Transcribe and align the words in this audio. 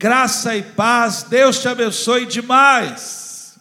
Graça 0.00 0.54
e 0.54 0.62
paz, 0.62 1.24
Deus 1.24 1.60
te 1.60 1.66
abençoe 1.66 2.24
demais. 2.24 3.58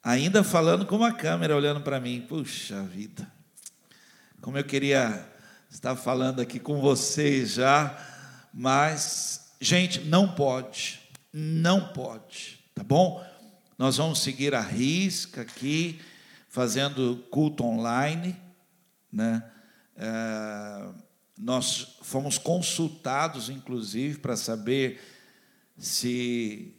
Ainda 0.00 0.44
falando 0.44 0.86
com 0.86 0.94
uma 0.94 1.12
câmera 1.12 1.56
olhando 1.56 1.80
para 1.80 1.98
mim, 1.98 2.20
puxa 2.20 2.84
vida, 2.84 3.28
como 4.40 4.56
eu 4.56 4.62
queria 4.62 5.28
estar 5.68 5.96
falando 5.96 6.40
aqui 6.40 6.60
com 6.60 6.80
vocês 6.80 7.54
já, 7.54 7.98
mas, 8.54 9.50
gente, 9.60 10.02
não 10.02 10.36
pode, 10.36 11.00
não 11.32 11.88
pode, 11.88 12.60
tá 12.72 12.84
bom? 12.84 13.20
Nós 13.76 13.96
vamos 13.96 14.20
seguir 14.20 14.54
a 14.54 14.60
risca 14.60 15.40
aqui, 15.40 16.00
fazendo 16.48 17.26
culto 17.28 17.64
online, 17.64 18.36
né? 19.12 19.42
É, 19.96 21.07
nós 21.38 21.98
fomos 22.02 22.36
consultados, 22.36 23.48
inclusive, 23.48 24.18
para 24.18 24.36
saber 24.36 25.00
se, 25.76 26.74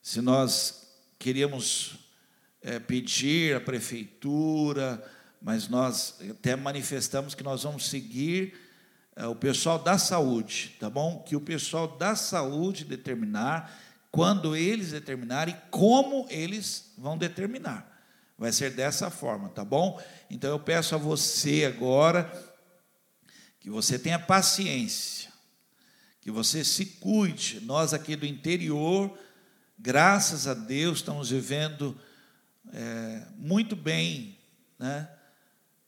se 0.00 0.22
nós 0.22 0.88
queríamos 1.18 1.98
é, 2.62 2.78
pedir 2.78 3.54
à 3.54 3.60
prefeitura, 3.60 5.04
mas 5.42 5.68
nós 5.68 6.18
até 6.30 6.56
manifestamos 6.56 7.34
que 7.34 7.42
nós 7.42 7.64
vamos 7.64 7.88
seguir 7.88 8.54
é, 9.14 9.26
o 9.26 9.34
pessoal 9.36 9.78
da 9.78 9.98
saúde, 9.98 10.74
tá 10.80 10.88
bom? 10.88 11.22
Que 11.22 11.36
o 11.36 11.40
pessoal 11.40 11.86
da 11.98 12.16
saúde 12.16 12.84
determinar, 12.84 13.78
quando 14.10 14.56
eles 14.56 14.92
determinarem, 14.92 15.54
como 15.70 16.26
eles 16.30 16.92
vão 16.96 17.18
determinar. 17.18 17.94
Vai 18.38 18.52
ser 18.52 18.70
dessa 18.70 19.10
forma, 19.10 19.50
tá 19.50 19.64
bom? 19.64 20.02
Então 20.30 20.50
eu 20.50 20.58
peço 20.58 20.94
a 20.94 20.98
você 20.98 21.64
agora 21.66 22.30
que 23.66 23.70
você 23.70 23.98
tenha 23.98 24.16
paciência, 24.16 25.28
que 26.20 26.30
você 26.30 26.62
se 26.62 26.86
cuide. 26.86 27.58
Nós 27.62 27.92
aqui 27.92 28.14
do 28.14 28.24
interior, 28.24 29.18
graças 29.76 30.46
a 30.46 30.54
Deus, 30.54 30.98
estamos 30.98 31.30
vivendo 31.30 32.00
é, 32.72 33.26
muito 33.36 33.74
bem, 33.74 34.38
né? 34.78 35.10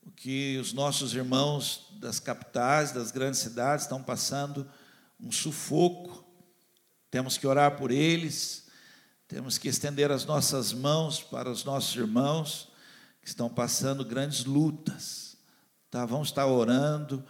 O 0.05 0.11
que 0.11 0.57
os 0.57 0.73
nossos 0.73 1.13
irmãos 1.13 1.87
das 2.01 2.19
capitais, 2.19 2.91
das 2.91 3.11
grandes 3.11 3.39
cidades 3.39 3.85
estão 3.85 4.03
passando 4.03 4.69
um 5.17 5.31
sufoco. 5.31 6.29
Temos 7.09 7.37
que 7.37 7.47
orar 7.47 7.77
por 7.77 7.91
eles 7.91 8.67
temos 9.25 9.57
que 9.57 9.69
estender 9.69 10.11
as 10.11 10.25
nossas 10.25 10.73
mãos 10.73 11.21
para 11.21 11.49
os 11.49 11.63
nossos 11.63 11.95
irmãos 11.95 12.67
que 13.21 13.29
estão 13.29 13.47
passando 13.47 14.03
grandes 14.03 14.43
lutas. 14.43 15.37
Tá? 15.89 16.05
Vamos 16.05 16.27
estar 16.27 16.45
orando, 16.45 17.23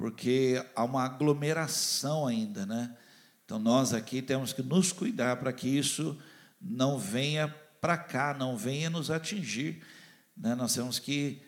porque 0.00 0.64
há 0.74 0.82
uma 0.82 1.04
aglomeração 1.04 2.26
ainda, 2.26 2.64
né? 2.64 2.96
Então 3.44 3.58
nós 3.58 3.92
aqui 3.92 4.22
temos 4.22 4.50
que 4.50 4.62
nos 4.62 4.94
cuidar 4.94 5.36
para 5.36 5.52
que 5.52 5.68
isso 5.68 6.18
não 6.58 6.98
venha 6.98 7.54
para 7.82 7.98
cá, 7.98 8.32
não 8.32 8.56
venha 8.56 8.88
nos 8.88 9.10
atingir. 9.10 9.82
Né? 10.34 10.54
Nós 10.54 10.72
temos 10.72 10.98
que 10.98 11.42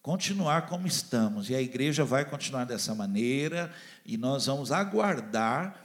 continuar 0.00 0.66
como 0.66 0.86
estamos, 0.86 1.50
e 1.50 1.54
a 1.54 1.60
igreja 1.60 2.02
vai 2.02 2.24
continuar 2.24 2.64
dessa 2.64 2.94
maneira, 2.94 3.70
e 4.06 4.16
nós 4.16 4.46
vamos 4.46 4.72
aguardar 4.72 5.84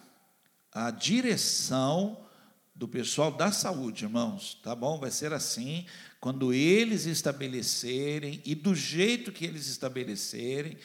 a 0.71 0.91
direção 0.91 2.25
do 2.73 2.87
pessoal 2.87 3.29
da 3.29 3.51
saúde, 3.51 4.05
irmãos, 4.05 4.57
tá 4.63 4.73
bom? 4.73 4.97
Vai 5.01 5.11
ser 5.11 5.33
assim, 5.33 5.85
quando 6.21 6.53
eles 6.53 7.05
estabelecerem 7.07 8.41
e 8.45 8.55
do 8.55 8.73
jeito 8.73 9.33
que 9.33 9.43
eles 9.43 9.67
estabelecerem, 9.67 10.77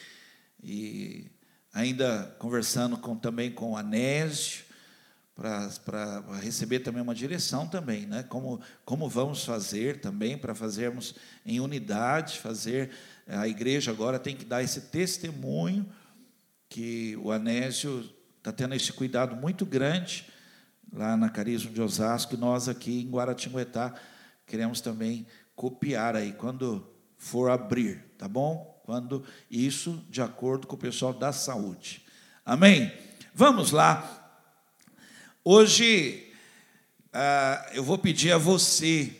e 0.63 1.31
ainda 1.73 2.35
conversando 2.39 2.97
com, 2.97 3.15
também 3.15 3.51
com 3.51 3.71
o 3.71 3.77
Anésio, 3.77 4.65
para 5.33 6.21
receber 6.39 6.81
também 6.81 7.01
uma 7.01 7.15
direção 7.15 7.67
também, 7.67 8.05
né? 8.05 8.21
Como, 8.23 8.61
como 8.85 9.09
vamos 9.09 9.43
fazer 9.43 9.99
também 9.99 10.37
para 10.37 10.53
fazermos 10.53 11.15
em 11.45 11.59
unidade, 11.59 12.37
fazer 12.37 12.91
a 13.27 13.47
igreja 13.47 13.91
agora 13.91 14.19
tem 14.19 14.35
que 14.35 14.45
dar 14.45 14.61
esse 14.61 14.81
testemunho 14.81 15.89
que 16.69 17.17
o 17.17 17.31
Anésio 17.31 18.07
está 18.37 18.51
tendo 18.51 18.75
esse 18.75 18.93
cuidado 18.93 19.35
muito 19.35 19.65
grande 19.65 20.27
lá 20.93 21.15
na 21.15 21.29
Carisma 21.29 21.71
de 21.71 21.81
Osasco, 21.81 22.35
e 22.35 22.37
nós 22.37 22.67
aqui 22.67 23.01
em 23.01 23.09
Guaratinguetá 23.09 23.95
queremos 24.45 24.81
também 24.81 25.25
copiar 25.55 26.15
aí, 26.15 26.33
quando 26.33 26.87
for 27.17 27.49
abrir, 27.49 28.03
tá 28.17 28.27
bom? 28.27 28.70
Quando 28.91 29.23
isso 29.49 30.03
de 30.09 30.21
acordo 30.21 30.67
com 30.67 30.75
o 30.75 30.77
pessoal 30.77 31.13
da 31.13 31.31
saúde. 31.31 32.05
Amém? 32.45 32.91
Vamos 33.33 33.71
lá. 33.71 34.37
Hoje 35.45 36.29
ah, 37.13 37.69
eu 37.71 37.85
vou 37.85 37.97
pedir 37.97 38.33
a 38.33 38.37
você, 38.37 39.15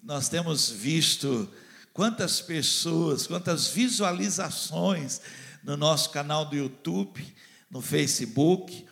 nós 0.00 0.28
temos 0.28 0.70
visto 0.70 1.52
quantas 1.92 2.40
pessoas, 2.40 3.26
quantas 3.26 3.66
visualizações 3.66 5.20
no 5.64 5.76
nosso 5.76 6.10
canal 6.10 6.44
do 6.44 6.54
YouTube, 6.54 7.26
no 7.68 7.82
Facebook, 7.82 8.86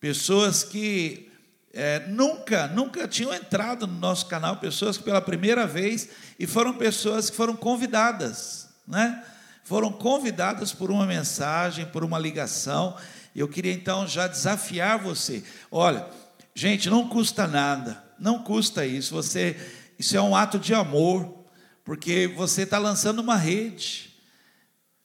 pessoas 0.00 0.64
que 0.64 1.30
é, 1.72 2.00
nunca, 2.08 2.66
nunca 2.66 3.06
tinham 3.06 3.32
entrado 3.32 3.86
no 3.86 3.94
nosso 4.00 4.26
canal, 4.26 4.56
pessoas 4.56 4.98
que 4.98 5.04
pela 5.04 5.20
primeira 5.20 5.68
vez, 5.68 6.08
e 6.36 6.48
foram 6.48 6.74
pessoas 6.74 7.30
que 7.30 7.36
foram 7.36 7.54
convidadas, 7.54 8.70
né? 8.84 9.24
Foram 9.68 9.92
convidadas 9.92 10.72
por 10.72 10.90
uma 10.90 11.04
mensagem, 11.04 11.84
por 11.84 12.02
uma 12.02 12.18
ligação. 12.18 12.96
Eu 13.36 13.46
queria 13.46 13.70
então 13.70 14.06
já 14.06 14.26
desafiar 14.26 14.98
você. 14.98 15.44
Olha, 15.70 16.08
gente, 16.54 16.88
não 16.88 17.06
custa 17.06 17.46
nada, 17.46 18.02
não 18.18 18.38
custa 18.42 18.86
isso. 18.86 19.14
Você, 19.14 19.54
isso 19.98 20.16
é 20.16 20.22
um 20.22 20.34
ato 20.34 20.58
de 20.58 20.72
amor, 20.72 21.44
porque 21.84 22.32
você 22.34 22.62
está 22.62 22.78
lançando 22.78 23.18
uma 23.18 23.36
rede. 23.36 24.10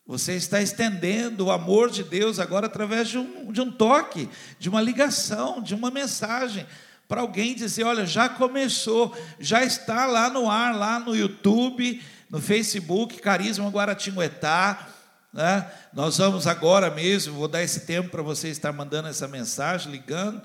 Você 0.07 0.35
está 0.35 0.62
estendendo 0.62 1.47
o 1.47 1.51
amor 1.51 1.90
de 1.90 2.01
Deus 2.01 2.40
agora 2.40 2.68
através 2.68 3.09
de 3.09 3.18
um, 3.18 3.51
de 3.51 3.59
um 3.59 3.69
toque, 3.69 4.30
de 4.57 4.69
uma 4.69 4.81
ligação, 4.81 5.62
de 5.62 5.75
uma 5.75 5.91
mensagem, 5.91 6.66
para 7.06 7.19
alguém 7.19 7.53
dizer: 7.53 7.84
olha, 7.84 8.06
já 8.06 8.30
começou, 8.30 9.13
já 9.41 9.62
está 9.62 10.06
lá 10.06 10.30
no 10.30 10.50
ar, 10.50 10.74
lá 10.74 11.01
no 11.01 11.13
YouTube, 11.13 12.01
no 12.34 12.42
Facebook, 12.42 13.20
Carisma 13.20 13.70
Guaratinguetá. 13.70 14.90
Né? 15.32 15.72
Nós 15.94 16.18
vamos 16.18 16.48
agora 16.48 16.90
mesmo, 16.90 17.36
vou 17.36 17.48
dar 17.48 17.62
esse 17.62 17.82
tempo 17.82 18.10
para 18.10 18.24
você 18.24 18.48
estar 18.50 18.74
mandando 18.74 19.08
essa 19.08 19.28
mensagem, 19.28 19.92
ligando. 19.92 20.42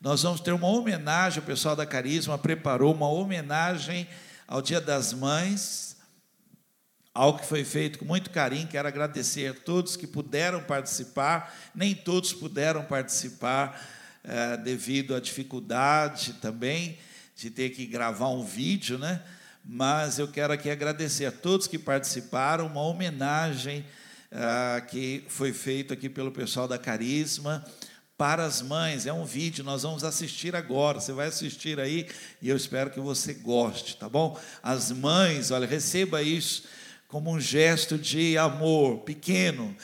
Nós 0.00 0.22
vamos 0.22 0.40
ter 0.40 0.52
uma 0.52 0.66
homenagem, 0.66 1.40
o 1.40 1.44
pessoal 1.44 1.76
da 1.76 1.84
Carisma 1.84 2.38
preparou 2.38 2.94
uma 2.94 3.10
homenagem 3.10 4.08
ao 4.48 4.62
Dia 4.62 4.80
das 4.80 5.12
Mães, 5.12 5.98
algo 7.12 7.38
que 7.38 7.46
foi 7.46 7.64
feito 7.64 7.98
com 7.98 8.06
muito 8.06 8.30
carinho. 8.30 8.66
Quero 8.66 8.88
agradecer 8.88 9.50
a 9.50 9.54
todos 9.54 9.94
que 9.94 10.06
puderam 10.06 10.62
participar, 10.62 11.54
nem 11.74 11.94
todos 11.94 12.32
puderam 12.32 12.82
participar 12.82 13.78
é, 14.24 14.56
devido 14.56 15.14
à 15.14 15.20
dificuldade 15.20 16.32
também 16.40 16.96
de 17.36 17.50
ter 17.50 17.68
que 17.68 17.84
gravar 17.84 18.30
um 18.30 18.42
vídeo, 18.42 18.96
né? 18.96 19.20
Mas 19.68 20.20
eu 20.20 20.28
quero 20.28 20.52
aqui 20.52 20.70
agradecer 20.70 21.26
a 21.26 21.32
todos 21.32 21.66
que 21.66 21.76
participaram, 21.76 22.68
uma 22.68 22.82
homenagem 22.82 23.84
é, 24.30 24.80
que 24.82 25.24
foi 25.26 25.52
feita 25.52 25.94
aqui 25.94 26.08
pelo 26.08 26.30
pessoal 26.30 26.68
da 26.68 26.78
Carisma 26.78 27.64
para 28.16 28.44
as 28.44 28.62
mães. 28.62 29.06
É 29.06 29.12
um 29.12 29.24
vídeo, 29.24 29.64
nós 29.64 29.82
vamos 29.82 30.04
assistir 30.04 30.54
agora. 30.54 31.00
Você 31.00 31.12
vai 31.12 31.26
assistir 31.26 31.80
aí 31.80 32.06
e 32.40 32.48
eu 32.48 32.56
espero 32.56 32.90
que 32.90 33.00
você 33.00 33.34
goste, 33.34 33.96
tá 33.96 34.08
bom? 34.08 34.38
As 34.62 34.92
mães, 34.92 35.50
olha, 35.50 35.66
receba 35.66 36.22
isso 36.22 36.62
como 37.08 37.32
um 37.32 37.40
gesto 37.40 37.98
de 37.98 38.38
amor 38.38 38.98
pequeno. 39.00 39.76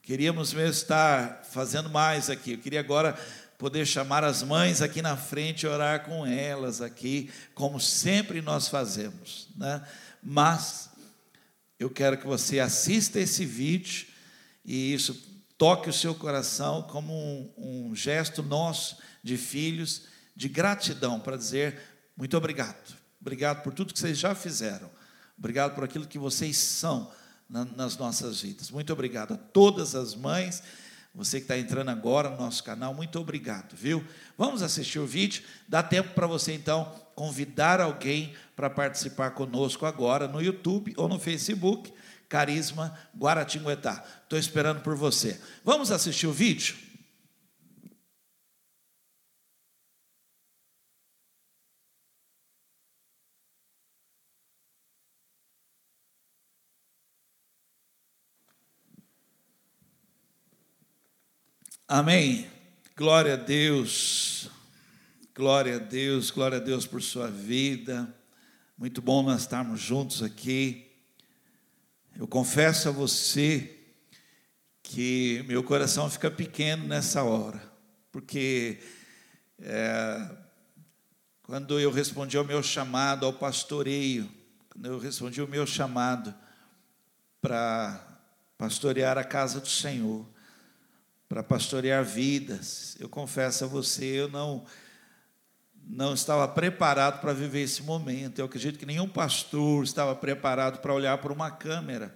Queríamos 0.00 0.54
mesmo 0.54 0.70
estar 0.70 1.42
fazendo 1.50 1.90
mais 1.90 2.30
aqui. 2.30 2.52
Eu 2.52 2.58
queria 2.58 2.78
agora 2.78 3.18
poder 3.58 3.84
chamar 3.84 4.22
as 4.22 4.42
mães 4.42 4.80
aqui 4.80 5.02
na 5.02 5.16
frente 5.16 5.64
e 5.64 5.66
orar 5.66 6.04
com 6.04 6.24
elas 6.24 6.80
aqui, 6.80 7.28
como 7.54 7.80
sempre 7.80 8.40
nós 8.40 8.68
fazemos, 8.68 9.48
né? 9.56 9.84
Mas 10.22 10.88
eu 11.78 11.90
quero 11.90 12.16
que 12.16 12.26
você 12.26 12.60
assista 12.60 13.18
esse 13.18 13.44
vídeo 13.44 14.06
e 14.64 14.94
isso 14.94 15.14
toque 15.58 15.90
o 15.90 15.92
seu 15.92 16.14
coração 16.14 16.82
como 16.82 17.12
um, 17.12 17.88
um 17.90 17.94
gesto 17.96 18.42
nosso 18.42 18.98
de 19.22 19.36
filhos 19.36 20.02
de 20.36 20.48
gratidão 20.48 21.18
para 21.18 21.36
dizer 21.36 21.80
muito 22.16 22.36
obrigado. 22.36 22.96
Obrigado 23.20 23.62
por 23.62 23.74
tudo 23.74 23.92
que 23.92 23.98
vocês 23.98 24.16
já 24.16 24.34
fizeram. 24.34 24.88
Obrigado 25.36 25.74
por 25.74 25.82
aquilo 25.84 26.06
que 26.06 26.18
vocês 26.18 26.56
são 26.56 27.10
na, 27.48 27.64
nas 27.64 27.96
nossas 27.96 28.40
vidas. 28.40 28.70
Muito 28.70 28.92
obrigado 28.92 29.34
a 29.34 29.36
todas 29.36 29.96
as 29.96 30.14
mães. 30.14 30.62
Você 31.14 31.38
que 31.38 31.44
está 31.44 31.58
entrando 31.58 31.88
agora 31.88 32.30
no 32.30 32.36
nosso 32.36 32.62
canal, 32.62 32.94
muito 32.94 33.18
obrigado, 33.18 33.74
viu? 33.74 34.04
Vamos 34.36 34.62
assistir 34.62 34.98
o 34.98 35.06
vídeo. 35.06 35.42
Dá 35.66 35.82
tempo 35.82 36.14
para 36.14 36.26
você 36.26 36.52
então 36.52 36.92
convidar 37.14 37.80
alguém 37.80 38.34
para 38.54 38.70
participar 38.70 39.30
conosco 39.32 39.84
agora 39.84 40.28
no 40.28 40.40
YouTube 40.40 40.94
ou 40.96 41.08
no 41.08 41.18
Facebook, 41.18 41.92
Carisma 42.28 42.96
Guaratinguetá. 43.16 44.04
Estou 44.22 44.38
esperando 44.38 44.80
por 44.82 44.94
você. 44.94 45.40
Vamos 45.64 45.90
assistir 45.90 46.26
o 46.26 46.32
vídeo? 46.32 46.87
Amém. 61.90 62.46
Glória 62.94 63.32
a 63.32 63.36
Deus. 63.36 64.50
Glória 65.34 65.76
a 65.76 65.78
Deus, 65.78 66.30
glória 66.30 66.58
a 66.58 66.60
Deus 66.60 66.86
por 66.86 67.00
sua 67.00 67.30
vida. 67.30 68.14
Muito 68.76 69.00
bom 69.00 69.22
nós 69.22 69.40
estarmos 69.40 69.80
juntos 69.80 70.22
aqui. 70.22 70.86
Eu 72.14 72.28
confesso 72.28 72.90
a 72.90 72.92
você 72.92 73.74
que 74.82 75.42
meu 75.48 75.64
coração 75.64 76.10
fica 76.10 76.30
pequeno 76.30 76.86
nessa 76.86 77.22
hora, 77.22 77.62
porque 78.12 78.80
é, 79.58 80.30
quando 81.42 81.80
eu 81.80 81.90
respondi 81.90 82.36
ao 82.36 82.44
meu 82.44 82.62
chamado 82.62 83.24
ao 83.24 83.32
pastoreio, 83.32 84.30
quando 84.68 84.84
eu 84.84 84.98
respondi 84.98 85.40
o 85.40 85.48
meu 85.48 85.66
chamado 85.66 86.34
para 87.40 87.98
pastorear 88.58 89.16
a 89.16 89.24
casa 89.24 89.58
do 89.58 89.68
Senhor, 89.68 90.26
para 91.28 91.42
pastorear 91.42 92.04
vidas. 92.04 92.96
Eu 92.98 93.08
confesso 93.08 93.64
a 93.64 93.66
você, 93.66 94.04
eu 94.04 94.28
não 94.28 94.64
não 95.90 96.12
estava 96.12 96.46
preparado 96.46 97.18
para 97.18 97.32
viver 97.32 97.62
esse 97.62 97.82
momento. 97.82 98.38
Eu 98.38 98.44
acredito 98.44 98.78
que 98.78 98.84
nenhum 98.84 99.08
pastor 99.08 99.82
estava 99.82 100.14
preparado 100.14 100.80
para 100.80 100.92
olhar 100.92 101.16
para 101.16 101.32
uma 101.32 101.50
câmera 101.50 102.14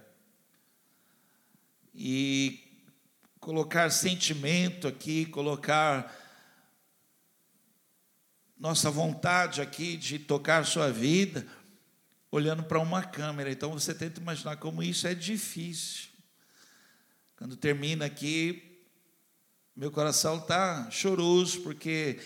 e 1.93 2.63
colocar 3.39 3.89
sentimento 3.89 4.87
aqui, 4.87 5.25
colocar 5.25 6.15
nossa 8.59 8.91
vontade 8.91 9.59
aqui 9.59 9.97
de 9.97 10.19
tocar 10.19 10.65
sua 10.65 10.91
vida 10.91 11.45
olhando 12.31 12.63
para 12.63 12.79
uma 12.79 13.03
câmera. 13.03 13.51
Então 13.51 13.71
você 13.71 13.93
tenta 13.93 14.21
imaginar 14.21 14.57
como 14.57 14.83
isso 14.83 15.07
é 15.07 15.15
difícil. 15.15 16.09
Quando 17.35 17.57
termina 17.57 18.05
aqui, 18.05 18.72
meu 19.75 19.91
coração 19.91 20.37
está 20.37 20.89
choroso, 20.91 21.61
porque, 21.61 22.19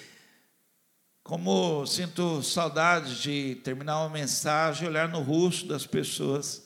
como 1.24 1.86
sinto 1.88 2.44
saudade 2.44 3.22
de 3.22 3.56
terminar 3.64 4.02
uma 4.02 4.10
mensagem, 4.10 4.86
olhar 4.86 5.08
no 5.08 5.22
rosto 5.22 5.66
das 5.66 5.88
pessoas 5.88 6.66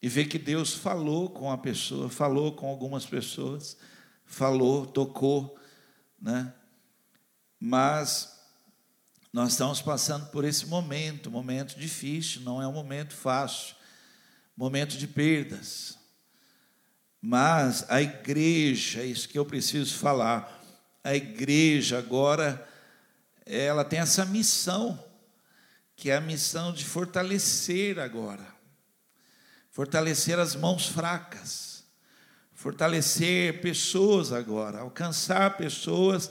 e 0.00 0.08
ver 0.08 0.26
que 0.26 0.38
Deus 0.38 0.72
falou 0.72 1.28
com 1.28 1.50
a 1.50 1.58
pessoa, 1.58 2.08
falou 2.08 2.52
com 2.52 2.68
algumas 2.68 3.04
pessoas, 3.04 3.76
falou, 4.24 4.86
tocou, 4.86 5.58
né? 6.20 6.54
Mas 7.58 8.38
nós 9.32 9.50
estamos 9.50 9.82
passando 9.82 10.26
por 10.26 10.44
esse 10.44 10.66
momento, 10.66 11.28
momento 11.28 11.76
difícil, 11.76 12.42
não 12.42 12.62
é 12.62 12.68
um 12.68 12.72
momento 12.72 13.14
fácil, 13.14 13.74
momento 14.56 14.96
de 14.96 15.08
perdas. 15.08 15.97
Mas 17.20 17.84
a 17.88 18.00
igreja, 18.00 19.00
é 19.00 19.06
isso 19.06 19.28
que 19.28 19.38
eu 19.38 19.44
preciso 19.44 19.98
falar, 19.98 20.62
a 21.02 21.14
igreja 21.14 21.98
agora, 21.98 22.66
ela 23.44 23.84
tem 23.84 23.98
essa 23.98 24.24
missão, 24.24 25.02
que 25.96 26.10
é 26.10 26.16
a 26.16 26.20
missão 26.20 26.72
de 26.72 26.84
fortalecer 26.84 27.98
agora, 27.98 28.46
fortalecer 29.70 30.38
as 30.38 30.54
mãos 30.54 30.86
fracas, 30.86 31.84
fortalecer 32.52 33.60
pessoas 33.60 34.32
agora, 34.32 34.80
alcançar 34.80 35.56
pessoas. 35.56 36.30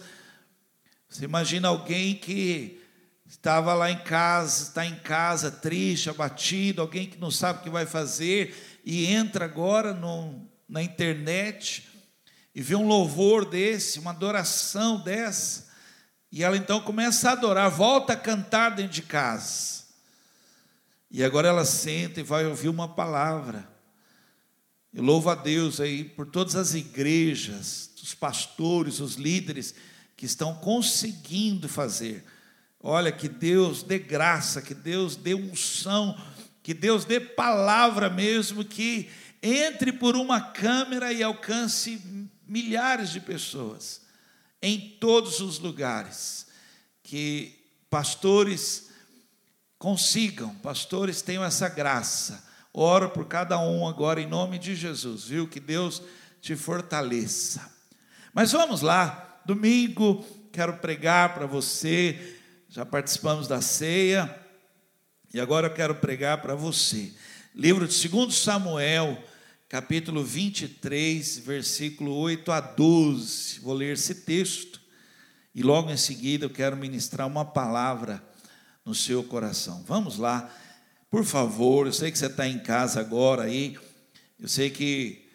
Você 1.10 1.26
imagina 1.26 1.68
alguém 1.68 2.16
que 2.16 2.82
estava 3.26 3.74
lá 3.74 3.92
em 3.92 4.00
casa, 4.00 4.64
está 4.64 4.86
em 4.86 4.96
casa 4.96 5.52
triste, 5.52 6.10
abatido, 6.10 6.82
alguém 6.82 7.10
que 7.10 7.20
não 7.20 7.32
sabe 7.32 7.60
o 7.60 7.64
que 7.64 7.70
vai 7.70 7.86
fazer 7.86 8.56
e 8.86 9.06
entra 9.06 9.46
agora 9.46 9.94
num, 9.94 10.48
na 10.68 10.82
internet 10.82 11.88
e 12.54 12.62
vê 12.62 12.76
um 12.76 12.88
louvor 12.88 13.46
desse, 13.46 14.00
uma 14.00 14.12
adoração 14.12 15.00
dessa, 15.00 15.68
e 16.32 16.44
ela 16.44 16.58
então 16.58 16.82
começa 16.82 17.30
a 17.30 17.34
adorar, 17.34 17.70
volta 17.70 18.14
a 18.14 18.18
cantar 18.18 18.76
dentro 18.76 18.94
de 18.94 19.04
casa. 19.04 19.86
E 21.10 21.24
agora 21.24 21.48
ela 21.48 21.64
senta 21.64 22.20
e 22.20 22.24
vai 22.24 22.46
ouvir 22.46 22.68
uma 22.68 22.88
palavra. 22.88 23.68
Eu 24.94 25.04
louvo 25.04 25.30
a 25.30 25.36
Deus 25.36 25.80
aí 25.80 26.04
por 26.04 26.26
todas 26.26 26.56
as 26.56 26.74
igrejas, 26.74 27.92
os 28.02 28.14
pastores, 28.14 29.00
os 29.00 29.16
líderes 29.16 29.74
que 30.16 30.26
estão 30.26 30.56
conseguindo 30.56 31.70
fazer. 31.70 32.26
Olha, 32.80 33.12
que 33.12 33.30
Deus 33.30 33.84
dê 33.84 34.00
graça, 34.00 34.62
que 34.62 34.74
Deus 34.74 35.16
dê 35.16 35.34
unção, 35.34 36.20
que 36.64 36.74
Deus 36.74 37.06
dê 37.06 37.20
palavra 37.20 38.10
mesmo, 38.10 38.66
que 38.66 39.10
entre 39.42 39.92
por 39.92 40.16
uma 40.16 40.42
câmera 40.42 41.12
e 41.14 41.22
alcance 41.22 42.02
milhares 42.48 43.10
de 43.10 43.20
pessoas 43.20 44.02
em 44.62 44.98
todos 45.00 45.40
os 45.40 45.60
lugares. 45.60 46.48
Que 47.04 47.58
pastores 47.90 48.90
consigam, 49.78 50.54
pastores 50.56 51.22
tenham 51.22 51.44
essa 51.44 51.70
graça. 51.70 52.46
Oro 52.74 53.10
por 53.10 53.26
cada 53.28 53.60
um 53.60 53.88
agora 53.88 54.22
em 54.22 54.28
nome 54.28 54.60
de 54.60 54.76
Jesus, 54.76 55.26
viu? 55.26 55.48
Que 55.48 55.60
Deus 55.60 56.02
te 56.42 56.56
fortaleça. 56.56 57.70
Mas 58.34 58.52
vamos 58.52 58.82
lá, 58.82 59.42
domingo 59.46 60.26
quero 60.52 60.78
pregar 60.78 61.36
para 61.36 61.46
você. 61.46 62.36
Já 62.68 62.86
participamos 62.86 63.48
da 63.48 63.62
ceia 63.62 64.36
e 65.34 65.40
agora 65.40 65.68
eu 65.68 65.74
quero 65.74 65.96
pregar 65.96 66.42
para 66.42 66.56
você. 66.56 67.14
Livro 67.60 67.88
de 67.88 68.08
2 68.08 68.36
Samuel, 68.36 69.18
capítulo 69.68 70.24
23, 70.24 71.40
versículo 71.40 72.14
8 72.14 72.52
a 72.52 72.62
12. 72.62 73.62
Vou 73.62 73.74
ler 73.74 73.94
esse 73.96 74.14
texto 74.14 74.80
e 75.56 75.64
logo 75.64 75.90
em 75.90 75.98
seguida 75.98 76.46
eu 76.46 76.52
quero 76.52 76.78
ministrar 76.78 77.26
uma 77.26 77.44
palavra 77.44 78.24
no 78.86 78.94
seu 78.94 79.24
coração. 79.24 79.84
Vamos 79.88 80.20
lá, 80.20 80.48
por 81.10 81.26
favor. 81.26 81.88
Eu 81.88 81.94
sei 81.94 82.12
que 82.12 82.20
você 82.20 82.28
está 82.28 82.48
em 82.48 82.60
casa 82.60 83.00
agora 83.00 83.46
aí, 83.46 83.76
eu 84.40 84.48
sei 84.48 84.70
que 84.70 85.28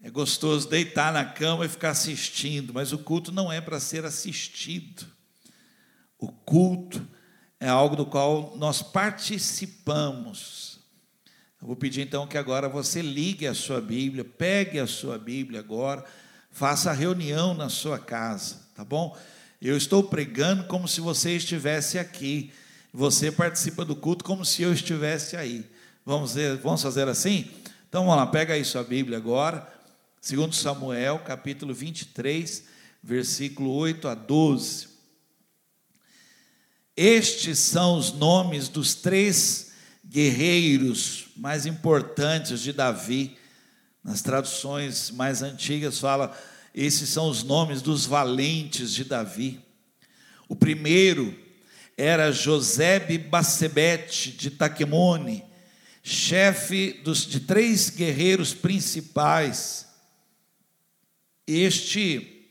é 0.00 0.08
gostoso 0.08 0.70
deitar 0.70 1.12
na 1.12 1.26
cama 1.26 1.66
e 1.66 1.68
ficar 1.68 1.90
assistindo, 1.90 2.72
mas 2.72 2.94
o 2.94 2.98
culto 2.98 3.30
não 3.30 3.52
é 3.52 3.60
para 3.60 3.78
ser 3.78 4.06
assistido. 4.06 5.04
O 6.18 6.28
culto 6.28 7.06
é 7.60 7.68
algo 7.68 7.94
do 7.94 8.06
qual 8.06 8.56
nós 8.56 8.80
participamos. 8.80 10.71
Eu 11.62 11.68
vou 11.68 11.76
pedir 11.76 12.00
então 12.00 12.26
que 12.26 12.36
agora 12.36 12.68
você 12.68 13.00
ligue 13.00 13.46
a 13.46 13.54
sua 13.54 13.80
Bíblia, 13.80 14.24
pegue 14.24 14.80
a 14.80 14.86
sua 14.86 15.16
Bíblia 15.16 15.60
agora, 15.60 16.04
faça 16.50 16.90
a 16.90 16.92
reunião 16.92 17.54
na 17.54 17.68
sua 17.68 18.00
casa, 18.00 18.56
tá 18.74 18.84
bom? 18.84 19.16
Eu 19.60 19.76
estou 19.76 20.02
pregando 20.02 20.64
como 20.64 20.88
se 20.88 21.00
você 21.00 21.36
estivesse 21.36 22.00
aqui. 22.00 22.52
Você 22.92 23.30
participa 23.30 23.84
do 23.84 23.94
culto 23.94 24.24
como 24.24 24.44
se 24.44 24.60
eu 24.60 24.72
estivesse 24.72 25.36
aí. 25.36 25.64
Vamos, 26.04 26.34
ver, 26.34 26.56
vamos 26.56 26.82
fazer 26.82 27.06
assim? 27.06 27.48
Então 27.88 28.06
vamos 28.06 28.16
lá, 28.16 28.26
pega 28.26 28.54
aí 28.54 28.64
sua 28.64 28.82
Bíblia 28.82 29.16
agora. 29.16 29.64
Segundo 30.20 30.56
Samuel, 30.56 31.20
capítulo 31.20 31.72
23, 31.72 32.64
versículo 33.00 33.72
8 33.72 34.08
a 34.08 34.14
12. 34.16 34.88
Estes 36.96 37.60
são 37.60 37.96
os 37.96 38.12
nomes 38.12 38.68
dos 38.68 38.96
três 38.96 39.71
guerreiros 40.12 41.28
mais 41.34 41.64
importantes 41.64 42.60
de 42.60 42.72
Davi. 42.72 43.38
Nas 44.04 44.20
traduções 44.20 45.10
mais 45.10 45.42
antigas 45.42 45.98
fala, 45.98 46.36
esses 46.74 47.08
são 47.08 47.30
os 47.30 47.42
nomes 47.42 47.80
dos 47.80 48.04
valentes 48.04 48.92
de 48.92 49.04
Davi. 49.04 49.58
O 50.48 50.54
primeiro 50.54 51.34
era 51.96 52.30
Josebe 52.30 53.16
Bassebete 53.16 54.32
de 54.32 54.50
Taquemone, 54.50 55.42
chefe 56.02 57.00
dos, 57.04 57.24
de 57.24 57.40
três 57.40 57.88
guerreiros 57.88 58.52
principais. 58.52 59.86
Este, 61.46 62.48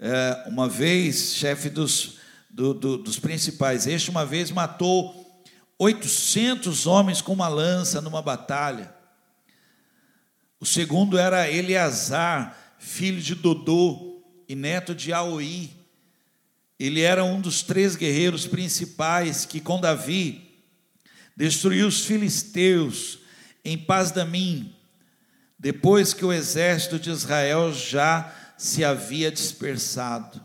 é, 0.00 0.46
uma 0.48 0.68
vez, 0.68 1.34
chefe 1.34 1.70
dos, 1.70 2.18
do, 2.50 2.74
do, 2.74 2.98
dos 2.98 3.20
principais, 3.20 3.86
este 3.86 4.10
uma 4.10 4.26
vez 4.26 4.50
matou 4.50 5.27
800 5.78 6.86
homens 6.86 7.20
com 7.20 7.32
uma 7.32 7.48
lança 7.48 8.00
numa 8.00 8.20
batalha. 8.20 8.92
O 10.58 10.66
segundo 10.66 11.16
era 11.16 11.48
Eleazar, 11.48 12.56
filho 12.78 13.22
de 13.22 13.36
Dodô 13.36 14.22
e 14.48 14.56
neto 14.56 14.94
de 14.94 15.12
Aoi. 15.12 15.70
Ele 16.80 17.00
era 17.00 17.22
um 17.22 17.40
dos 17.40 17.62
três 17.62 17.94
guerreiros 17.94 18.46
principais 18.46 19.44
que, 19.44 19.60
com 19.60 19.80
Davi, 19.80 20.64
destruiu 21.36 21.86
os 21.86 22.04
filisteus 22.04 23.20
em 23.64 23.78
Paz-Damim, 23.78 24.74
depois 25.56 26.12
que 26.12 26.24
o 26.24 26.32
exército 26.32 26.98
de 26.98 27.10
Israel 27.10 27.72
já 27.72 28.32
se 28.56 28.84
havia 28.84 29.30
dispersado. 29.30 30.44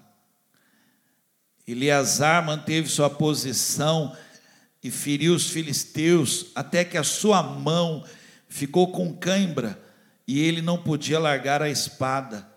Eleazar 1.67 2.45
manteve 2.45 2.87
sua 2.89 3.09
posição 3.09 4.15
e 4.83 4.91
feriu 4.91 5.33
os 5.33 5.49
filisteus, 5.49 6.47
até 6.53 6.83
que 6.83 6.97
a 6.97 7.03
sua 7.03 7.41
mão 7.41 8.03
ficou 8.49 8.91
com 8.91 9.15
cãibra 9.15 9.81
e 10.27 10.39
ele 10.41 10.61
não 10.61 10.77
podia 10.77 11.19
largar 11.19 11.61
a 11.61 11.69
espada. 11.69 12.51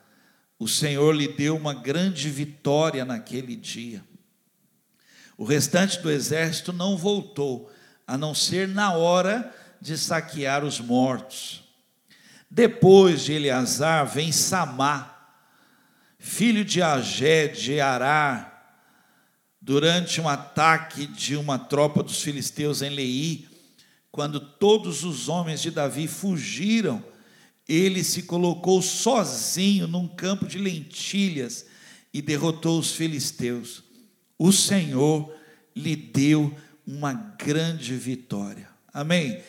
o 0.59 0.67
Senhor 0.67 1.15
lhe 1.15 1.29
deu 1.29 1.55
uma 1.55 1.75
grande 1.75 2.31
vitória 2.31 3.05
naquele 3.05 3.55
dia. 3.55 4.03
O 5.37 5.45
restante 5.45 6.01
do 6.01 6.11
exército 6.11 6.73
não 6.73 6.97
voltou, 6.97 7.71
a 8.07 8.17
não 8.17 8.35
ser 8.35 8.67
na 8.67 8.95
hora 8.95 9.55
de 9.81 9.99
saquear 9.99 10.65
os 10.65 10.81
mortos. 10.81 11.63
Depois 12.51 13.23
de 13.23 13.35
Eleazar 13.35 14.07
vem 14.07 14.33
Samá, 14.33 15.29
filho 16.19 16.65
de 16.65 16.81
Agé 16.81 17.49
de 17.49 17.81
Ará, 17.81 18.56
durante 19.67 20.21
um 20.21 20.29
ataque 20.29 21.09
de 21.09 21.35
uma 21.35 21.59
tropa 21.59 22.01
dos 22.01 22.23
filisteus 22.23 22.83
em 22.83 22.89
Leí, 22.89 23.49
quando 24.13 24.39
todos 24.39 25.03
os 25.03 25.29
homens 25.29 25.61
de 25.61 25.73
Davi 25.73 26.07
fugiram, 26.07 27.03
ele 27.69 28.05
se 28.05 28.23
colocou 28.23 28.81
sozinho 28.81 29.89
num 29.89 30.07
campo 30.07 30.47
de 30.47 30.57
lentilhas 30.57 31.67
e 32.15 32.23
derrotou 32.23 32.79
os 32.79 32.93
filisteus. 32.93 33.83
O 34.39 34.53
Senhor 34.53 35.35
lhe 35.75 35.97
deu 35.97 36.57
uma 36.87 37.13
grande 37.13 37.97
vitória. 37.97 38.69
Amém? 38.95 39.43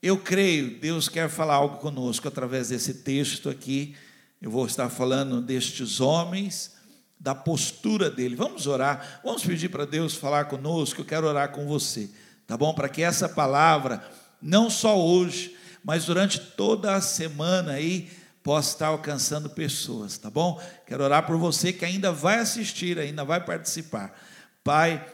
Eu 0.00 0.18
creio, 0.18 0.78
Deus 0.78 1.08
quer 1.08 1.28
falar 1.28 1.54
algo 1.56 1.78
conosco 1.78 2.28
através 2.28 2.68
desse 2.68 2.94
texto 2.94 3.50
aqui. 3.50 3.96
Eu 4.40 4.52
vou 4.52 4.64
estar 4.66 4.88
falando 4.88 5.42
destes 5.42 6.00
homens, 6.00 6.77
da 7.20 7.34
postura 7.34 8.10
dele. 8.10 8.36
Vamos 8.36 8.66
orar, 8.66 9.20
vamos 9.24 9.44
pedir 9.44 9.68
para 9.68 9.84
Deus 9.84 10.14
falar 10.14 10.46
conosco. 10.46 11.00
Eu 11.00 11.04
quero 11.04 11.26
orar 11.26 11.50
com 11.50 11.66
você, 11.66 12.10
tá 12.46 12.56
bom? 12.56 12.72
Para 12.72 12.88
que 12.88 13.02
essa 13.02 13.28
palavra, 13.28 14.02
não 14.40 14.70
só 14.70 14.98
hoje, 14.98 15.56
mas 15.82 16.04
durante 16.04 16.38
toda 16.38 16.94
a 16.94 17.00
semana 17.00 17.72
aí, 17.72 18.10
possa 18.42 18.72
estar 18.72 18.86
alcançando 18.88 19.50
pessoas, 19.50 20.16
tá 20.16 20.30
bom? 20.30 20.60
Quero 20.86 21.04
orar 21.04 21.26
por 21.26 21.36
você 21.36 21.72
que 21.72 21.84
ainda 21.84 22.12
vai 22.12 22.38
assistir, 22.38 22.98
ainda 22.98 23.24
vai 23.24 23.44
participar. 23.44 24.18
Pai, 24.62 25.04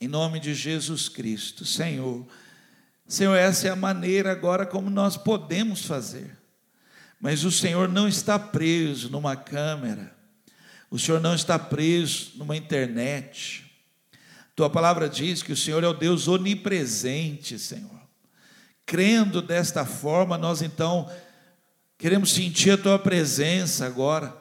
em 0.00 0.08
nome 0.08 0.40
de 0.40 0.54
Jesus 0.54 1.08
Cristo, 1.08 1.64
Senhor 1.64 2.26
Senhor, 3.08 3.34
essa 3.36 3.68
é 3.68 3.70
a 3.70 3.76
maneira 3.76 4.30
agora 4.30 4.66
como 4.66 4.90
nós 4.90 5.16
podemos 5.16 5.86
fazer. 5.86 6.36
Mas 7.18 7.42
o 7.42 7.50
Senhor 7.50 7.88
não 7.88 8.06
está 8.06 8.38
preso 8.38 9.08
numa 9.08 9.34
câmera, 9.34 10.14
o 10.90 10.98
Senhor 10.98 11.20
não 11.20 11.34
está 11.34 11.58
preso 11.58 12.32
numa 12.36 12.56
internet. 12.56 13.64
Tua 14.54 14.70
palavra 14.70 15.08
diz 15.08 15.42
que 15.42 15.52
o 15.52 15.56
Senhor 15.56 15.84
é 15.84 15.88
o 15.88 15.92
Deus 15.92 16.28
onipresente, 16.28 17.58
Senhor. 17.58 18.00
Crendo 18.86 19.42
desta 19.42 19.84
forma, 19.84 20.38
nós 20.38 20.62
então 20.62 21.10
queremos 21.98 22.32
sentir 22.32 22.70
a 22.70 22.78
tua 22.78 22.98
presença 22.98 23.86
agora. 23.86 24.34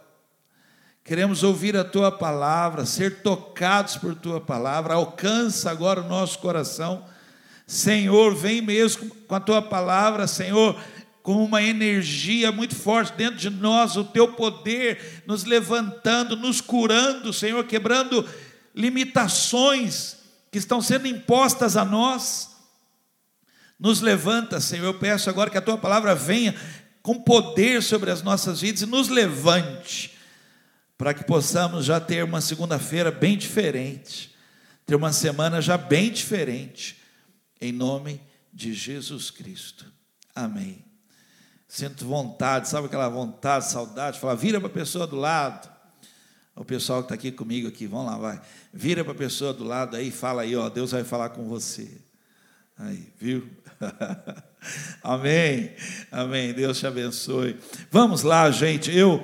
Queremos 1.03 1.43
ouvir 1.43 1.75
a 1.77 1.83
tua 1.83 2.11
palavra, 2.11 2.85
ser 2.85 3.21
tocados 3.21 3.97
por 3.97 4.15
tua 4.15 4.41
palavra. 4.41 4.93
Alcança 4.93 5.69
agora 5.69 6.01
o 6.01 6.07
nosso 6.07 6.39
coração 6.39 7.05
Senhor, 7.67 8.33
vem 8.33 8.61
mesmo 8.61 9.13
com 9.27 9.35
a 9.35 9.41
tua 9.41 9.61
palavra, 9.61 10.25
Senhor, 10.25 10.81
com 11.27 11.43
uma 11.43 11.61
energia 11.61 12.53
muito 12.53 12.73
forte 12.73 13.11
dentro 13.17 13.35
de 13.35 13.49
nós, 13.49 13.97
o 13.97 14.05
teu 14.05 14.31
poder 14.31 15.23
nos 15.27 15.43
levantando, 15.43 16.37
nos 16.37 16.61
curando, 16.61 17.33
Senhor, 17.33 17.61
quebrando 17.65 18.25
limitações 18.73 20.19
que 20.49 20.57
estão 20.57 20.81
sendo 20.81 21.05
impostas 21.05 21.75
a 21.75 21.83
nós. 21.83 22.55
Nos 23.77 23.99
levanta, 23.99 24.61
Senhor. 24.61 24.85
Eu 24.85 24.93
peço 24.93 25.29
agora 25.29 25.49
que 25.49 25.57
a 25.57 25.61
tua 25.61 25.77
palavra 25.77 26.15
venha 26.15 26.55
com 27.01 27.21
poder 27.21 27.83
sobre 27.83 28.09
as 28.09 28.21
nossas 28.21 28.61
vidas 28.61 28.83
e 28.83 28.85
nos 28.85 29.09
levante, 29.09 30.17
para 30.97 31.13
que 31.13 31.25
possamos 31.25 31.83
já 31.83 31.99
ter 31.99 32.23
uma 32.23 32.39
segunda-feira 32.39 33.11
bem 33.11 33.37
diferente, 33.37 34.33
ter 34.85 34.95
uma 34.95 35.11
semana 35.11 35.61
já 35.61 35.77
bem 35.77 36.09
diferente 36.09 36.95
em 37.59 37.73
nome 37.73 38.21
de 38.53 38.73
Jesus 38.73 39.29
Cristo. 39.29 39.91
Amém. 40.33 40.86
Sinto 41.77 42.07
vontade, 42.07 42.67
sabe 42.67 42.87
aquela 42.87 43.07
vontade, 43.07 43.69
saudade, 43.69 44.19
falar, 44.19 44.33
vira 44.33 44.59
para 44.59 44.67
a 44.67 44.71
pessoa 44.71 45.05
do 45.05 45.15
lado. 45.15 45.69
O 46.55 46.65
pessoal 46.65 47.03
que 47.03 47.05
está 47.05 47.13
aqui 47.13 47.31
comigo 47.31 47.67
aqui, 47.67 47.85
vamos 47.85 48.07
lá, 48.07 48.17
vai. 48.17 48.41
Vira 48.73 49.03
para 49.03 49.13
a 49.13 49.15
pessoa 49.15 49.53
do 49.53 49.63
lado 49.63 49.95
aí, 49.95 50.09
fala 50.09 50.41
aí, 50.41 50.55
ó, 50.55 50.69
Deus 50.69 50.89
vai 50.89 51.03
falar 51.03 51.29
com 51.29 51.47
você. 51.47 51.87
Aí, 52.79 53.13
viu? 53.19 53.47
Amém. 55.03 55.71
Amém. 56.11 56.51
Deus 56.51 56.79
te 56.79 56.87
abençoe. 56.87 57.59
Vamos 57.91 58.23
lá, 58.23 58.49
gente. 58.49 58.89
Eu, 58.89 59.23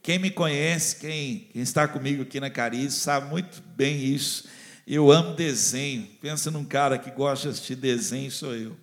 quem 0.00 0.20
me 0.20 0.30
conhece, 0.30 1.00
quem, 1.00 1.48
quem 1.52 1.62
está 1.62 1.88
comigo 1.88 2.22
aqui 2.22 2.38
na 2.38 2.48
Cariz, 2.48 2.94
sabe 2.94 3.28
muito 3.28 3.60
bem 3.74 4.04
isso. 4.04 4.48
Eu 4.86 5.10
amo 5.10 5.34
desenho. 5.34 6.06
Pensa 6.20 6.48
num 6.48 6.64
cara 6.64 6.96
que 6.96 7.10
gosta 7.10 7.48
de 7.48 7.54
assistir 7.54 7.74
desenho, 7.74 8.30
sou 8.30 8.54
eu. 8.54 8.76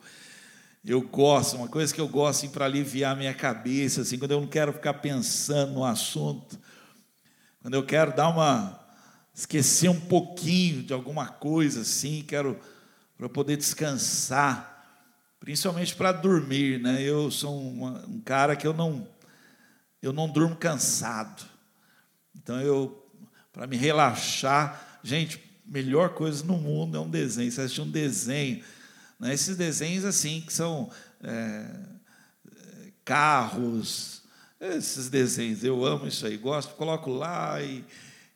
Eu 0.88 1.02
gosto, 1.02 1.58
uma 1.58 1.68
coisa 1.68 1.92
que 1.92 2.00
eu 2.00 2.08
gosto 2.08 2.40
assim, 2.40 2.50
para 2.50 2.66
aliviar 2.66 3.18
minha 3.18 3.34
cabeça, 3.34 4.02
assim, 4.02 4.20
quando 4.20 4.32
eu 4.32 4.40
não 4.40 4.48
quero 4.48 4.72
ficar 4.72 4.94
pensando 4.94 5.74
no 5.74 5.84
assunto, 5.84 6.60
quando 7.60 7.74
eu 7.74 7.84
quero 7.84 8.16
dar 8.16 8.30
uma 8.30 8.80
esquecer 9.34 9.90
um 9.90 10.00
pouquinho 10.00 10.84
de 10.84 10.94
alguma 10.94 11.28
coisa 11.28 11.82
assim, 11.82 12.24
quero 12.26 12.60
para 13.18 13.28
poder 13.28 13.58
descansar, 13.58 14.88
principalmente 15.40 15.96
para 15.96 16.12
dormir, 16.12 16.80
né? 16.80 17.02
Eu 17.02 17.32
sou 17.32 17.60
uma, 17.60 18.06
um 18.08 18.22
cara 18.22 18.56
que 18.56 18.68
eu 18.68 18.74
não 18.74 19.08
eu 20.04 20.14
não 20.14 20.30
durmo 20.30 20.56
cansado. 20.56 21.44
Então 22.36 22.62
eu 22.62 23.04
para 23.52 23.66
me 23.66 23.76
relaxar, 23.76 25.00
gente, 25.04 25.42
melhor 25.66 26.10
coisa 26.10 26.44
no 26.46 26.58
mundo 26.58 26.96
é 26.96 27.00
um 27.00 27.10
desenho. 27.10 27.52
Você 27.52 27.62
assistir 27.62 27.82
um 27.82 27.90
desenho, 27.90 28.64
né? 29.26 29.34
esses 29.34 29.58
desenhos 29.58 30.06
assim 30.06 30.42
que 30.42 30.54
são 30.54 30.90
é, 31.24 31.66
carros, 33.04 34.24
esses 34.60 35.10
desenhos. 35.10 35.64
Eu 35.64 35.84
amo 35.86 36.08
isso 36.08 36.26
aí, 36.26 36.38
gosto, 36.38 36.76
coloco 36.76 37.12
lá 37.12 37.62
e, 37.62 37.84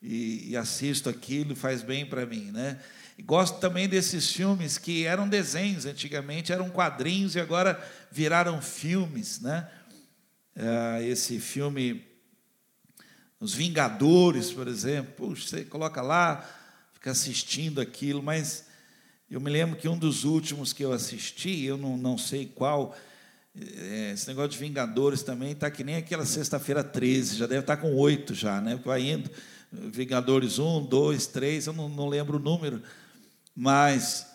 e, 0.02 0.52
e 0.52 0.58
assisto 0.58 1.10
aquilo, 1.10 1.56
faz 1.56 1.82
bem 1.82 2.06
para 2.06 2.26
mim, 2.26 2.52
né? 2.52 2.80
E 3.18 3.22
gosto 3.22 3.60
também 3.60 3.88
desses 3.88 4.32
filmes 4.32 4.78
que 4.78 5.06
eram 5.06 5.28
desenhos 5.28 5.86
antigamente, 5.86 6.54
eram 6.54 6.70
quadrinhos 6.70 7.36
e 7.36 7.40
agora 7.40 7.78
viraram 8.12 8.62
filmes, 8.62 9.42
né? 9.42 9.70
É, 10.56 11.06
esse 11.06 11.40
filme 11.40 12.06
Os 13.40 13.54
Vingadores, 13.54 14.52
por 14.52 14.68
exemplo, 14.68 15.14
puxa, 15.18 15.48
você 15.48 15.66
coloca 15.66 16.02
lá, 16.02 16.48
ficar 16.94 17.12
assistindo 17.12 17.80
aquilo, 17.80 18.24
mas 18.24 18.69
eu 19.30 19.40
me 19.40 19.50
lembro 19.52 19.76
que 19.76 19.88
um 19.88 19.98
dos 19.98 20.24
últimos 20.24 20.74
que 20.74 20.84
eu 20.84 20.92
assisti, 20.92 21.64
eu 21.64 21.78
não, 21.78 21.96
não 21.96 22.18
sei 22.18 22.48
qual, 22.48 22.98
é, 23.56 24.12
esse 24.14 24.28
negócio 24.28 24.50
de 24.50 24.58
Vingadores 24.58 25.22
também 25.22 25.52
está 25.52 25.70
que 25.70 25.84
nem 25.84 25.98
aquela 25.98 26.26
sexta-feira 26.26 26.84
13, 26.84 27.38
já 27.38 27.46
deve 27.46 27.62
estar 27.62 27.76
tá 27.76 27.82
com 27.82 27.94
oito 27.96 28.34
já, 28.34 28.60
né? 28.60 28.80
Vai 28.84 29.04
indo, 29.04 29.30
Vingadores 29.72 30.58
1, 30.58 30.86
2, 30.86 31.28
3, 31.28 31.68
eu 31.68 31.74
não, 31.74 31.88
não 31.88 32.08
lembro 32.08 32.38
o 32.38 32.42
número, 32.42 32.82
mas 33.56 34.26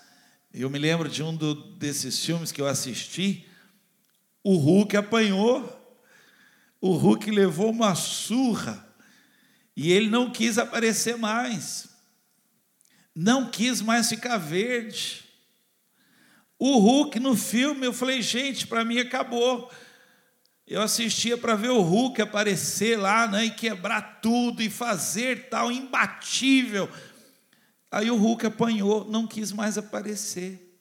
eu 0.53 0.71
me 0.71 0.79
lembro 0.79 1.09
de 1.09 1.25
um 1.25 1.35
do, 1.35 1.55
desses 1.55 2.25
filmes 2.25 2.53
que 2.53 2.61
eu 2.61 2.69
assisti, 2.69 3.49
o 4.45 4.57
Hulk 4.57 4.97
apanhou, 4.97 5.99
o 6.81 6.93
Hulk 6.93 7.33
levou 7.33 7.69
uma 7.71 7.97
surra, 7.97 8.87
e 9.77 9.91
ele 9.91 10.09
não 10.09 10.31
quis 10.31 10.57
aparecer 10.57 11.17
mais 11.17 11.94
não 13.15 13.49
quis 13.49 13.81
mais 13.81 14.09
ficar 14.09 14.39
verde. 14.39 15.25
O 16.59 16.79
Hulk 16.79 17.21
no 17.21 17.37
filme, 17.37 17.87
eu 17.87 17.93
falei, 17.93 18.21
gente, 18.21 18.67
para 18.67 18.85
mim 18.85 18.99
acabou. 18.99 19.71
Eu 20.67 20.81
assistia 20.81 21.37
para 21.37 21.55
ver 21.55 21.69
o 21.69 21.83
Hulk 21.83 22.21
aparecer 22.23 22.99
lá 22.99 23.27
né, 23.27 23.45
e 23.45 23.51
quebrar 23.51 24.21
tudo 24.21 24.63
e 24.63 24.71
fazer 24.71 25.49
tal, 25.49 25.71
imbatível. 25.71 26.89
Aí 27.91 28.11
o 28.11 28.17
Hulk 28.17 28.47
apanhou, 28.47 29.05
não 29.05 29.27
quis 29.27 29.53
mais 29.53 29.79
aparecer. 29.79 30.77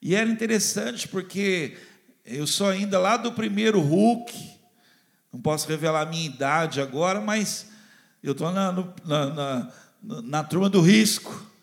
E 0.00 0.14
era 0.14 0.30
interessante 0.30 1.08
porque 1.08 1.76
eu 2.24 2.46
sou 2.46 2.68
ainda 2.68 2.98
lá 2.98 3.16
do 3.16 3.32
primeiro 3.32 3.80
Hulk, 3.80 4.52
não 5.32 5.40
posso 5.40 5.66
revelar 5.66 6.02
a 6.02 6.06
minha 6.06 6.26
idade 6.26 6.80
agora, 6.80 7.20
mas 7.20 7.70
eu 8.22 8.32
estou 8.32 8.52
na, 8.52 8.72
na, 9.04 9.26
na, 9.26 9.72
na 10.22 10.44
turma 10.44 10.68
do 10.68 10.80
risco 10.80 11.53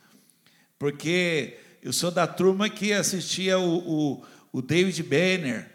porque 0.82 1.60
eu 1.84 1.94
sou 1.94 2.10
da 2.10 2.26
turma 2.26 2.68
que 2.68 2.92
assistia 2.92 3.60
o, 3.60 3.78
o, 3.88 4.26
o 4.52 4.62
David 4.64 5.04
Banner. 5.04 5.72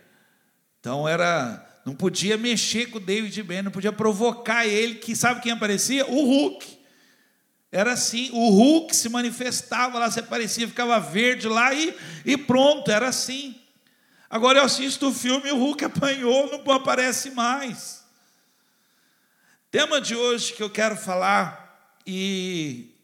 Então 0.81 1.07
era, 1.07 1.65
não 1.87 1.95
podia 1.95 2.37
mexer 2.37 2.87
com 2.87 2.99
o 2.99 3.01
David 3.01 3.41
Banner, 3.45 3.63
não 3.63 3.71
podia 3.71 3.93
provocar 3.93 4.67
ele, 4.67 4.97
que 4.97 5.15
sabe 5.15 5.41
quem 5.41 5.53
aparecia? 5.53 6.05
O 6.07 6.25
Hulk. 6.25 6.77
Era 7.71 7.93
assim, 7.93 8.31
o 8.33 8.51
Hulk 8.51 8.97
se 8.97 9.09
manifestava 9.09 9.97
lá, 9.97 10.11
se 10.11 10.19
aparecia, 10.19 10.67
ficava 10.67 10.99
verde 10.99 11.47
lá 11.47 11.73
e, 11.73 11.97
e 12.25 12.37
pronto, 12.37 12.91
era 12.91 13.07
assim. 13.07 13.55
Agora 14.29 14.59
eu 14.59 14.65
assisto 14.65 15.11
o 15.11 15.15
filme 15.15 15.53
o 15.53 15.57
Hulk 15.57 15.85
apanhou, 15.87 16.51
não 16.51 16.75
aparece 16.75 17.31
mais. 17.31 18.05
Tema 19.71 20.01
de 20.01 20.17
hoje 20.17 20.53
que 20.53 20.65
eu 20.65 20.69
quero 20.69 20.97
falar, 20.97 21.95
e 22.05 22.96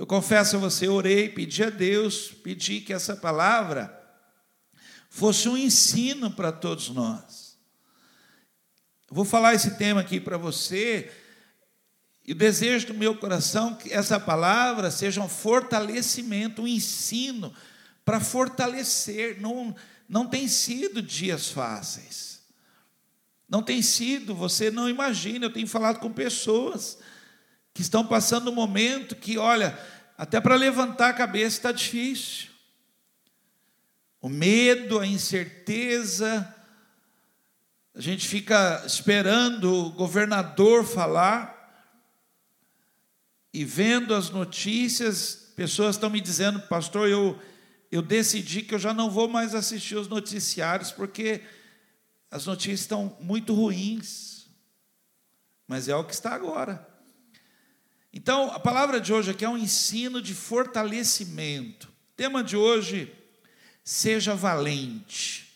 eu 0.00 0.06
confesso 0.06 0.56
a 0.56 0.58
você, 0.58 0.88
orei, 0.88 1.28
pedi 1.28 1.62
a 1.62 1.68
Deus, 1.68 2.32
pedi 2.42 2.80
que 2.80 2.90
essa 2.90 3.14
palavra 3.14 3.94
fosse 5.10 5.46
um 5.46 5.58
ensino 5.58 6.30
para 6.30 6.50
todos 6.50 6.88
nós. 6.88 7.58
vou 9.10 9.26
falar 9.26 9.52
esse 9.52 9.76
tema 9.76 10.00
aqui 10.00 10.18
para 10.18 10.38
você, 10.38 11.12
e 12.26 12.32
o 12.32 12.34
desejo 12.34 12.86
do 12.86 12.94
meu 12.94 13.14
coração 13.14 13.72
é 13.72 13.82
que 13.82 13.92
essa 13.92 14.18
palavra 14.18 14.90
seja 14.90 15.20
um 15.20 15.28
fortalecimento, 15.28 16.62
um 16.62 16.66
ensino 16.66 17.52
para 18.02 18.20
fortalecer. 18.20 19.38
Não, 19.38 19.76
não 20.08 20.26
tem 20.26 20.48
sido 20.48 21.02
dias 21.02 21.50
fáceis. 21.50 22.40
Não 23.46 23.62
tem 23.62 23.82
sido, 23.82 24.34
você 24.34 24.70
não 24.70 24.88
imagina. 24.88 25.44
Eu 25.44 25.52
tenho 25.52 25.66
falado 25.66 25.98
com 25.98 26.10
pessoas 26.10 26.96
que 27.72 27.82
estão 27.82 28.06
passando 28.06 28.50
um 28.50 28.54
momento 28.54 29.16
que, 29.16 29.38
olha, 29.38 29.78
até 30.16 30.40
para 30.40 30.56
levantar 30.56 31.10
a 31.10 31.14
cabeça 31.14 31.56
está 31.56 31.72
difícil. 31.72 32.50
O 34.20 34.28
medo, 34.28 34.98
a 34.98 35.06
incerteza, 35.06 36.54
a 37.94 38.00
gente 38.00 38.28
fica 38.28 38.82
esperando 38.86 39.86
o 39.86 39.90
governador 39.92 40.84
falar 40.84 41.58
e 43.52 43.64
vendo 43.64 44.14
as 44.14 44.30
notícias, 44.30 45.52
pessoas 45.56 45.96
estão 45.96 46.10
me 46.10 46.20
dizendo, 46.20 46.60
pastor, 46.60 47.08
eu, 47.08 47.40
eu 47.90 48.00
decidi 48.00 48.62
que 48.62 48.74
eu 48.74 48.78
já 48.78 48.94
não 48.94 49.10
vou 49.10 49.28
mais 49.28 49.54
assistir 49.54 49.96
os 49.96 50.06
noticiários, 50.06 50.92
porque 50.92 51.42
as 52.30 52.46
notícias 52.46 52.80
estão 52.80 53.16
muito 53.20 53.54
ruins. 53.54 54.48
Mas 55.66 55.88
é 55.88 55.96
o 55.96 56.04
que 56.04 56.12
está 56.12 56.34
agora. 56.34 56.89
Então, 58.12 58.50
a 58.50 58.58
palavra 58.58 59.00
de 59.00 59.12
hoje 59.12 59.30
aqui 59.30 59.44
é 59.44 59.48
um 59.48 59.58
ensino 59.58 60.20
de 60.20 60.34
fortalecimento. 60.34 61.86
O 61.86 62.16
tema 62.16 62.42
de 62.42 62.56
hoje, 62.56 63.12
seja 63.84 64.34
valente. 64.34 65.48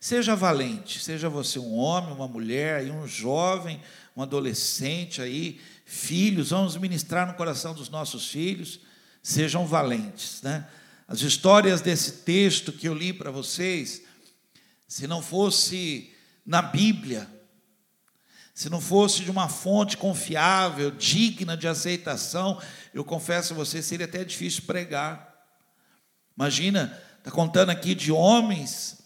Seja 0.00 0.34
valente, 0.34 1.00
seja 1.00 1.28
você 1.28 1.60
um 1.60 1.74
homem, 1.74 2.12
uma 2.12 2.26
mulher, 2.26 2.90
um 2.90 3.06
jovem, 3.06 3.80
um 4.16 4.22
adolescente 4.22 5.22
aí, 5.22 5.60
filhos, 5.86 6.50
vamos 6.50 6.76
ministrar 6.76 7.26
no 7.26 7.34
coração 7.34 7.72
dos 7.72 7.88
nossos 7.88 8.26
filhos, 8.28 8.80
sejam 9.22 9.64
valentes, 9.64 10.42
né? 10.42 10.68
As 11.06 11.20
histórias 11.20 11.80
desse 11.80 12.22
texto 12.22 12.72
que 12.72 12.88
eu 12.88 12.94
li 12.94 13.12
para 13.12 13.30
vocês, 13.30 14.02
se 14.88 15.06
não 15.06 15.22
fosse 15.22 16.12
na 16.44 16.60
Bíblia, 16.60 17.28
se 18.62 18.70
não 18.70 18.80
fosse 18.80 19.22
de 19.22 19.30
uma 19.30 19.48
fonte 19.48 19.96
confiável, 19.96 20.90
digna 20.90 21.56
de 21.56 21.68
aceitação, 21.68 22.60
eu 22.94 23.04
confesso 23.04 23.52
a 23.52 23.56
você, 23.56 23.82
seria 23.82 24.06
até 24.06 24.24
difícil 24.24 24.62
pregar. 24.62 25.34
Imagina, 26.36 26.98
está 27.18 27.30
contando 27.30 27.70
aqui 27.70 27.94
de 27.94 28.10
homens 28.10 29.02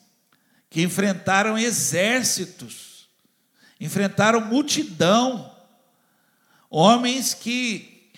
que 0.70 0.82
enfrentaram 0.82 1.58
exércitos, 1.58 3.08
enfrentaram 3.80 4.40
multidão, 4.40 5.52
Homens 6.70 7.32
que 7.32 8.10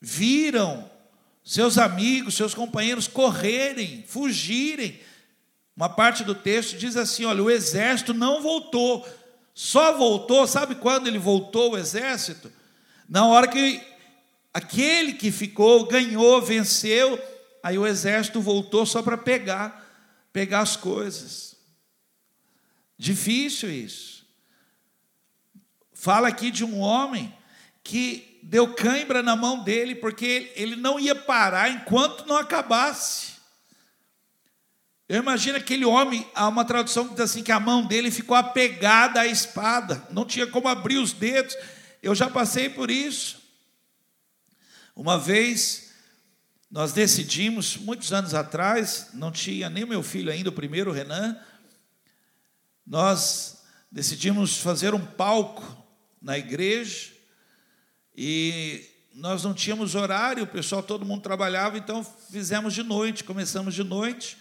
viram 0.00 0.88
seus 1.42 1.78
amigos, 1.78 2.34
seus 2.34 2.54
companheiros 2.54 3.08
correrem, 3.08 4.04
fugirem. 4.06 5.00
Uma 5.76 5.88
parte 5.88 6.22
do 6.22 6.34
texto 6.34 6.76
diz 6.76 6.96
assim: 6.96 7.24
olha, 7.24 7.42
o 7.42 7.50
exército 7.50 8.14
não 8.14 8.42
voltou, 8.42 9.06
só 9.54 9.96
voltou, 9.96 10.46
sabe 10.48 10.74
quando 10.74 11.06
ele 11.06 11.18
voltou 11.18 11.72
o 11.72 11.78
exército? 11.78 12.52
Na 13.08 13.26
hora 13.26 13.46
que 13.46 13.80
aquele 14.52 15.12
que 15.12 15.30
ficou 15.30 15.86
ganhou, 15.86 16.42
venceu, 16.42 17.22
aí 17.62 17.78
o 17.78 17.86
exército 17.86 18.40
voltou 18.40 18.84
só 18.84 19.00
para 19.00 19.16
pegar, 19.16 19.88
pegar 20.32 20.60
as 20.60 20.76
coisas. 20.76 21.54
Difícil 22.98 23.70
isso. 23.70 24.26
Fala 25.92 26.26
aqui 26.26 26.50
de 26.50 26.64
um 26.64 26.80
homem 26.80 27.32
que 27.82 28.40
deu 28.42 28.74
cãibra 28.74 29.22
na 29.22 29.36
mão 29.36 29.62
dele, 29.62 29.94
porque 29.94 30.52
ele 30.56 30.74
não 30.74 30.98
ia 30.98 31.14
parar 31.14 31.70
enquanto 31.70 32.26
não 32.26 32.36
acabasse. 32.36 33.33
Eu 35.06 35.20
imagino 35.20 35.58
aquele 35.58 35.84
homem, 35.84 36.26
há 36.34 36.48
uma 36.48 36.64
tradução 36.64 37.06
que 37.06 37.14
diz 37.14 37.20
assim: 37.20 37.42
que 37.42 37.52
a 37.52 37.60
mão 37.60 37.86
dele 37.86 38.10
ficou 38.10 38.36
apegada 38.36 39.20
à 39.20 39.26
espada, 39.26 40.06
não 40.10 40.24
tinha 40.24 40.46
como 40.46 40.66
abrir 40.66 40.96
os 40.96 41.12
dedos. 41.12 41.54
Eu 42.02 42.14
já 42.14 42.30
passei 42.30 42.70
por 42.70 42.90
isso. 42.90 43.42
Uma 44.96 45.18
vez, 45.18 45.92
nós 46.70 46.92
decidimos, 46.92 47.76
muitos 47.76 48.12
anos 48.12 48.32
atrás, 48.32 49.08
não 49.12 49.30
tinha 49.30 49.68
nem 49.68 49.84
meu 49.84 50.02
filho 50.02 50.32
ainda, 50.32 50.48
o 50.48 50.52
primeiro, 50.52 50.90
o 50.90 50.94
Renan, 50.94 51.36
nós 52.86 53.62
decidimos 53.90 54.58
fazer 54.58 54.94
um 54.94 55.04
palco 55.04 55.62
na 56.20 56.38
igreja, 56.38 57.12
e 58.16 58.88
nós 59.14 59.44
não 59.44 59.52
tínhamos 59.52 59.94
horário, 59.94 60.44
o 60.44 60.46
pessoal, 60.46 60.82
todo 60.82 61.04
mundo 61.04 61.22
trabalhava, 61.22 61.76
então 61.76 62.04
fizemos 62.30 62.72
de 62.72 62.82
noite, 62.82 63.24
começamos 63.24 63.74
de 63.74 63.84
noite. 63.84 64.36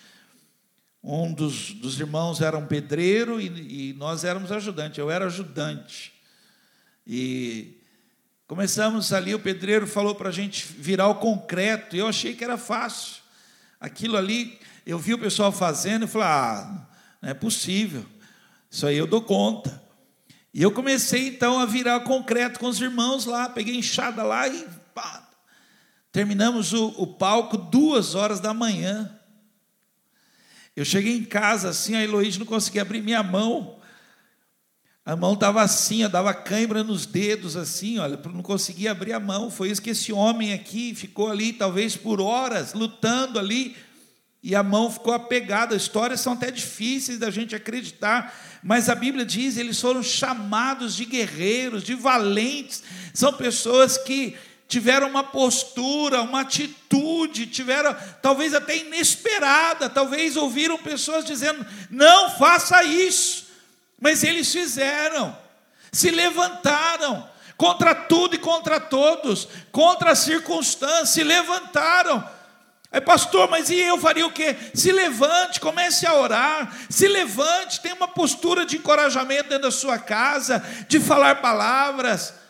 Um 1.04 1.34
dos, 1.34 1.74
dos 1.74 2.00
irmãos 2.00 2.40
era 2.40 2.58
um 2.58 2.66
pedreiro 2.66 3.42
e, 3.42 3.90
e 3.90 3.94
nós 3.94 4.24
éramos 4.24 4.54
ajudantes, 4.54 4.98
eu 4.98 5.12
era 5.12 5.26
ajudante. 5.26 6.14
E 7.06 7.78
começamos 8.48 9.12
ali, 9.12 9.36
o 9.36 9.40
pedreiro 9.40 9.86
falou 9.86 10.16
para 10.16 10.30
a 10.30 10.32
gente 10.32 10.66
virar 10.66 11.10
o 11.10 11.16
concreto, 11.16 11.96
e 11.96 12.00
eu 12.00 12.08
achei 12.08 12.34
que 12.34 12.44
era 12.44 12.58
fácil. 12.58 13.22
Aquilo 13.82 14.16
ali, 14.16 14.58
eu 14.86 14.98
vi 14.98 15.14
o 15.14 15.20
pessoal 15.20 15.52
fazendo 15.52 16.06
e 16.06 16.08
falei, 16.08 16.28
ah, 16.30 16.88
não 17.22 17.30
é 17.30 17.34
possível, 17.34 18.06
isso 18.72 18.88
aí 18.88 18.96
eu 18.96 19.06
dou 19.06 19.22
conta. 19.22 19.84
E 20.54 20.62
eu 20.62 20.72
comecei 20.72 21.28
então 21.28 21.60
a 21.60 21.66
virar 21.66 22.00
concreto 22.02 22.62
com 22.62 22.68
os 22.68 22.80
irmãos 22.80 23.26
lá, 23.26 23.50
peguei 23.50 23.76
enxada 23.76 24.24
lá 24.24 24.48
e 24.48 24.66
pá, 24.94 25.28
terminamos 26.14 26.72
o, 26.72 26.88
o 26.98 27.08
palco 27.08 27.58
duas 27.58 28.16
horas 28.16 28.40
da 28.40 28.54
manhã. 28.54 29.20
Eu 30.76 30.84
cheguei 30.84 31.16
em 31.16 31.24
casa 31.24 31.70
assim, 31.70 31.96
a 31.96 32.04
Heloísa 32.04 32.40
não 32.40 32.46
conseguia 32.46 32.82
abrir 32.82 33.02
minha 33.02 33.22
mão. 33.22 33.80
A 35.06 35.16
mão 35.16 35.34
estava 35.34 35.62
assim, 35.62 36.08
dava 36.08 36.34
cãibra 36.34 36.84
nos 36.84 37.06
dedos, 37.06 37.58
assim, 37.58 38.00
olha, 38.00 38.18
não 38.34 38.42
conseguia 38.42 38.92
abrir 38.92 39.14
a 39.14 39.20
mão. 39.20 39.52
Foi 39.52 39.70
isso 39.70 39.82
que 39.82 39.90
esse 39.90 40.14
homem 40.14 40.54
aqui 40.54 40.96
ficou 40.96 41.30
ali, 41.30 41.52
talvez 41.52 41.96
por 41.96 42.22
horas, 42.22 42.74
lutando 42.74 43.38
ali, 43.38 43.76
e 44.42 44.56
a 44.56 44.64
mão 44.64 44.90
ficou 44.90 45.14
apegada. 45.14 45.76
Histórias 45.76 46.22
são 46.22 46.34
até 46.34 46.50
difíceis 46.50 47.20
da 47.20 47.30
gente 47.30 47.54
acreditar, 47.54 48.34
mas 48.64 48.90
a 48.90 48.96
Bíblia 48.96 49.26
diz: 49.26 49.58
eles 49.58 49.80
foram 49.80 50.02
chamados 50.02 50.96
de 50.96 51.06
guerreiros, 51.06 51.84
de 51.84 51.96
valentes. 51.96 52.82
São 53.14 53.34
pessoas 53.34 53.98
que 53.98 54.36
tiveram 54.74 55.08
uma 55.08 55.24
postura, 55.24 56.24
uma 56.24 56.42
atitude, 56.42 57.46
tiveram 57.46 57.96
talvez 58.24 58.56
até 58.56 58.76
inesperada, 58.76 59.88
talvez 59.88 60.36
ouviram 60.36 60.80
pessoas 60.80 61.24
dizendo: 61.24 61.64
não 61.92 62.32
faça 62.32 62.84
isso, 62.84 63.46
mas 64.02 64.24
eles 64.24 64.52
fizeram, 64.52 65.38
se 65.92 66.10
levantaram 66.10 67.30
contra 67.56 67.94
tudo 67.94 68.34
e 68.34 68.40
contra 68.40 68.80
todos, 68.80 69.48
contra 69.72 70.14
as 70.14 70.20
circunstâncias, 70.20 71.10
se 71.10 71.24
levantaram 71.24 72.28
Aí, 72.92 73.02
pastor, 73.02 73.50
mas 73.50 73.72
e 73.72 73.80
eu 73.80 73.98
faria 73.98 74.24
o 74.24 74.32
quê? 74.32 74.56
Se 74.72 74.92
levante, 74.92 75.60
comece 75.60 76.06
a 76.06 76.14
orar, 76.14 76.72
se 76.88 77.08
levante, 77.08 77.82
tenha 77.82 77.96
uma 77.96 78.08
postura 78.08 78.68
de 78.68 78.78
encorajamento 78.78 79.50
dentro 79.50 79.64
da 79.64 79.72
sua 79.72 79.98
casa, 79.98 80.64
de 80.88 81.00
falar 81.00 81.42
palavras. 81.42 82.43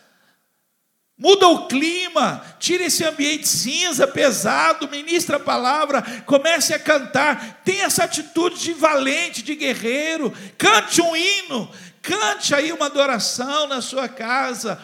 Muda 1.24 1.48
o 1.48 1.66
clima, 1.66 2.44
tire 2.58 2.84
esse 2.84 3.02
ambiente 3.02 3.48
cinza, 3.48 4.06
pesado, 4.06 4.90
ministra 4.90 5.38
a 5.38 5.40
palavra, 5.40 6.02
comece 6.26 6.74
a 6.74 6.78
cantar, 6.78 7.62
tenha 7.64 7.84
essa 7.84 8.04
atitude 8.04 8.60
de 8.60 8.74
valente, 8.74 9.42
de 9.42 9.54
guerreiro, 9.54 10.30
cante 10.58 11.00
um 11.00 11.16
hino, 11.16 11.70
cante 12.02 12.54
aí 12.54 12.70
uma 12.72 12.84
adoração 12.84 13.66
na 13.66 13.80
sua 13.80 14.06
casa, 14.06 14.78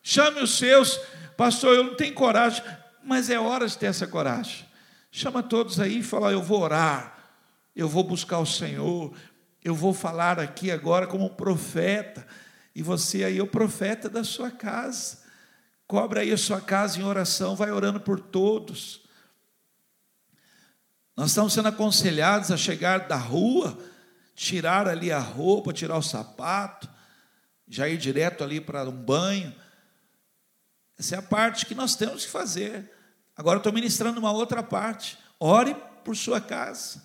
chame 0.00 0.40
os 0.40 0.56
seus, 0.56 0.96
pastor, 1.36 1.74
eu 1.74 1.82
não 1.82 1.96
tenho 1.96 2.14
coragem, 2.14 2.62
mas 3.02 3.28
é 3.28 3.40
hora 3.40 3.66
de 3.66 3.76
ter 3.76 3.86
essa 3.86 4.06
coragem. 4.06 4.64
Chama 5.10 5.42
todos 5.42 5.80
aí 5.80 5.98
e 5.98 6.04
fala: 6.04 6.30
Eu 6.30 6.40
vou 6.40 6.60
orar, 6.60 7.18
eu 7.74 7.88
vou 7.88 8.04
buscar 8.04 8.38
o 8.38 8.46
Senhor, 8.46 9.12
eu 9.64 9.74
vou 9.74 9.92
falar 9.92 10.38
aqui 10.38 10.70
agora 10.70 11.08
como 11.08 11.30
profeta, 11.30 12.24
e 12.76 12.80
você 12.80 13.24
aí 13.24 13.38
é 13.38 13.42
o 13.42 13.46
profeta 13.48 14.08
da 14.08 14.22
sua 14.22 14.52
casa. 14.52 15.19
Cobra 15.90 16.20
aí 16.20 16.30
a 16.30 16.38
sua 16.38 16.60
casa 16.60 17.00
em 17.00 17.02
oração, 17.02 17.56
vai 17.56 17.72
orando 17.72 17.98
por 17.98 18.20
todos. 18.20 19.00
Nós 21.16 21.30
estamos 21.30 21.52
sendo 21.52 21.66
aconselhados 21.66 22.52
a 22.52 22.56
chegar 22.56 23.08
da 23.08 23.16
rua, 23.16 23.76
tirar 24.32 24.86
ali 24.86 25.10
a 25.10 25.18
roupa, 25.18 25.72
tirar 25.72 25.98
o 25.98 26.02
sapato, 26.02 26.88
já 27.66 27.88
ir 27.88 27.98
direto 27.98 28.44
ali 28.44 28.60
para 28.60 28.88
um 28.88 28.92
banho. 28.92 29.52
Essa 30.96 31.16
é 31.16 31.18
a 31.18 31.22
parte 31.22 31.66
que 31.66 31.74
nós 31.74 31.96
temos 31.96 32.24
que 32.24 32.30
fazer. 32.30 32.88
Agora 33.36 33.56
estou 33.56 33.72
ministrando 33.72 34.20
uma 34.20 34.30
outra 34.30 34.62
parte. 34.62 35.18
Ore 35.40 35.74
por 36.04 36.16
sua 36.16 36.40
casa. 36.40 37.02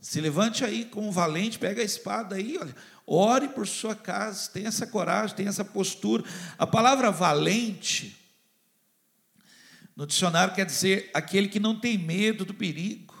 Se 0.00 0.18
levante 0.18 0.64
aí 0.64 0.86
como 0.86 1.12
valente, 1.12 1.58
pega 1.58 1.82
a 1.82 1.84
espada 1.84 2.36
aí, 2.36 2.56
olha. 2.56 2.74
Ore 3.14 3.48
por 3.48 3.68
sua 3.68 3.94
casa, 3.94 4.50
tenha 4.50 4.68
essa 4.68 4.86
coragem, 4.86 5.36
tenha 5.36 5.50
essa 5.50 5.62
postura. 5.62 6.24
A 6.56 6.66
palavra 6.66 7.10
valente, 7.10 8.16
no 9.94 10.06
dicionário 10.06 10.54
quer 10.54 10.64
dizer 10.64 11.10
aquele 11.12 11.46
que 11.46 11.60
não 11.60 11.78
tem 11.78 11.98
medo 11.98 12.42
do 12.42 12.54
perigo, 12.54 13.12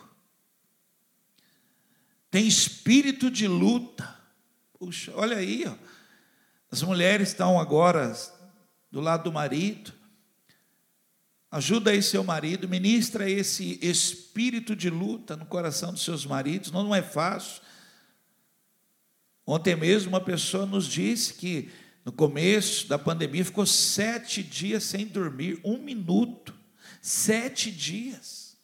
tem 2.30 2.48
espírito 2.48 3.30
de 3.30 3.46
luta. 3.46 4.18
Puxa, 4.78 5.12
olha 5.14 5.36
aí, 5.36 5.66
ó. 5.66 5.74
as 6.70 6.80
mulheres 6.80 7.28
estão 7.28 7.60
agora 7.60 8.16
do 8.90 8.98
lado 8.98 9.24
do 9.24 9.32
marido. 9.32 9.92
Ajuda 11.50 11.90
aí 11.90 12.02
seu 12.02 12.24
marido, 12.24 12.66
ministra 12.66 13.28
esse 13.28 13.78
espírito 13.82 14.74
de 14.74 14.88
luta 14.88 15.36
no 15.36 15.44
coração 15.44 15.92
dos 15.92 16.02
seus 16.02 16.24
maridos. 16.24 16.70
Não, 16.70 16.82
não 16.82 16.94
é 16.94 17.02
fácil. 17.02 17.60
Ontem 19.52 19.76
mesmo 19.76 20.08
uma 20.08 20.20
pessoa 20.20 20.64
nos 20.64 20.86
disse 20.86 21.34
que 21.34 21.70
no 22.06 22.10
começo 22.10 22.88
da 22.88 22.98
pandemia 22.98 23.44
ficou 23.44 23.66
sete 23.66 24.42
dias 24.42 24.82
sem 24.82 25.04
dormir, 25.06 25.60
um 25.62 25.76
minuto. 25.76 26.54
Sete 27.02 27.70
dias. 27.70 28.56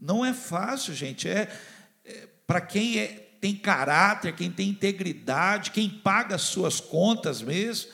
Não 0.00 0.24
é 0.24 0.32
fácil, 0.32 0.94
gente. 0.94 1.28
É, 1.28 1.48
é 2.04 2.28
para 2.44 2.60
quem 2.60 2.98
é, 2.98 3.06
tem 3.40 3.54
caráter, 3.54 4.34
quem 4.34 4.50
tem 4.50 4.70
integridade, 4.70 5.70
quem 5.70 5.88
paga 5.88 6.34
as 6.34 6.42
suas 6.42 6.80
contas 6.80 7.40
mesmo. 7.40 7.92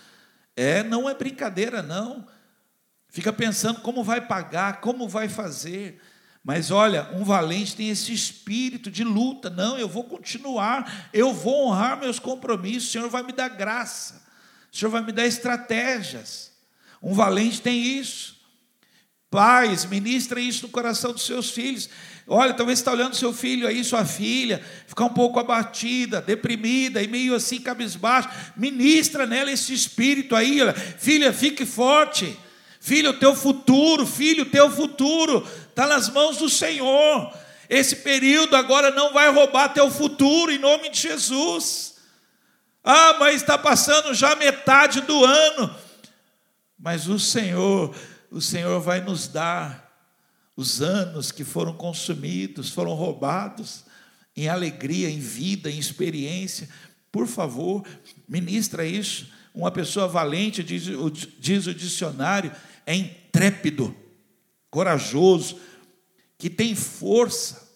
É, 0.57 0.83
não 0.83 1.07
é 1.07 1.15
brincadeira, 1.15 1.83
não. 1.83 2.27
Fica 3.11 3.31
pensando 3.31 3.83
como 3.83 4.03
vai 4.03 4.27
pagar, 4.27 4.81
como 4.81 5.07
vai 5.07 5.29
fazer. 5.29 6.01
Mas 6.49 6.71
olha, 6.71 7.07
um 7.13 7.25
valente 7.25 7.77
tem 7.77 7.91
esse 7.91 8.11
espírito 8.11 8.91
de 8.91 9.05
luta. 9.05 9.51
Não, 9.51 9.79
eu 9.79 9.87
vou 9.87 10.03
continuar, 10.05 11.11
eu 11.13 11.31
vou 11.31 11.67
honrar 11.67 12.01
meus 12.01 12.19
compromissos. 12.19 12.89
O 12.89 12.93
Senhor 12.93 13.11
vai 13.11 13.23
me 13.23 13.35
dar 13.35 13.51
graça, 13.51 14.23
o 14.73 14.75
Senhor 14.75 14.91
vai 14.91 15.05
me 15.05 15.13
dar 15.13 15.27
estratégias. 15.27 16.51
Um 17.03 17.13
valente 17.13 17.61
tem 17.61 17.99
isso. 17.99 18.35
Pais, 19.31 19.85
ministra 19.85 20.41
isso 20.41 20.63
no 20.63 20.73
coração 20.73 21.13
dos 21.13 21.27
seus 21.27 21.51
filhos. 21.51 21.91
Olha, 22.27 22.55
talvez 22.55 22.79
está 22.79 22.93
olhando 22.93 23.15
seu 23.15 23.35
filho 23.35 23.69
aí, 23.69 23.85
sua 23.85 24.07
filha, 24.07 24.65
ficar 24.87 25.05
um 25.05 25.13
pouco 25.13 25.39
abatida, 25.39 26.23
deprimida 26.23 27.03
e 27.03 27.09
meio 27.09 27.35
assim 27.35 27.61
cabisbaixo. 27.61 28.31
Ministra 28.57 29.27
nela 29.27 29.53
esse 29.53 29.75
espírito 29.75 30.35
aí, 30.35 30.63
olha. 30.63 30.73
filha, 30.73 31.31
fique 31.31 31.67
forte. 31.67 32.39
Filho, 32.89 33.11
o 33.11 33.19
teu 33.19 33.35
futuro, 33.35 34.07
filho, 34.07 34.43
o 34.43 34.51
teu 34.51 34.71
futuro 34.71 35.47
está 35.69 35.87
nas 35.87 36.09
mãos 36.09 36.39
do 36.39 36.49
Senhor. 36.49 37.33
Esse 37.69 37.97
período 37.97 38.57
agora 38.57 38.91
não 38.91 39.13
vai 39.13 39.31
roubar 39.31 39.69
teu 39.69 39.91
futuro, 39.91 40.51
em 40.51 40.59
nome 40.59 40.89
de 40.89 41.01
Jesus. 41.01 41.97
Ah, 42.83 43.17
mas 43.21 43.37
está 43.37 43.57
passando 43.59 44.15
já 44.15 44.35
metade 44.35 45.03
do 45.03 45.25
ano. 45.25 45.75
Mas 46.79 47.07
o 47.09 47.19
Senhor 47.19 47.95
o 48.31 48.41
Senhor 48.41 48.81
vai 48.81 49.01
nos 49.01 49.27
dar 49.27 49.89
os 50.57 50.83
anos 50.83 51.33
que 51.33 51.45
foram 51.45 51.73
consumidos, 51.75 52.71
foram 52.71 52.93
roubados, 52.93 53.85
em 54.37 54.49
alegria, 54.49 55.09
em 55.09 55.19
vida, 55.19 55.71
em 55.71 55.79
experiência. 55.79 56.69
Por 57.11 57.27
favor, 57.27 57.87
ministra 58.29 58.85
isso. 58.85 59.29
Uma 59.55 59.71
pessoa 59.71 60.07
valente, 60.07 60.63
diz, 60.63 60.85
diz 61.39 61.67
o 61.67 61.75
dicionário, 61.75 62.53
é 62.89 62.95
intrépido, 62.95 63.95
corajoso, 64.71 65.61
que 66.39 66.49
tem 66.49 66.75
força. 66.75 67.69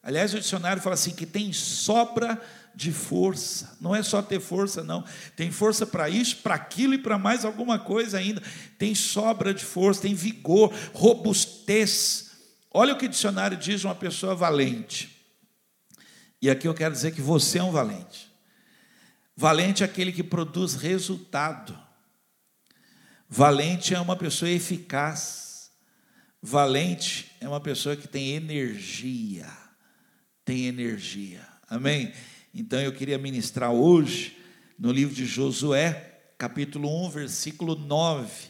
Aliás, 0.00 0.32
o 0.32 0.38
dicionário 0.38 0.80
fala 0.80 0.94
assim: 0.94 1.12
que 1.12 1.26
tem 1.26 1.52
sobra 1.52 2.40
de 2.72 2.92
força. 2.92 3.76
Não 3.80 3.96
é 3.96 4.00
só 4.00 4.22
ter 4.22 4.38
força, 4.38 4.84
não. 4.84 5.04
Tem 5.34 5.50
força 5.50 5.84
para 5.84 6.08
isso, 6.08 6.36
para 6.36 6.54
aquilo 6.54 6.94
e 6.94 6.98
para 6.98 7.18
mais 7.18 7.44
alguma 7.44 7.80
coisa 7.80 8.18
ainda. 8.18 8.40
Tem 8.78 8.94
sobra 8.94 9.52
de 9.52 9.64
força, 9.64 10.02
tem 10.02 10.14
vigor, 10.14 10.72
robustez. 10.94 12.30
Olha 12.72 12.94
o 12.94 12.96
que 12.96 13.06
o 13.06 13.10
dicionário 13.10 13.56
diz 13.56 13.82
uma 13.82 13.94
pessoa 13.96 14.36
valente. 14.36 15.16
E 16.40 16.48
aqui 16.48 16.68
eu 16.68 16.74
quero 16.74 16.94
dizer 16.94 17.10
que 17.10 17.20
você 17.20 17.58
é 17.58 17.62
um 17.64 17.72
valente. 17.72 18.30
Valente 19.36 19.82
é 19.82 19.86
aquele 19.86 20.12
que 20.12 20.22
produz 20.22 20.76
resultado. 20.76 21.76
Valente 23.32 23.94
é 23.94 24.00
uma 24.00 24.16
pessoa 24.16 24.50
eficaz. 24.50 25.70
Valente 26.42 27.30
é 27.40 27.48
uma 27.48 27.60
pessoa 27.60 27.94
que 27.94 28.08
tem 28.08 28.32
energia. 28.32 29.46
Tem 30.44 30.66
energia. 30.66 31.46
Amém? 31.68 32.12
Então 32.52 32.80
eu 32.80 32.92
queria 32.92 33.16
ministrar 33.18 33.70
hoje 33.70 34.36
no 34.76 34.90
livro 34.90 35.14
de 35.14 35.26
Josué, 35.26 36.22
capítulo 36.36 37.06
1, 37.06 37.10
versículo 37.10 37.76
9. 37.76 38.48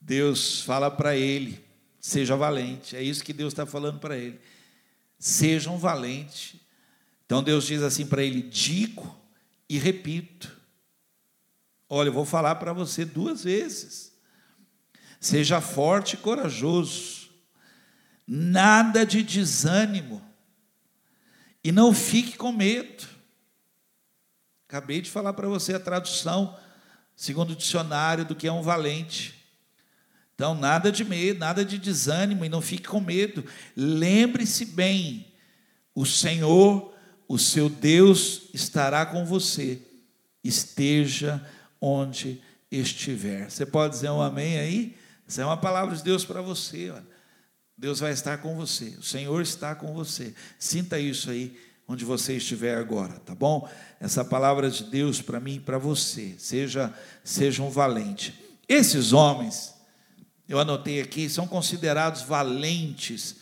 Deus 0.00 0.62
fala 0.62 0.88
para 0.88 1.16
ele: 1.16 1.60
seja 1.98 2.36
valente. 2.36 2.94
É 2.94 3.02
isso 3.02 3.24
que 3.24 3.32
Deus 3.32 3.52
está 3.52 3.66
falando 3.66 3.98
para 3.98 4.16
ele. 4.16 4.38
Sejam 5.18 5.76
valentes. 5.76 6.54
Então 7.26 7.42
Deus 7.42 7.66
diz 7.66 7.82
assim 7.82 8.06
para 8.06 8.22
ele: 8.22 8.42
digo 8.42 9.20
e 9.68 9.76
repito. 9.76 10.61
Olha, 11.94 12.08
eu 12.08 12.12
vou 12.14 12.24
falar 12.24 12.54
para 12.54 12.72
você 12.72 13.04
duas 13.04 13.44
vezes. 13.44 14.14
Seja 15.20 15.60
forte 15.60 16.14
e 16.14 16.16
corajoso. 16.16 17.28
Nada 18.26 19.04
de 19.04 19.22
desânimo 19.22 20.22
e 21.62 21.70
não 21.70 21.92
fique 21.92 22.38
com 22.38 22.50
medo. 22.50 23.04
Acabei 24.66 25.02
de 25.02 25.10
falar 25.10 25.34
para 25.34 25.46
você 25.46 25.74
a 25.74 25.78
tradução, 25.78 26.58
segundo 27.14 27.50
o 27.50 27.56
dicionário, 27.56 28.24
do 28.24 28.34
que 28.34 28.46
é 28.48 28.52
um 28.52 28.62
valente. 28.62 29.34
Então, 30.34 30.54
nada 30.54 30.90
de 30.90 31.04
medo, 31.04 31.40
nada 31.40 31.62
de 31.62 31.76
desânimo 31.76 32.42
e 32.42 32.48
não 32.48 32.62
fique 32.62 32.88
com 32.88 33.00
medo. 33.00 33.44
Lembre-se 33.76 34.64
bem: 34.64 35.30
o 35.94 36.06
Senhor, 36.06 36.94
o 37.28 37.38
seu 37.38 37.68
Deus, 37.68 38.48
estará 38.54 39.04
com 39.04 39.26
você, 39.26 39.78
esteja 40.42 41.46
onde 41.82 42.40
estiver. 42.70 43.50
Você 43.50 43.66
pode 43.66 43.94
dizer 43.94 44.10
um 44.10 44.22
amém 44.22 44.58
aí? 44.58 44.96
Essa 45.28 45.42
é 45.42 45.44
uma 45.44 45.56
palavra 45.56 45.94
de 45.94 46.02
Deus 46.02 46.24
para 46.24 46.40
você. 46.40 46.90
Olha. 46.90 47.12
Deus 47.76 47.98
vai 47.98 48.12
estar 48.12 48.38
com 48.38 48.54
você, 48.54 48.94
o 48.98 49.02
Senhor 49.02 49.42
está 49.42 49.74
com 49.74 49.92
você. 49.92 50.32
Sinta 50.56 51.00
isso 51.00 51.30
aí 51.30 51.58
onde 51.88 52.04
você 52.04 52.36
estiver 52.36 52.76
agora, 52.76 53.14
tá 53.26 53.34
bom? 53.34 53.68
Essa 53.98 54.24
palavra 54.24 54.70
de 54.70 54.84
Deus 54.84 55.20
para 55.20 55.40
mim 55.40 55.56
e 55.56 55.60
para 55.60 55.78
você. 55.78 56.36
Seja 56.38 56.94
seja 57.24 57.60
um 57.60 57.70
valente. 57.70 58.40
Esses 58.68 59.12
homens, 59.12 59.74
eu 60.48 60.60
anotei 60.60 61.00
aqui, 61.00 61.28
são 61.28 61.46
considerados 61.46 62.22
valentes 62.22 63.36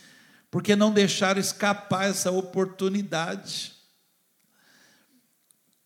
porque 0.51 0.75
não 0.75 0.91
deixaram 0.91 1.39
escapar 1.41 2.09
essa 2.09 2.31
oportunidade. 2.31 3.75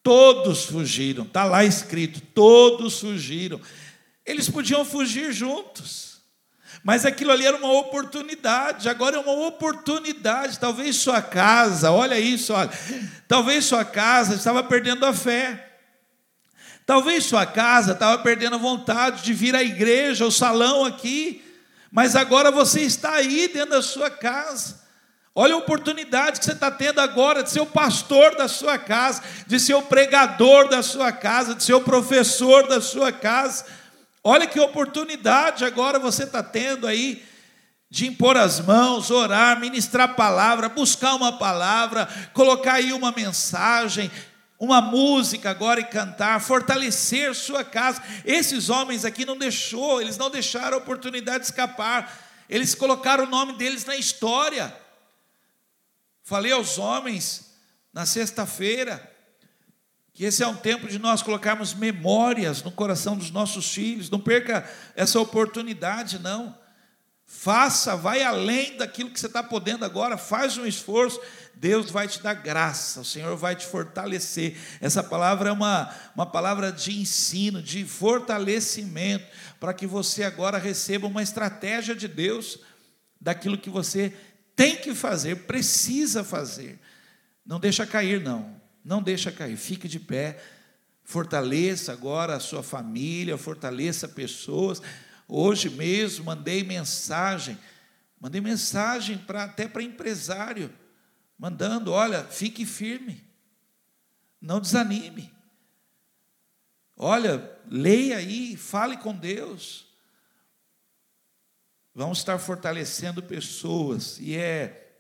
Todos 0.04 0.66
fugiram, 0.66 1.24
está 1.24 1.44
lá 1.44 1.64
escrito, 1.64 2.20
todos 2.20 3.00
fugiram. 3.00 3.58
Eles 4.24 4.50
podiam 4.50 4.84
fugir 4.84 5.32
juntos. 5.32 6.18
Mas 6.84 7.06
aquilo 7.06 7.32
ali 7.32 7.46
era 7.46 7.56
uma 7.56 7.72
oportunidade, 7.72 8.90
agora 8.90 9.16
é 9.16 9.18
uma 9.18 9.46
oportunidade. 9.46 10.60
Talvez 10.60 10.96
sua 10.96 11.22
casa, 11.22 11.90
olha 11.90 12.20
isso, 12.20 12.52
olha. 12.52 12.70
Talvez 13.26 13.64
sua 13.64 13.82
casa 13.82 14.34
estava 14.34 14.62
perdendo 14.62 15.06
a 15.06 15.14
fé. 15.14 15.78
Talvez 16.84 17.24
sua 17.24 17.46
casa 17.46 17.92
estava 17.92 18.22
perdendo 18.22 18.56
a 18.56 18.58
vontade 18.58 19.22
de 19.22 19.32
vir 19.32 19.56
à 19.56 19.62
igreja, 19.62 20.24
ao 20.24 20.30
salão 20.30 20.84
aqui. 20.84 21.42
Mas 21.90 22.14
agora 22.14 22.50
você 22.50 22.82
está 22.82 23.14
aí 23.14 23.48
dentro 23.48 23.70
da 23.70 23.82
sua 23.82 24.10
casa. 24.10 24.83
Olha 25.36 25.54
a 25.54 25.58
oportunidade 25.58 26.38
que 26.38 26.44
você 26.44 26.52
está 26.52 26.70
tendo 26.70 27.00
agora 27.00 27.42
de 27.42 27.50
ser 27.50 27.60
o 27.60 27.66
pastor 27.66 28.36
da 28.36 28.46
sua 28.46 28.78
casa, 28.78 29.20
de 29.48 29.58
ser 29.58 29.74
o 29.74 29.82
pregador 29.82 30.68
da 30.68 30.80
sua 30.80 31.10
casa, 31.10 31.56
de 31.56 31.64
ser 31.64 31.74
o 31.74 31.80
professor 31.80 32.68
da 32.68 32.80
sua 32.80 33.10
casa. 33.10 33.66
Olha 34.22 34.46
que 34.46 34.60
oportunidade 34.60 35.64
agora 35.64 35.98
você 35.98 36.22
está 36.22 36.40
tendo 36.40 36.86
aí 36.86 37.24
de 37.90 38.06
impor 38.06 38.36
as 38.36 38.60
mãos, 38.60 39.10
orar, 39.10 39.58
ministrar 39.58 40.14
palavra, 40.14 40.68
buscar 40.68 41.16
uma 41.16 41.32
palavra, 41.32 42.08
colocar 42.32 42.74
aí 42.74 42.92
uma 42.92 43.10
mensagem, 43.10 44.10
uma 44.58 44.80
música 44.80 45.50
agora 45.50 45.80
e 45.80 45.84
cantar, 45.84 46.40
fortalecer 46.40 47.34
sua 47.34 47.64
casa. 47.64 48.00
Esses 48.24 48.70
homens 48.70 49.04
aqui 49.04 49.24
não 49.24 49.36
deixou, 49.36 50.00
eles 50.00 50.16
não 50.16 50.30
deixaram 50.30 50.76
a 50.76 50.80
oportunidade 50.80 51.40
de 51.40 51.46
escapar. 51.46 52.20
Eles 52.48 52.72
colocaram 52.72 53.24
o 53.24 53.28
nome 53.28 53.54
deles 53.54 53.84
na 53.84 53.96
história. 53.96 54.83
Falei 56.24 56.52
aos 56.52 56.78
homens 56.78 57.50
na 57.92 58.06
sexta-feira, 58.06 59.12
Que 60.14 60.24
esse 60.24 60.44
é 60.44 60.46
um 60.46 60.56
tempo 60.56 60.86
de 60.88 60.96
nós 60.96 61.22
colocarmos 61.22 61.74
memórias 61.74 62.62
no 62.62 62.70
coração 62.70 63.16
dos 63.16 63.32
nossos 63.32 63.74
filhos. 63.74 64.08
Não 64.08 64.20
perca 64.20 64.64
essa 64.94 65.20
oportunidade, 65.20 66.20
não. 66.20 66.56
Faça, 67.26 67.96
vai 67.96 68.22
além 68.22 68.76
daquilo 68.76 69.10
que 69.10 69.18
você 69.18 69.26
está 69.26 69.42
podendo 69.42 69.84
agora, 69.84 70.16
faz 70.16 70.56
um 70.56 70.64
esforço. 70.64 71.20
Deus 71.56 71.90
vai 71.90 72.06
te 72.06 72.22
dar 72.22 72.34
graça, 72.34 73.00
o 73.00 73.04
Senhor 73.04 73.36
vai 73.36 73.56
te 73.56 73.66
fortalecer. 73.66 74.56
Essa 74.80 75.02
palavra 75.02 75.48
é 75.48 75.52
uma, 75.52 75.92
uma 76.14 76.26
palavra 76.26 76.70
de 76.70 77.00
ensino, 77.00 77.60
de 77.60 77.84
fortalecimento, 77.84 79.26
para 79.58 79.74
que 79.74 79.86
você 79.86 80.22
agora 80.22 80.58
receba 80.58 81.08
uma 81.08 81.22
estratégia 81.22 81.94
de 81.94 82.06
Deus 82.06 82.60
daquilo 83.20 83.58
que 83.58 83.70
você 83.70 84.14
tem 84.56 84.76
que 84.76 84.94
fazer, 84.94 85.46
precisa 85.46 86.22
fazer. 86.22 86.78
Não 87.44 87.58
deixa 87.60 87.86
cair, 87.86 88.20
não. 88.20 88.60
Não 88.84 89.02
deixa 89.02 89.32
cair. 89.32 89.56
Fique 89.56 89.88
de 89.88 89.98
pé. 89.98 90.42
Fortaleça 91.02 91.92
agora 91.92 92.36
a 92.36 92.40
sua 92.40 92.62
família, 92.62 93.36
fortaleça 93.36 94.08
pessoas. 94.08 94.80
Hoje 95.28 95.68
mesmo 95.70 96.24
mandei 96.24 96.62
mensagem, 96.62 97.58
mandei 98.20 98.40
mensagem 98.40 99.18
para 99.18 99.44
até 99.44 99.66
para 99.66 99.82
empresário, 99.82 100.72
mandando, 101.38 101.92
olha, 101.92 102.24
fique 102.24 102.64
firme. 102.64 103.22
Não 104.40 104.60
desanime. 104.60 105.32
Olha, 106.96 107.58
leia 107.68 108.18
aí, 108.18 108.56
fale 108.56 108.96
com 108.98 109.14
Deus. 109.14 109.93
Vamos 111.94 112.18
estar 112.18 112.38
fortalecendo 112.38 113.22
pessoas 113.22 114.18
e 114.18 114.36
é 114.36 114.96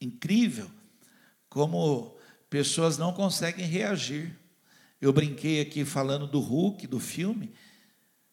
incrível 0.00 0.70
como 1.48 2.16
pessoas 2.48 2.96
não 2.96 3.12
conseguem 3.12 3.66
reagir. 3.66 4.38
Eu 5.00 5.12
brinquei 5.12 5.60
aqui 5.60 5.84
falando 5.84 6.28
do 6.28 6.38
Hulk, 6.38 6.86
do 6.86 7.00
filme. 7.00 7.52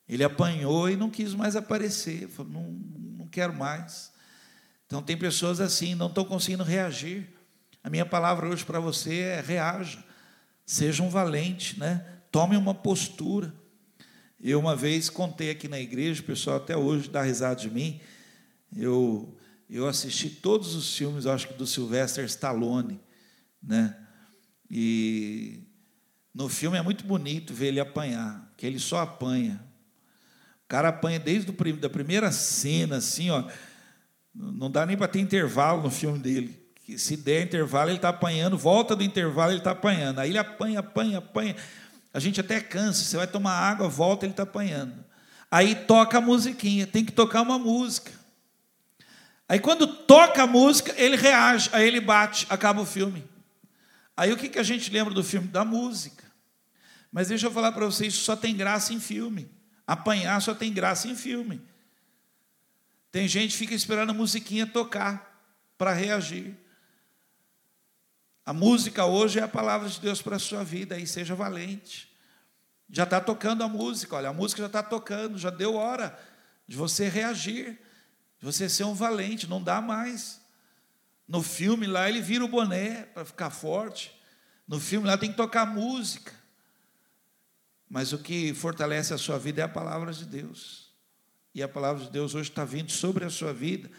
Ele 0.07 0.23
apanhou 0.23 0.89
e 0.89 0.95
não 0.95 1.09
quis 1.09 1.33
mais 1.33 1.55
aparecer. 1.55 2.27
Falou, 2.27 2.51
não, 2.51 2.63
não 3.17 3.27
quero 3.27 3.53
mais. 3.53 4.11
Então, 4.85 5.01
tem 5.01 5.17
pessoas 5.17 5.59
assim, 5.59 5.95
não 5.95 6.07
estão 6.07 6.23
conseguindo 6.25 6.63
reagir. 6.63 7.27
A 7.83 7.89
minha 7.89 8.05
palavra 8.05 8.47
hoje 8.47 8.63
para 8.65 8.79
você 8.79 9.19
é: 9.19 9.41
reaja. 9.41 10.03
Seja 10.65 11.01
um 11.01 11.09
valente, 11.09 11.79
né? 11.79 12.05
Tome 12.31 12.55
uma 12.55 12.75
postura. 12.75 13.53
Eu 14.41 14.59
uma 14.59 14.75
vez 14.75 15.09
contei 15.09 15.51
aqui 15.51 15.67
na 15.67 15.79
igreja, 15.79 16.21
o 16.21 16.25
pessoal 16.25 16.57
até 16.57 16.75
hoje 16.75 17.09
dá 17.09 17.21
risada 17.21 17.59
de 17.59 17.69
mim. 17.69 17.99
Eu, 18.75 19.37
eu 19.69 19.87
assisti 19.87 20.29
todos 20.29 20.75
os 20.75 20.95
filmes, 20.95 21.25
acho 21.25 21.47
que 21.47 21.53
do 21.53 21.67
Sylvester 21.67 22.25
Stallone 22.25 22.99
né? 23.61 23.95
E 24.69 25.63
no 26.33 26.47
filme 26.47 26.77
é 26.77 26.81
muito 26.81 27.03
bonito 27.05 27.53
ver 27.53 27.67
ele 27.67 27.79
apanhar, 27.79 28.51
que 28.55 28.65
ele 28.65 28.79
só 28.79 28.99
apanha. 28.99 29.63
O 30.65 30.67
cara 30.69 30.89
apanha 30.89 31.19
desde 31.19 31.51
a 31.51 31.75
da 31.77 31.89
primeira 31.89 32.31
cena, 32.31 32.97
assim, 32.97 33.29
ó. 33.29 33.43
Não 34.33 34.69
dá 34.69 34.85
nem 34.85 34.95
para 34.95 35.07
ter 35.07 35.19
intervalo 35.19 35.81
no 35.81 35.89
filme 35.89 36.19
dele. 36.19 36.57
Que 36.75 36.97
se 36.97 37.17
der 37.17 37.43
intervalo, 37.43 37.89
ele 37.89 37.97
está 37.97 38.09
apanhando, 38.09 38.57
volta 38.57 38.95
do 38.95 39.03
intervalo, 39.03 39.51
ele 39.51 39.59
está 39.59 39.71
apanhando. 39.71 40.19
Aí 40.19 40.29
ele 40.29 40.37
apanha, 40.37 40.79
apanha, 40.79 41.17
apanha. 41.17 41.55
A 42.13 42.19
gente 42.19 42.39
até 42.39 42.59
cansa. 42.59 43.03
Você 43.03 43.17
vai 43.17 43.27
tomar 43.27 43.53
água, 43.53 43.87
volta, 43.87 44.25
ele 44.25 44.33
está 44.33 44.43
apanhando. 44.43 45.05
Aí 45.51 45.75
toca 45.75 46.17
a 46.17 46.21
musiquinha, 46.21 46.85
tem 46.85 47.03
que 47.03 47.11
tocar 47.11 47.41
uma 47.41 47.57
música. 47.57 48.11
Aí 49.47 49.59
quando 49.59 49.87
toca 49.87 50.43
a 50.43 50.47
música, 50.47 50.93
ele 50.95 51.15
reage, 51.15 51.69
aí 51.73 51.87
ele 51.87 51.99
bate, 51.99 52.45
acaba 52.49 52.81
o 52.81 52.85
filme. 52.85 53.27
Aí 54.15 54.31
o 54.31 54.37
que, 54.37 54.49
que 54.49 54.59
a 54.59 54.63
gente 54.63 54.91
lembra 54.91 55.13
do 55.13 55.23
filme? 55.23 55.47
Da 55.47 55.65
música. 55.65 56.23
Mas 57.11 57.29
deixa 57.29 57.47
eu 57.47 57.51
falar 57.51 57.71
para 57.71 57.85
vocês, 57.85 58.13
isso 58.13 58.23
só 58.23 58.35
tem 58.35 58.55
graça 58.55 58.93
em 58.93 58.99
filme. 58.99 59.49
Apanhar 59.87 60.39
só 60.39 60.53
tem 60.53 60.71
graça 60.71 61.07
em 61.07 61.15
filme. 61.15 61.59
Tem 63.11 63.27
gente 63.27 63.51
que 63.51 63.57
fica 63.57 63.73
esperando 63.73 64.11
a 64.11 64.13
musiquinha 64.13 64.67
tocar 64.67 65.43
para 65.77 65.93
reagir. 65.93 66.55
A 68.49 68.53
música 68.53 69.05
hoje 69.05 69.39
é 69.39 69.43
a 69.43 69.47
palavra 69.47 69.87
de 69.87 70.01
Deus 70.01 70.23
para 70.23 70.37
a 70.37 70.39
sua 70.39 70.63
vida, 70.63 70.95
aí 70.95 71.05
seja 71.05 71.35
valente. 71.35 72.11
Já 72.89 73.03
está 73.03 73.21
tocando 73.21 73.63
a 73.63 73.67
música, 73.67 74.15
olha, 74.15 74.29
a 74.29 74.33
música 74.33 74.63
já 74.63 74.65
está 74.65 74.81
tocando, 74.81 75.37
já 75.37 75.51
deu 75.51 75.75
hora 75.75 76.19
de 76.67 76.75
você 76.75 77.07
reagir, 77.07 77.79
de 78.39 78.45
você 78.47 78.67
ser 78.67 78.85
um 78.85 78.95
valente, 78.95 79.47
não 79.47 79.61
dá 79.61 79.79
mais. 79.79 80.41
No 81.27 81.43
filme 81.43 81.85
lá 81.85 82.09
ele 82.09 82.21
vira 82.21 82.43
o 82.43 82.47
boné 82.47 83.03
para 83.13 83.23
ficar 83.23 83.51
forte. 83.51 84.19
No 84.67 84.79
filme 84.79 85.05
lá 85.05 85.15
tem 85.15 85.29
que 85.29 85.37
tocar 85.37 85.67
música. 85.67 86.33
Mas 87.87 88.13
o 88.13 88.17
que 88.17 88.51
fortalece 88.55 89.13
a 89.13 89.19
sua 89.19 89.37
vida 89.37 89.61
é 89.61 89.65
a 89.65 89.69
palavra 89.69 90.11
de 90.11 90.25
Deus. 90.25 90.91
E 91.53 91.61
a 91.61 91.67
palavra 91.67 92.03
de 92.03 92.09
Deus 92.09 92.33
hoje 92.33 92.49
está 92.49 92.65
vindo 92.65 92.91
sobre 92.91 93.25
a 93.25 93.29
sua 93.29 93.53
vida 93.53 93.91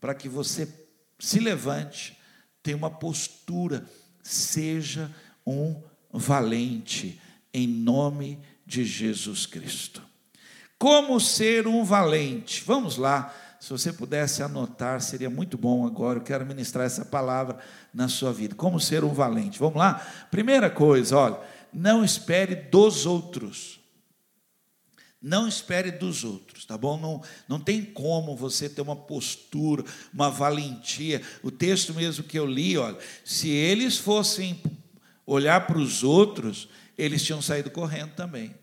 para 0.00 0.16
que 0.16 0.28
você 0.28 0.68
se 1.16 1.38
levante, 1.38 2.17
tenha 2.68 2.76
uma 2.76 2.90
postura, 2.90 3.86
seja 4.22 5.10
um 5.46 5.82
valente, 6.12 7.18
em 7.52 7.66
nome 7.66 8.38
de 8.66 8.84
Jesus 8.84 9.46
Cristo. 9.46 10.02
Como 10.78 11.18
ser 11.18 11.66
um 11.66 11.82
valente? 11.82 12.62
Vamos 12.66 12.98
lá 12.98 13.34
se 13.58 13.70
você 13.70 13.90
pudesse 13.90 14.42
anotar, 14.42 15.00
seria 15.00 15.30
muito 15.30 15.56
bom 15.56 15.86
agora. 15.86 16.18
Eu 16.18 16.22
quero 16.22 16.44
ministrar 16.44 16.84
essa 16.84 17.06
palavra 17.06 17.56
na 17.92 18.06
sua 18.06 18.34
vida. 18.34 18.54
Como 18.54 18.78
ser 18.78 19.02
um 19.02 19.14
valente? 19.14 19.58
Vamos 19.58 19.78
lá? 19.78 20.06
Primeira 20.30 20.68
coisa, 20.68 21.16
olha, 21.16 21.40
não 21.72 22.04
espere 22.04 22.54
dos 22.54 23.06
outros. 23.06 23.77
Não 25.20 25.48
espere 25.48 25.90
dos 25.90 26.22
outros, 26.22 26.64
tá 26.64 26.78
bom? 26.78 26.98
Não, 26.98 27.22
não 27.48 27.58
tem 27.58 27.84
como 27.84 28.36
você 28.36 28.68
ter 28.68 28.80
uma 28.80 28.94
postura, 28.94 29.84
uma 30.14 30.30
valentia. 30.30 31.20
O 31.42 31.50
texto 31.50 31.92
mesmo 31.92 32.22
que 32.22 32.38
eu 32.38 32.46
li, 32.46 32.78
olha, 32.78 32.96
se 33.24 33.48
eles 33.48 33.98
fossem 33.98 34.62
olhar 35.26 35.66
para 35.66 35.78
os 35.78 36.04
outros, 36.04 36.68
eles 36.96 37.24
tinham 37.24 37.42
saído 37.42 37.68
correndo 37.70 38.14
também. 38.14 38.54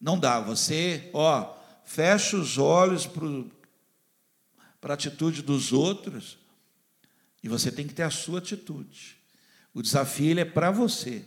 Não 0.00 0.18
dá, 0.18 0.40
você, 0.40 1.08
ó, 1.12 1.56
fecha 1.84 2.36
os 2.36 2.58
olhos 2.58 3.08
para 4.80 4.92
a 4.92 4.94
atitude 4.94 5.40
dos 5.40 5.72
outros, 5.72 6.36
e 7.42 7.48
você 7.48 7.70
tem 7.70 7.86
que 7.86 7.94
ter 7.94 8.02
a 8.02 8.10
sua 8.10 8.40
atitude. 8.40 9.16
O 9.72 9.80
desafio 9.80 10.38
é 10.38 10.44
para 10.44 10.72
você. 10.72 11.24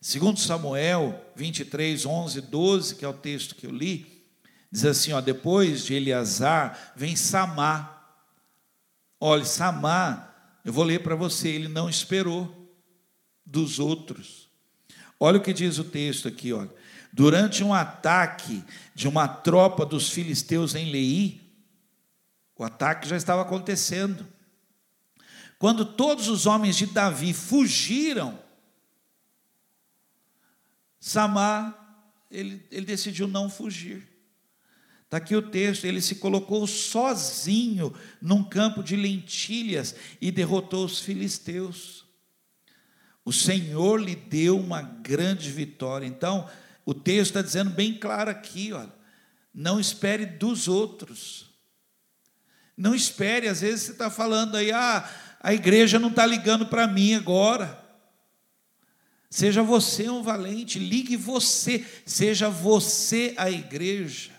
Segundo 0.00 0.40
Samuel 0.40 1.22
23, 1.36 2.06
11, 2.06 2.40
12, 2.40 2.94
que 2.94 3.04
é 3.04 3.08
o 3.08 3.12
texto 3.12 3.54
que 3.54 3.66
eu 3.66 3.70
li, 3.70 4.24
diz 4.72 4.86
assim, 4.86 5.12
ó, 5.12 5.20
depois 5.20 5.84
de 5.84 5.94
Eleazar, 5.94 6.94
vem 6.96 7.14
Samá. 7.14 8.02
Olha, 9.20 9.44
Samá, 9.44 10.34
eu 10.64 10.72
vou 10.72 10.84
ler 10.84 11.02
para 11.02 11.14
você, 11.14 11.50
ele 11.50 11.68
não 11.68 11.90
esperou 11.90 12.72
dos 13.44 13.78
outros. 13.78 14.48
Olha 15.18 15.36
o 15.36 15.42
que 15.42 15.52
diz 15.52 15.78
o 15.78 15.84
texto 15.84 16.28
aqui, 16.28 16.50
olha. 16.50 16.72
Durante 17.12 17.62
um 17.62 17.74
ataque 17.74 18.64
de 18.94 19.06
uma 19.06 19.28
tropa 19.28 19.84
dos 19.84 20.08
filisteus 20.08 20.74
em 20.74 20.90
Leí, 20.90 21.40
o 22.56 22.64
ataque 22.64 23.06
já 23.06 23.16
estava 23.16 23.42
acontecendo. 23.42 24.26
Quando 25.58 25.84
todos 25.84 26.28
os 26.28 26.46
homens 26.46 26.76
de 26.76 26.86
Davi 26.86 27.34
fugiram, 27.34 28.38
Samar, 31.00 31.76
ele, 32.30 32.62
ele 32.70 32.84
decidiu 32.84 33.26
não 33.26 33.48
fugir. 33.48 34.06
Está 35.04 35.16
aqui 35.16 35.34
o 35.34 35.42
texto, 35.42 35.86
ele 35.86 36.00
se 36.00 36.16
colocou 36.16 36.64
sozinho 36.68 37.92
num 38.22 38.44
campo 38.44 38.80
de 38.80 38.94
lentilhas 38.94 39.96
e 40.20 40.30
derrotou 40.30 40.84
os 40.84 41.00
filisteus. 41.00 42.04
O 43.24 43.32
Senhor 43.32 44.00
lhe 44.00 44.14
deu 44.14 44.56
uma 44.56 44.82
grande 44.82 45.50
vitória. 45.50 46.06
Então, 46.06 46.48
o 46.84 46.94
texto 46.94 47.30
está 47.30 47.42
dizendo 47.42 47.70
bem 47.70 47.94
claro 47.94 48.30
aqui, 48.30 48.72
olha, 48.72 48.92
não 49.52 49.80
espere 49.80 50.24
dos 50.24 50.68
outros. 50.68 51.50
Não 52.76 52.94
espere, 52.94 53.48
às 53.48 53.62
vezes 53.62 53.86
você 53.86 53.92
está 53.92 54.10
falando 54.10 54.56
aí, 54.56 54.70
ah, 54.70 55.08
a 55.40 55.52
igreja 55.52 55.98
não 55.98 56.10
está 56.10 56.24
ligando 56.24 56.66
para 56.66 56.86
mim 56.86 57.14
agora. 57.14 57.78
Seja 59.30 59.62
você 59.62 60.10
um 60.10 60.24
valente, 60.24 60.80
ligue 60.80 61.16
você, 61.16 61.86
seja 62.04 62.50
você 62.50 63.32
a 63.36 63.48
igreja. 63.48 64.32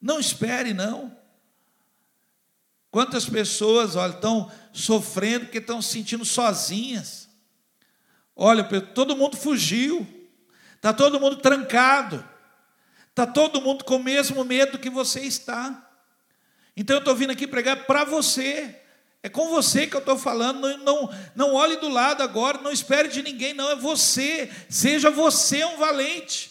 Não 0.00 0.20
espere, 0.20 0.72
não. 0.72 1.14
Quantas 2.88 3.28
pessoas 3.28 3.96
olha, 3.96 4.12
estão 4.12 4.48
sofrendo 4.72 5.46
porque 5.46 5.58
estão 5.58 5.82
se 5.82 5.90
sentindo 5.90 6.24
sozinhas? 6.24 7.28
Olha, 8.36 8.62
todo 8.80 9.16
mundo 9.16 9.36
fugiu, 9.36 10.06
está 10.76 10.92
todo 10.92 11.18
mundo 11.18 11.38
trancado, 11.38 12.24
está 13.10 13.26
todo 13.26 13.60
mundo 13.60 13.84
com 13.84 13.96
o 13.96 14.02
mesmo 14.02 14.44
medo 14.44 14.78
que 14.78 14.88
você 14.88 15.22
está. 15.22 15.90
Então 16.76 16.94
eu 16.94 17.00
estou 17.00 17.16
vindo 17.16 17.30
aqui 17.30 17.48
pregar 17.48 17.86
para 17.86 18.04
você. 18.04 18.83
É 19.24 19.28
com 19.30 19.48
você 19.48 19.86
que 19.86 19.96
eu 19.96 20.00
estou 20.00 20.18
falando, 20.18 20.60
não, 20.60 20.76
não, 20.84 21.14
não 21.34 21.54
olhe 21.54 21.78
do 21.78 21.88
lado 21.88 22.22
agora, 22.22 22.60
não 22.60 22.70
espere 22.70 23.08
de 23.08 23.22
ninguém, 23.22 23.54
não, 23.54 23.70
é 23.70 23.74
você, 23.74 24.50
seja 24.68 25.10
você 25.10 25.64
um 25.64 25.78
valente. 25.78 26.50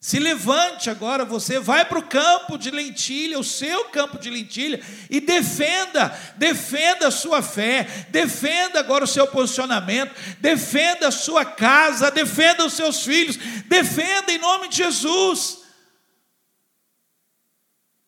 Se 0.00 0.20
levante 0.20 0.88
agora, 0.88 1.24
você 1.24 1.58
vai 1.58 1.84
para 1.84 1.98
o 1.98 2.06
campo 2.06 2.56
de 2.56 2.70
lentilha, 2.70 3.40
o 3.40 3.42
seu 3.42 3.86
campo 3.86 4.20
de 4.20 4.30
lentilha, 4.30 4.80
e 5.10 5.20
defenda, 5.20 6.16
defenda 6.36 7.08
a 7.08 7.10
sua 7.10 7.42
fé, 7.42 8.06
defenda 8.10 8.78
agora 8.78 9.02
o 9.02 9.08
seu 9.08 9.26
posicionamento, 9.26 10.14
defenda 10.38 11.08
a 11.08 11.12
sua 11.12 11.44
casa, 11.44 12.08
defenda 12.08 12.64
os 12.64 12.74
seus 12.74 13.02
filhos, 13.02 13.36
defenda 13.66 14.30
em 14.30 14.38
nome 14.38 14.68
de 14.68 14.76
Jesus. 14.76 15.61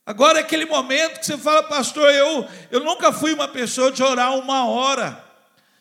Agora 0.07 0.39
é 0.39 0.43
aquele 0.43 0.67
momento 0.67 1.21
que 1.21 1.27
você 1.27 1.39
fala, 1.39 1.63
pastor, 1.63 2.11
eu, 2.13 2.47
eu 2.71 2.85
nunca 2.85 3.13
fui 3.13 3.33
uma 3.33 3.49
pessoa 3.49 3.91
de 3.91 4.03
orar 4.03 4.37
uma 4.37 4.67
hora, 4.67 5.25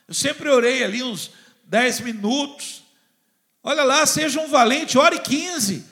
eu 0.08 0.14
sempre 0.14 0.50
orei 0.50 0.84
ali 0.84 1.04
uns 1.04 1.32
dez 1.64 2.00
minutos. 2.00 2.84
Olha 3.64 3.84
lá, 3.84 4.06
seja 4.06 4.40
um 4.40 4.48
valente, 4.48 4.98
ore 4.98 5.20
15. 5.20 5.86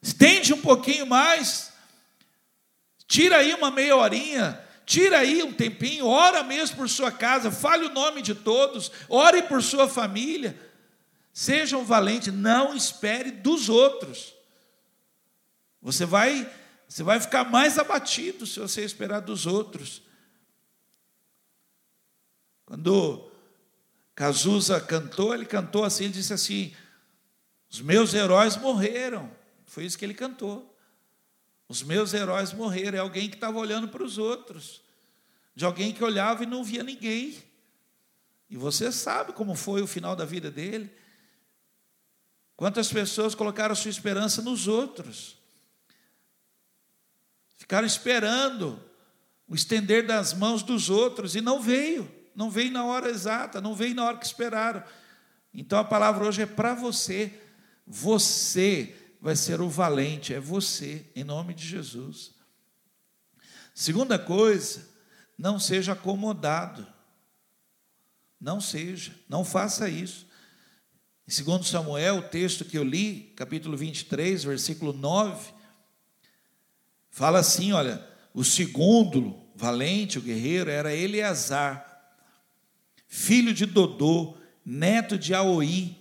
Estende 0.00 0.52
um 0.52 0.60
pouquinho 0.60 1.06
mais. 1.06 1.72
Tira 3.08 3.38
aí 3.38 3.54
uma 3.54 3.70
meia 3.70 3.96
horinha. 3.96 4.60
Tira 4.84 5.20
aí 5.20 5.42
um 5.42 5.52
tempinho. 5.52 6.06
Ora 6.06 6.42
mesmo 6.42 6.76
por 6.76 6.88
sua 6.88 7.10
casa. 7.10 7.50
Fale 7.50 7.86
o 7.86 7.92
nome 7.92 8.20
de 8.20 8.34
todos. 8.34 8.92
Ore 9.08 9.42
por 9.42 9.62
sua 9.62 9.88
família. 9.88 10.58
Seja 11.32 11.78
um 11.78 11.84
valente. 11.84 12.30
Não 12.30 12.76
espere 12.76 13.30
dos 13.30 13.70
outros. 13.70 14.34
Você 15.80 16.04
vai, 16.04 16.48
você 16.88 17.02
vai 17.02 17.18
ficar 17.20 17.44
mais 17.44 17.78
abatido 17.78 18.46
se 18.46 18.60
você 18.60 18.84
esperar 18.84 19.20
dos 19.20 19.46
outros. 19.46 20.02
Quando 22.64 23.30
Cazuza 24.14 24.80
cantou, 24.80 25.34
ele 25.34 25.44
cantou 25.44 25.84
assim, 25.84 26.04
ele 26.04 26.12
disse 26.12 26.32
assim: 26.32 26.74
Os 27.70 27.80
meus 27.80 28.14
heróis 28.14 28.56
morreram. 28.56 29.30
Foi 29.66 29.84
isso 29.84 29.98
que 29.98 30.04
ele 30.04 30.14
cantou. 30.14 30.74
Os 31.68 31.82
meus 31.82 32.14
heróis 32.14 32.52
morreram. 32.52 32.98
É 32.98 33.00
alguém 33.00 33.28
que 33.28 33.36
estava 33.36 33.58
olhando 33.58 33.88
para 33.88 34.02
os 34.02 34.18
outros. 34.18 34.82
De 35.54 35.64
alguém 35.64 35.92
que 35.92 36.04
olhava 36.04 36.44
e 36.44 36.46
não 36.46 36.62
via 36.62 36.82
ninguém. 36.82 37.42
E 38.48 38.56
você 38.56 38.92
sabe 38.92 39.32
como 39.32 39.54
foi 39.54 39.82
o 39.82 39.86
final 39.86 40.14
da 40.14 40.24
vida 40.24 40.50
dele. 40.50 40.92
Quantas 42.56 42.92
pessoas 42.92 43.34
colocaram 43.34 43.74
sua 43.74 43.90
esperança 43.90 44.40
nos 44.42 44.68
outros. 44.68 45.36
Ficaram 47.64 47.86
esperando 47.86 48.78
o 49.48 49.54
estender 49.54 50.06
das 50.06 50.34
mãos 50.34 50.62
dos 50.62 50.90
outros 50.90 51.34
e 51.34 51.40
não 51.40 51.62
veio. 51.62 52.06
Não 52.36 52.50
veio 52.50 52.70
na 52.70 52.84
hora 52.84 53.08
exata, 53.08 53.58
não 53.58 53.74
veio 53.74 53.94
na 53.94 54.04
hora 54.04 54.18
que 54.18 54.26
esperaram. 54.26 54.84
Então 55.54 55.78
a 55.78 55.84
palavra 55.84 56.26
hoje 56.26 56.42
é 56.42 56.46
para 56.46 56.74
você. 56.74 57.40
Você 57.86 58.94
vai 59.18 59.34
ser 59.34 59.62
o 59.62 59.68
valente, 59.70 60.34
é 60.34 60.38
você, 60.38 61.06
em 61.16 61.24
nome 61.24 61.54
de 61.54 61.66
Jesus. 61.66 62.34
Segunda 63.74 64.18
coisa, 64.18 64.86
não 65.38 65.58
seja 65.58 65.92
acomodado. 65.92 66.86
Não 68.38 68.60
seja, 68.60 69.18
não 69.26 69.42
faça 69.42 69.88
isso. 69.88 70.26
2 71.26 71.66
Samuel, 71.66 72.18
o 72.18 72.28
texto 72.28 72.62
que 72.62 72.76
eu 72.76 72.84
li, 72.84 73.32
capítulo 73.34 73.74
23, 73.74 74.44
versículo 74.44 74.92
9, 74.92 75.53
fala 77.14 77.38
assim: 77.38 77.72
olha, 77.72 78.04
o 78.34 78.44
segundo 78.44 79.40
valente, 79.54 80.18
o 80.18 80.22
guerreiro, 80.22 80.68
era 80.68 80.94
Eleazar, 80.94 82.12
filho 83.06 83.54
de 83.54 83.64
Dodô, 83.64 84.36
neto 84.66 85.16
de 85.16 85.32
Aoi, 85.32 85.96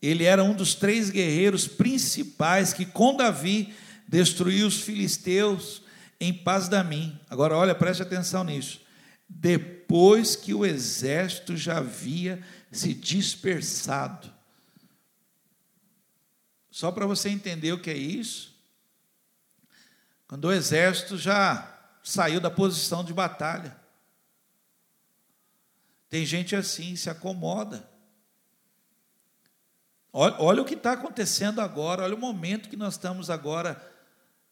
ele 0.00 0.24
era 0.24 0.44
um 0.44 0.54
dos 0.54 0.74
três 0.74 1.08
guerreiros 1.08 1.66
principais 1.66 2.74
que, 2.74 2.84
com 2.84 3.16
Davi, 3.16 3.74
destruiu 4.06 4.66
os 4.66 4.80
filisteus 4.82 5.82
em 6.20 6.34
paz 6.34 6.68
da 6.68 6.84
mim. 6.84 7.18
Agora, 7.30 7.56
olha, 7.56 7.74
preste 7.74 8.02
atenção 8.02 8.44
nisso. 8.44 8.82
Depois 9.26 10.36
que 10.36 10.52
o 10.52 10.66
exército 10.66 11.56
já 11.56 11.78
havia 11.78 12.42
se 12.70 12.92
dispersado. 12.92 14.30
Só 16.70 16.92
para 16.92 17.06
você 17.06 17.30
entender 17.30 17.72
o 17.72 17.80
que 17.80 17.90
é 17.90 17.96
isso. 17.96 18.57
Quando 20.28 20.44
o 20.44 20.52
exército 20.52 21.16
já 21.16 21.76
saiu 22.02 22.40
da 22.40 22.50
posição 22.50 23.02
de 23.02 23.12
batalha. 23.12 23.76
Tem 26.08 26.24
gente 26.24 26.54
assim, 26.54 26.94
se 26.96 27.10
acomoda. 27.10 27.88
Olha, 30.12 30.36
olha 30.38 30.62
o 30.62 30.64
que 30.64 30.74
está 30.74 30.92
acontecendo 30.92 31.60
agora, 31.60 32.02
olha 32.02 32.14
o 32.14 32.18
momento 32.18 32.68
que 32.68 32.76
nós 32.76 32.94
estamos 32.94 33.30
agora 33.30 33.82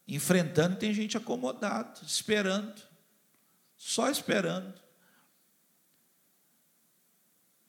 enfrentando. 0.08 0.76
Tem 0.76 0.92
gente 0.92 1.16
acomodado, 1.16 2.00
esperando, 2.06 2.74
só 3.76 4.10
esperando. 4.10 4.74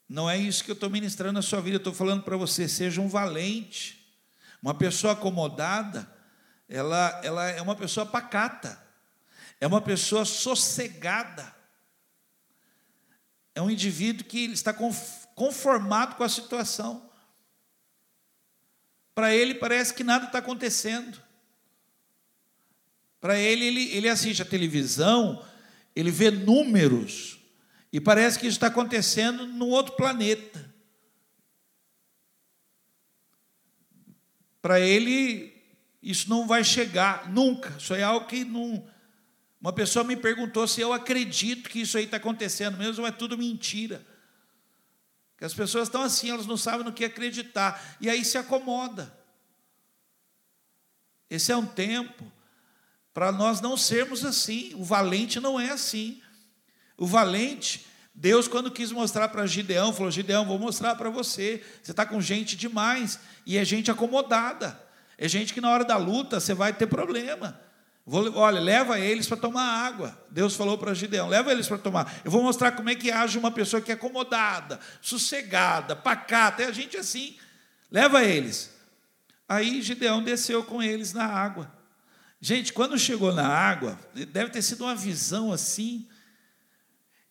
Não 0.08 0.30
é 0.30 0.38
isso 0.38 0.64
que 0.64 0.72
eu 0.72 0.76
estou 0.76 0.90
ministrando 0.90 1.34
na 1.34 1.42
sua 1.42 1.60
vida, 1.60 1.76
eu 1.76 1.80
estou 1.80 1.94
falando 1.94 2.24
para 2.24 2.38
você, 2.38 2.68
seja 2.68 3.02
um 3.02 3.10
valente. 3.10 3.98
Uma 4.62 4.74
pessoa 4.74 5.14
acomodada, 5.14 6.10
ela, 6.68 7.22
ela 7.24 7.48
é 7.50 7.62
uma 7.62 7.76
pessoa 7.76 8.06
pacata, 8.06 8.82
é 9.60 9.66
uma 9.68 9.82
pessoa 9.82 10.26
sossegada, 10.26 11.56
é 13.56 13.62
um 13.62 13.72
indivíduo 13.72 14.26
que 14.26 14.46
está 14.46 14.74
conformado 15.36 16.16
com 16.16 16.24
a 16.24 16.30
situação. 16.30 17.10
Para 19.16 19.34
ele 19.34 19.56
parece 19.56 19.94
que 19.94 20.04
nada 20.04 20.26
está 20.26 20.38
acontecendo. 20.38 21.20
Para 23.20 23.40
ele, 23.40 23.66
ele, 23.66 23.96
ele 23.96 24.10
assiste 24.10 24.44
a 24.44 24.46
televisão, 24.46 25.44
ele 25.96 26.12
vê 26.12 26.30
números, 26.30 27.40
e 27.92 28.00
parece 28.00 28.38
que 28.38 28.46
isso 28.46 28.58
está 28.58 28.68
acontecendo 28.68 29.48
num 29.48 29.70
outro 29.70 29.96
planeta. 29.96 30.72
Para 34.62 34.80
ele, 34.80 35.57
isso 36.08 36.30
não 36.30 36.48
vai 36.48 36.64
chegar 36.64 37.30
nunca. 37.30 37.76
Isso 37.78 37.94
é 37.94 38.02
algo 38.02 38.28
que 38.28 38.46
não. 38.46 38.88
Uma 39.60 39.74
pessoa 39.74 40.06
me 40.06 40.16
perguntou 40.16 40.66
se 40.66 40.80
eu 40.80 40.94
acredito 40.94 41.70
que 41.70 41.82
isso 41.82 41.98
aí 41.98 42.06
está 42.06 42.16
acontecendo 42.16 42.78
mesmo, 42.78 43.02
ou 43.02 43.08
é 43.08 43.12
tudo 43.12 43.38
mentira. 43.38 44.02
Que 45.38 45.44
as 45.44 45.54
pessoas 45.54 45.90
estão 45.90 46.02
assim, 46.02 46.30
elas 46.30 46.46
não 46.46 46.56
sabem 46.56 46.86
no 46.86 46.94
que 46.94 47.04
acreditar, 47.04 47.98
e 48.00 48.10
aí 48.10 48.24
se 48.24 48.38
acomoda. 48.38 49.14
Esse 51.30 51.52
é 51.52 51.58
um 51.58 51.66
tempo 51.66 52.32
para 53.14 53.30
nós 53.30 53.60
não 53.60 53.76
sermos 53.76 54.24
assim. 54.24 54.72
O 54.76 54.86
valente 54.86 55.42
não 55.42 55.60
é 55.60 55.72
assim. 55.72 56.22
O 56.98 57.06
valente, 57.06 57.86
Deus, 58.16 58.48
quando 58.48 58.72
quis 58.72 58.94
mostrar 58.94 59.28
para 59.28 59.46
Gideão, 59.46 59.92
falou: 59.92 60.10
Gideão, 60.10 60.46
vou 60.46 60.58
mostrar 60.58 60.96
para 60.96 61.10
você. 61.10 61.62
Você 61.84 61.92
está 61.92 62.06
com 62.06 62.22
gente 62.22 62.56
demais, 62.56 63.20
e 63.46 63.58
é 63.58 63.66
gente 63.66 63.92
acomodada. 63.92 64.87
É 65.18 65.28
gente 65.28 65.54
que 65.54 65.62
na 65.62 65.70
hora 65.70 65.84
da 65.84 65.98
luta 65.98 66.40
você 66.40 66.54
vai 66.54 66.72
ter 66.74 66.88
problema. 66.88 67.60
Vou, 68.06 68.34
olha, 68.38 68.62
leva 68.62 68.98
eles 69.00 69.28
para 69.28 69.36
tomar 69.36 69.86
água. 69.86 70.18
Deus 70.30 70.56
falou 70.56 70.78
para 70.78 70.94
Gideão: 70.94 71.28
leva 71.28 71.52
eles 71.52 71.68
para 71.68 71.78
tomar. 71.78 72.22
Eu 72.24 72.32
vou 72.32 72.42
mostrar 72.42 72.72
como 72.72 72.90
é 72.90 72.96
que 72.96 73.12
age 73.12 73.38
uma 73.38 73.52
pessoa 73.52 73.82
que 73.82 73.92
é 73.92 73.96
acomodada, 73.96 74.80
sossegada, 75.02 75.96
pacata. 75.96 76.64
É 76.64 76.68
a 76.68 76.72
gente 76.72 76.96
assim. 76.96 77.36
Leva 77.92 78.24
eles. 78.24 78.74
Aí 79.50 79.82
Gideão 79.82 80.24
desceu 80.24 80.64
com 80.64 80.82
eles 80.82 81.12
na 81.14 81.26
água. 81.26 81.70
Gente, 82.40 82.72
quando 82.72 82.98
chegou 82.98 83.34
na 83.34 83.48
água, 83.48 84.00
deve 84.14 84.52
ter 84.52 84.62
sido 84.62 84.84
uma 84.86 84.96
visão 84.96 85.52
assim. 85.52 86.08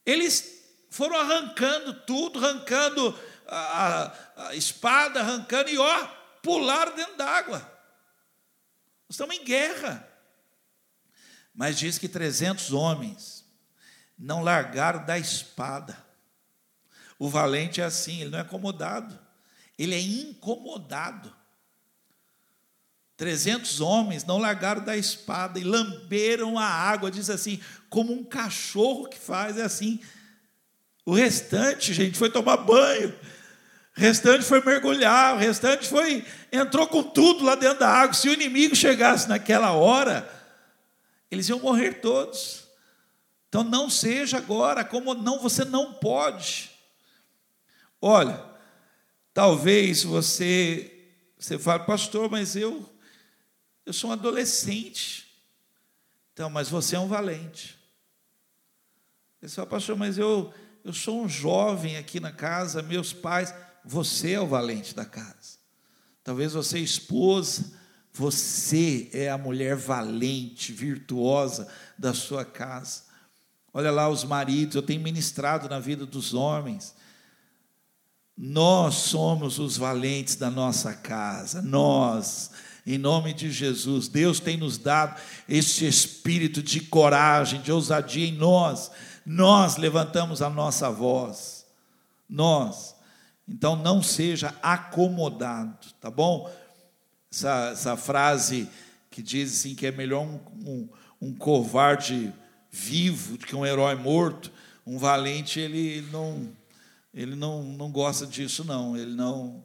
Eles 0.05 0.57
foram 0.91 1.17
arrancando 1.17 1.95
tudo, 1.95 2.39
arrancando 2.39 3.19
a, 3.47 4.13
a 4.37 4.55
espada, 4.55 5.21
arrancando 5.21 5.71
e 5.71 5.79
ó, 5.79 6.07
pularam 6.43 6.95
dentro 6.95 7.17
d'água. 7.17 7.76
Estamos 9.09 9.37
em 9.37 9.45
guerra. 9.45 10.07
Mas 11.55 11.79
diz 11.79 11.99
que 11.99 12.09
300 12.09 12.73
homens 12.73 13.45
não 14.19 14.43
largaram 14.43 15.05
da 15.05 15.19
espada. 15.19 15.97
O 17.19 17.29
valente 17.29 17.81
é 17.81 17.85
assim, 17.85 18.21
ele 18.21 18.31
não 18.31 18.39
é 18.39 18.43
acomodado, 18.43 19.19
ele 19.79 19.95
é 19.95 20.01
incomodado. 20.01 21.35
300 23.17 23.81
homens 23.81 24.25
não 24.25 24.37
largaram 24.37 24.85
da 24.85 24.97
espada 24.97 25.59
e 25.59 25.65
lamberam 25.65 26.59
a 26.59 26.67
água, 26.67 27.11
diz 27.11 27.31
assim, 27.31 27.59
como 27.89 28.13
um 28.13 28.23
cachorro 28.23 29.09
que 29.09 29.19
faz, 29.19 29.57
é 29.57 29.63
assim. 29.63 29.99
O 31.07 31.15
restante, 31.15 31.95
gente, 31.95 32.19
foi 32.19 32.31
tomar 32.31 32.59
banho. 32.59 33.19
O 33.97 34.01
restante 34.01 34.45
foi 34.45 34.63
mergulhar, 34.63 35.35
o 35.35 35.39
restante 35.39 35.89
foi 35.89 36.25
entrou 36.53 36.87
com 36.87 37.03
tudo 37.03 37.45
lá 37.45 37.55
dentro 37.55 37.79
da 37.79 37.89
água. 37.89 38.13
Se 38.13 38.29
o 38.29 38.33
inimigo 38.33 38.77
chegasse 38.77 39.27
naquela 39.27 39.73
hora, 39.73 40.31
eles 41.31 41.49
iam 41.49 41.59
morrer 41.61 41.95
todos. 41.95 42.67
Então 43.49 43.65
não 43.65 43.89
seja 43.89 44.37
agora 44.37 44.85
como 44.85 45.15
não, 45.15 45.39
você 45.39 45.65
não 45.65 45.95
pode. 45.95 46.71
Olha, 48.01 48.45
talvez 49.33 50.03
você 50.03 50.93
você 51.39 51.59
fale, 51.59 51.85
pastor, 51.85 52.31
mas 52.31 52.55
eu 52.55 52.87
eu 53.87 53.95
sou 53.95 54.11
um 54.11 54.13
adolescente. 54.13 55.27
Então, 56.35 56.51
mas 56.51 56.69
você 56.69 56.97
é 56.97 57.01
um 57.01 57.09
valente. 57.09 57.79
Você 59.41 59.55
fala, 59.55 59.69
pastor, 59.69 59.97
mas 59.97 60.19
eu 60.19 60.53
eu 60.85 60.93
sou 60.93 61.23
um 61.23 61.29
jovem 61.29 61.97
aqui 61.97 62.21
na 62.21 62.31
casa, 62.31 62.83
meus 62.83 63.13
pais, 63.13 63.53
você 63.87 64.33
é 64.33 64.41
o 64.41 64.47
valente 64.47 64.95
da 64.95 65.05
casa. 65.05 65.57
Talvez 66.25 66.53
você, 66.53 66.81
esposa, 66.81 67.73
você 68.13 69.09
é 69.13 69.31
a 69.31 69.39
mulher 69.39 69.77
valente, 69.77 70.73
virtuosa 70.73 71.69
da 71.97 72.13
sua 72.13 72.45
casa. 72.45 73.03
Olha 73.73 73.93
lá 73.93 74.09
os 74.09 74.25
maridos, 74.25 74.75
eu 74.75 74.83
tenho 74.83 75.01
ministrado 75.01 75.69
na 75.69 75.79
vida 75.79 76.05
dos 76.05 76.35
homens. 76.35 76.97
Nós 78.37 78.95
somos 78.97 79.59
os 79.59 79.77
valentes 79.77 80.35
da 80.35 80.51
nossa 80.51 80.93
casa, 80.93 81.63
nós, 81.63 82.51
em 82.85 82.99
nome 82.99 83.33
de 83.33 83.53
Jesus. 83.53 84.09
Deus 84.09 84.41
tem 84.41 84.57
nos 84.57 84.79
dado 84.79 85.21
esse 85.49 85.87
espírito 85.87 86.61
de 86.63 86.81
coragem, 86.81 87.63
de 87.63 87.71
ousadia 87.71 88.27
em 88.27 88.33
nós. 88.33 88.91
Nós 89.25 89.77
levantamos 89.77 90.43
a 90.43 90.51
nossa 90.51 90.91
voz, 90.91 91.65
nós. 92.29 92.96
Então 93.49 93.77
não 93.77 94.03
seja 94.03 94.55
acomodado, 94.63 95.87
tá 96.01 96.11
bom? 96.11 96.53
Essa, 97.33 97.71
essa 97.73 97.97
frase 97.97 98.69
que 99.11 99.23
diz 99.23 99.53
assim 99.53 99.75
que 99.75 99.87
é 99.87 99.93
melhor 99.93 100.23
um, 100.23 100.41
um, 100.69 100.89
um 101.21 101.35
covarde 101.35 102.33
vivo 102.71 103.39
do 103.39 103.47
que 103.47 103.57
um 103.57 103.65
herói 103.65 103.95
morto. 103.95 104.53
Um 104.87 104.99
valente, 104.99 105.59
ele 105.59 106.07
não, 106.13 106.49
ele 107.13 107.35
não, 107.35 107.63
não 107.63 107.91
gosta 107.91 108.27
disso, 108.27 108.65
não. 108.65 108.97
Ele 108.97 109.15
não. 109.15 109.65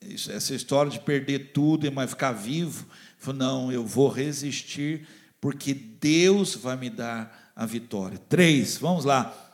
Essa 0.00 0.54
história 0.54 0.90
de 0.90 1.00
perder 1.00 1.52
tudo 1.52 1.86
e 1.86 1.90
mais 1.90 2.10
ficar 2.10 2.32
vivo, 2.32 2.86
não, 3.34 3.72
eu 3.72 3.84
vou 3.84 4.08
resistir, 4.08 5.08
porque 5.40 5.74
Deus 5.74 6.54
vai 6.54 6.76
me 6.76 6.88
dar 6.88 7.52
a 7.56 7.66
vitória. 7.66 8.18
Três, 8.28 8.76
vamos 8.76 9.04
lá. 9.04 9.45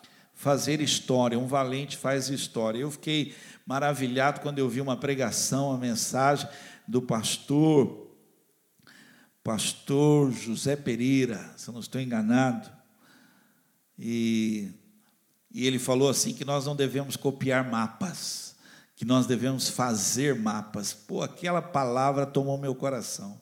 Fazer 0.42 0.80
história. 0.80 1.38
Um 1.38 1.46
valente 1.46 1.96
faz 1.96 2.28
história. 2.28 2.80
Eu 2.80 2.90
fiquei 2.90 3.32
maravilhado 3.64 4.40
quando 4.40 4.58
eu 4.58 4.68
vi 4.68 4.80
uma 4.80 4.96
pregação, 4.96 5.68
uma 5.68 5.78
mensagem 5.78 6.48
do 6.86 7.00
pastor 7.00 8.10
pastor 9.42 10.32
José 10.32 10.76
Pereira, 10.76 11.52
se 11.56 11.68
eu 11.68 11.72
não 11.72 11.80
estou 11.80 12.00
enganado, 12.00 12.70
e, 13.98 14.70
e 15.52 15.66
ele 15.66 15.78
falou 15.78 16.08
assim 16.08 16.32
que 16.32 16.44
nós 16.44 16.64
não 16.64 16.76
devemos 16.76 17.16
copiar 17.16 17.68
mapas, 17.68 18.54
que 18.94 19.04
nós 19.04 19.26
devemos 19.26 19.68
fazer 19.68 20.34
mapas. 20.34 20.92
Pô, 20.92 21.22
aquela 21.22 21.60
palavra 21.60 22.24
tomou 22.24 22.56
meu 22.56 22.74
coração. 22.74 23.40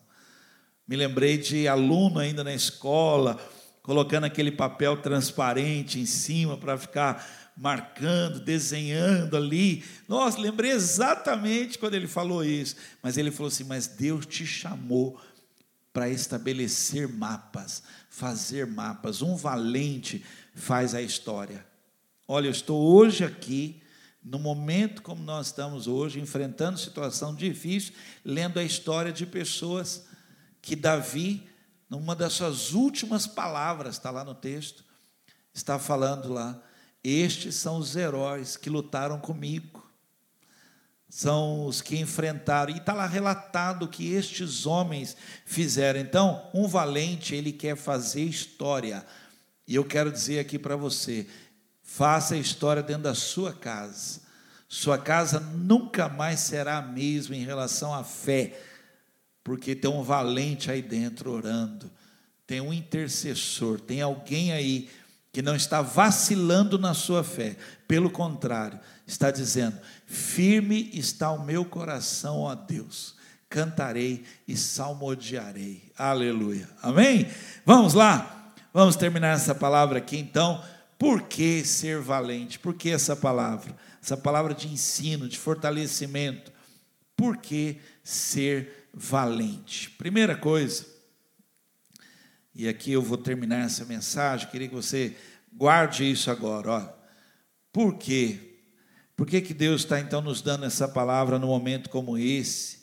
Me 0.89 0.97
lembrei 0.97 1.39
de 1.39 1.69
aluno 1.69 2.19
ainda 2.19 2.43
na 2.43 2.55
escola, 2.55 3.39
colocando 3.91 4.23
aquele 4.23 4.53
papel 4.53 4.97
transparente 4.99 5.99
em 5.99 6.07
cima 6.07 6.57
para 6.57 6.79
ficar 6.79 7.53
marcando, 7.57 8.39
desenhando 8.39 9.37
ali. 9.37 9.83
Nossa, 10.07 10.39
lembrei 10.39 10.71
exatamente 10.71 11.77
quando 11.77 11.95
ele 11.95 12.07
falou 12.07 12.45
isso. 12.45 12.77
Mas 13.03 13.19
ele 13.19 13.33
falou 13.33 13.49
assim: 13.49 13.65
Mas 13.65 13.89
Deus 13.89 14.25
te 14.27 14.47
chamou 14.47 15.21
para 15.93 16.09
estabelecer 16.09 17.09
mapas, 17.09 17.83
fazer 18.09 18.65
mapas. 18.65 19.23
Um 19.23 19.35
valente 19.35 20.25
faz 20.55 20.95
a 20.95 21.03
história. 21.03 21.67
Olha, 22.29 22.47
eu 22.47 22.53
estou 22.53 22.81
hoje 22.95 23.25
aqui, 23.25 23.83
no 24.23 24.39
momento 24.39 25.03
como 25.03 25.21
nós 25.21 25.49
estamos 25.49 25.89
hoje, 25.89 26.21
enfrentando 26.21 26.79
situação 26.79 27.35
difícil, 27.35 27.93
lendo 28.25 28.61
a 28.61 28.63
história 28.63 29.11
de 29.11 29.27
pessoas 29.27 30.07
que 30.63 30.77
Davi, 30.77 31.50
numa 31.91 32.17
das 32.17 32.33
suas 32.33 32.73
últimas 32.73 33.27
palavras, 33.27 33.97
está 33.97 34.11
lá 34.11 34.25
no 34.25 34.35
texto, 34.35 34.83
está 35.53 35.79
falando 35.79 36.33
lá: 36.33 36.59
estes 37.05 37.57
são 37.57 37.77
os 37.77 37.97
heróis 37.97 38.57
que 38.57 38.71
lutaram 38.71 39.19
comigo 39.19 39.91
são 41.11 41.67
os 41.67 41.83
que 41.83 41.99
enfrentaram, 41.99 42.73
e 42.73 42.79
está 42.79 42.93
lá 42.93 43.05
relatado 43.05 43.83
o 43.83 43.89
que 43.89 44.13
estes 44.13 44.65
homens 44.65 45.17
fizeram. 45.45 45.99
Então, 45.99 46.49
um 46.55 46.69
valente, 46.69 47.35
ele 47.35 47.53
quer 47.53 47.77
fazer 47.77 48.23
história, 48.23 49.05
e 49.67 49.75
eu 49.75 49.85
quero 49.85 50.13
dizer 50.13 50.39
aqui 50.39 50.57
para 50.57 50.77
você: 50.77 51.27
faça 51.83 52.37
história 52.37 52.83
dentro 52.83 53.03
da 53.03 53.15
sua 53.15 53.53
casa. 53.53 54.21
Sua 54.69 54.97
casa 54.97 55.41
nunca 55.41 56.09
mais 56.09 56.39
será 56.39 56.79
a 56.79 56.83
mesma 56.83 57.35
em 57.35 57.45
relação 57.45 57.93
à 57.93 58.05
fé, 58.05 58.57
porque 59.43 59.75
tem 59.75 59.91
um 59.91 60.03
valente 60.03 60.71
aí 60.71 60.83
dentro 60.83 61.33
orando, 61.33 61.91
tem 62.47 62.61
um 62.61 62.73
intercessor, 62.73 63.81
tem 63.81 64.03
alguém 64.03 64.53
aí 64.53 64.89
que 65.33 65.43
não 65.43 65.55
está 65.55 65.81
vacilando 65.81 66.79
na 66.79 66.95
sua 66.95 67.23
fé, 67.23 67.57
pelo 67.87 68.11
contrário, 68.11 68.79
está 69.07 69.31
dizendo: 69.31 69.79
firme 70.07 70.91
está 70.93 71.31
o 71.31 71.45
meu 71.45 71.65
coração, 71.65 72.41
ó 72.41 72.55
Deus, 72.55 73.15
cantarei 73.49 74.25
e 74.47 74.57
salmodiarei. 74.57 75.93
Aleluia. 75.97 76.69
Amém? 76.83 77.29
Vamos 77.65 77.95
lá, 77.95 78.53
vamos 78.73 78.97
terminar 78.97 79.37
essa 79.37 79.55
palavra 79.55 79.99
aqui 79.99 80.17
então. 80.17 80.63
Por 80.99 81.23
que 81.23 81.65
ser 81.65 81.99
valente? 81.99 82.59
Por 82.59 82.75
que 82.75 82.91
essa 82.91 83.17
palavra? 83.17 83.75
Essa 84.03 84.19
palavra 84.19 84.53
de 84.53 84.69
ensino, 84.69 85.29
de 85.29 85.39
fortalecimento. 85.39 86.53
Por 87.17 87.39
que 87.39 87.79
ser 88.03 88.65
valente? 88.65 88.80
Primeira 89.97 90.37
coisa, 90.37 90.87
e 92.55 92.69
aqui 92.69 92.93
eu 92.93 93.03
vou 93.03 93.17
terminar 93.17 93.65
essa 93.65 93.85
mensagem, 93.85 94.49
queria 94.51 94.69
que 94.69 94.75
você 94.75 95.17
guarde 95.53 96.11
isso 96.11 96.31
agora. 96.31 96.71
Ó. 96.71 96.89
Por 97.73 97.97
quê? 97.97 98.59
Por 99.17 99.27
que, 99.27 99.41
que 99.41 99.55
Deus 99.55 99.83
está 99.83 100.01
então 100.01 100.21
nos 100.21 100.43
dando 100.43 100.65
essa 100.65 100.89
palavra 100.89 101.39
num 101.39 101.49
momento 101.49 101.91
como 101.91 102.19
esse? 102.19 102.81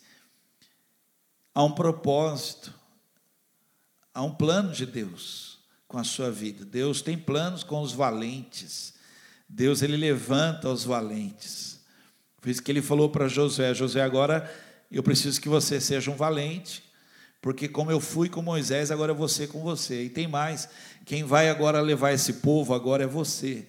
Há 1.53 1.63
um 1.63 1.71
propósito, 1.71 2.73
há 4.13 4.21
um 4.21 4.33
plano 4.33 4.71
de 4.71 4.85
Deus 4.85 5.59
com 5.87 5.97
a 5.97 6.03
sua 6.03 6.29
vida. 6.29 6.63
Deus 6.63 7.01
tem 7.01 7.17
planos 7.17 7.63
com 7.63 7.81
os 7.81 7.91
valentes. 7.91 8.93
Deus 9.49 9.81
ele 9.81 9.97
levanta 9.97 10.69
os 10.69 10.83
valentes. 10.83 11.79
Por 12.39 12.49
isso 12.49 12.61
que 12.61 12.71
ele 12.71 12.81
falou 12.81 13.09
para 13.09 13.27
Josué: 13.27 13.73
Josué, 13.73 14.03
agora 14.03 14.49
eu 14.95 15.03
preciso 15.03 15.41
que 15.41 15.49
você 15.49 15.81
seja 15.81 16.09
um 16.09 16.15
valente 16.15 16.87
porque 17.41 17.67
como 17.67 17.91
eu 17.91 17.99
fui 17.99 18.29
com 18.29 18.41
Moisés, 18.41 18.91
agora 18.91 19.11
é 19.11 19.15
você 19.15 19.47
com 19.47 19.61
você. 19.61 20.03
E 20.03 20.09
tem 20.09 20.27
mais, 20.27 20.67
quem 21.05 21.23
vai 21.23 21.49
agora 21.49 21.79
levar 21.81 22.11
esse 22.11 22.33
povo 22.33 22.73
agora 22.73 23.03
é 23.03 23.07
você. 23.07 23.67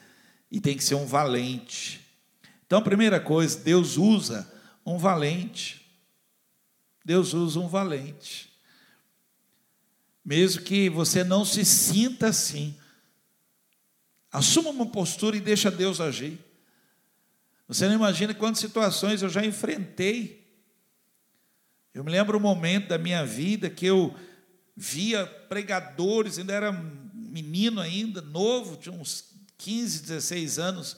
E 0.51 0.61
tem 0.61 0.77
que 0.77 0.85
ser 0.85 0.95
um 0.95 1.07
valente. 1.07 2.01
Então, 2.67 2.79
a 2.79 2.83
primeira 2.83 3.21
coisa, 3.21 3.59
Deus 3.61 3.97
usa 3.97 4.53
um 4.85 4.99
valente. 4.99 5.87
Deus 7.05 7.35
usa 7.35 7.61
um 7.61 7.69
valente. 7.69 8.51
Mesmo 10.25 10.63
que 10.63 10.91
você 10.91 11.23
não 11.25 11.45
se 11.45 11.65
sinta 11.65 12.29
assim, 12.29 12.77
assuma 14.31 14.71
uma 14.71 14.87
postura 14.87 15.37
e 15.37 15.41
deixa 15.41 15.71
Deus 15.71 16.01
agir. 16.01 16.39
Você 17.67 17.87
não 17.87 17.95
imagina 17.95 18.35
quantas 18.35 18.61
situações 18.61 19.23
eu 19.23 19.29
já 19.29 19.45
enfrentei 19.45 20.48
eu 21.99 22.05
me 22.05 22.13
lembro 22.13 22.39
um 22.39 22.41
momento 22.41 22.91
da 22.91 22.97
minha 22.97 23.27
vida 23.27 23.69
que 23.69 23.85
eu 23.85 24.15
via 24.77 25.27
pregadores, 25.27 26.39
ainda 26.39 26.53
era 26.53 26.71
menino 27.13 27.81
ainda, 27.81 28.23
novo, 28.23 28.77
tinha 28.77 28.95
uns 28.95 29.25
15, 29.57 30.03
16 30.03 30.61
anos, 30.61 30.97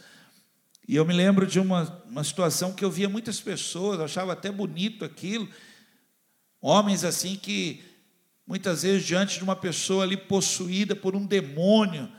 e 0.86 0.96
eu 0.96 1.06
me 1.06 1.14
lembro 1.14 1.46
de 1.46 1.58
uma, 1.58 2.04
uma 2.06 2.22
situação 2.22 2.74
que 2.74 2.84
eu 2.84 2.90
via 2.90 3.08
muitas 3.08 3.40
pessoas, 3.40 3.98
achava 3.98 4.34
até 4.34 4.52
bonito 4.52 5.02
aquilo, 5.02 5.48
homens 6.60 7.02
assim 7.02 7.34
que 7.34 7.82
muitas 8.46 8.82
vezes 8.82 9.06
diante 9.06 9.38
de 9.38 9.42
uma 9.42 9.56
pessoa 9.56 10.04
ali 10.04 10.18
possuída 10.18 10.94
por 10.94 11.16
um 11.16 11.24
demônio, 11.24 12.12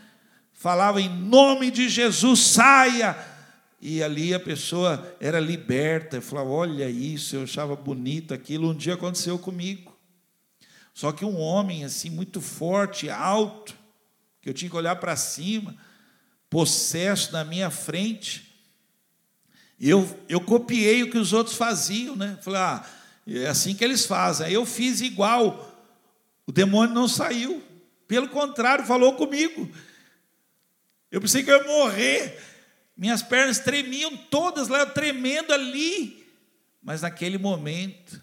falava 0.54 1.00
em 1.00 1.08
nome 1.08 1.70
de 1.70 1.88
Jesus, 1.88 2.40
saia, 2.40 3.16
e 3.82 4.04
ali 4.04 4.32
a 4.32 4.40
pessoa 4.40 5.18
era 5.20 5.40
liberta, 5.40 6.18
eu 6.18 6.22
falava, 6.22 6.50
olha 6.50 6.88
isso, 6.88 7.36
eu 7.36 7.44
achava 7.44 7.76
bonito 7.76 8.32
aquilo. 8.32 8.70
Um 8.70 8.76
dia 8.76 8.94
aconteceu 8.94 9.40
comigo. 9.40 9.98
Só 10.94 11.12
que 11.12 11.26
um 11.26 11.40
homem 11.40 11.84
assim, 11.84 12.12
muito 12.12 12.40
forte, 12.40 13.10
alto, 13.10 13.76
que 14.40 14.48
eu 14.48 14.54
tinha 14.54 14.70
que 14.70 14.76
olhar 14.76 14.98
para 14.98 15.16
cima, 15.16 15.76
possesso 16.48 17.34
na 17.34 17.44
minha 17.44 17.72
frente. 17.72 18.56
Eu, 19.80 20.08
eu 20.30 20.40
copiei 20.40 21.02
o 21.02 21.10
que 21.10 21.18
os 21.18 21.34
outros 21.34 21.56
faziam, 21.56 22.16
né? 22.16 22.38
Falei, 22.44 22.60
ah, 22.60 22.86
é 23.26 23.48
assim 23.48 23.74
que 23.74 23.84
eles 23.84 24.06
fazem. 24.06 24.46
Aí 24.46 24.54
eu 24.54 24.66
fiz 24.66 25.02
igual. 25.02 25.68
O 26.46 26.52
demônio 26.52 26.94
não 26.94 27.08
saiu. 27.08 27.64
Pelo 28.08 28.30
contrário, 28.30 28.86
falou 28.86 29.16
comigo. 29.16 29.68
Eu 31.10 31.20
pensei 31.20 31.42
que 31.42 31.50
eu 31.50 31.58
ia 31.58 31.68
morrer. 31.68 32.51
Minhas 33.02 33.24
pernas 33.24 33.58
tremiam 33.58 34.16
todas 34.16 34.68
lá, 34.68 34.86
tremendo 34.86 35.52
ali. 35.52 36.24
Mas 36.84 37.02
naquele 37.02 37.40
momento, 37.40 38.22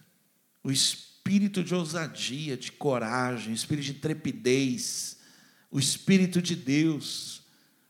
o 0.62 0.70
espírito 0.70 1.64
de 1.64 1.74
ousadia, 1.74 2.57
de 2.57 2.70
coragem, 2.70 3.51
o 3.51 3.57
espírito 3.57 3.87
de 3.87 3.95
trepidez, 3.95 5.18
o 5.68 5.81
espírito 5.81 6.41
de 6.41 6.55
Deus 6.55 7.43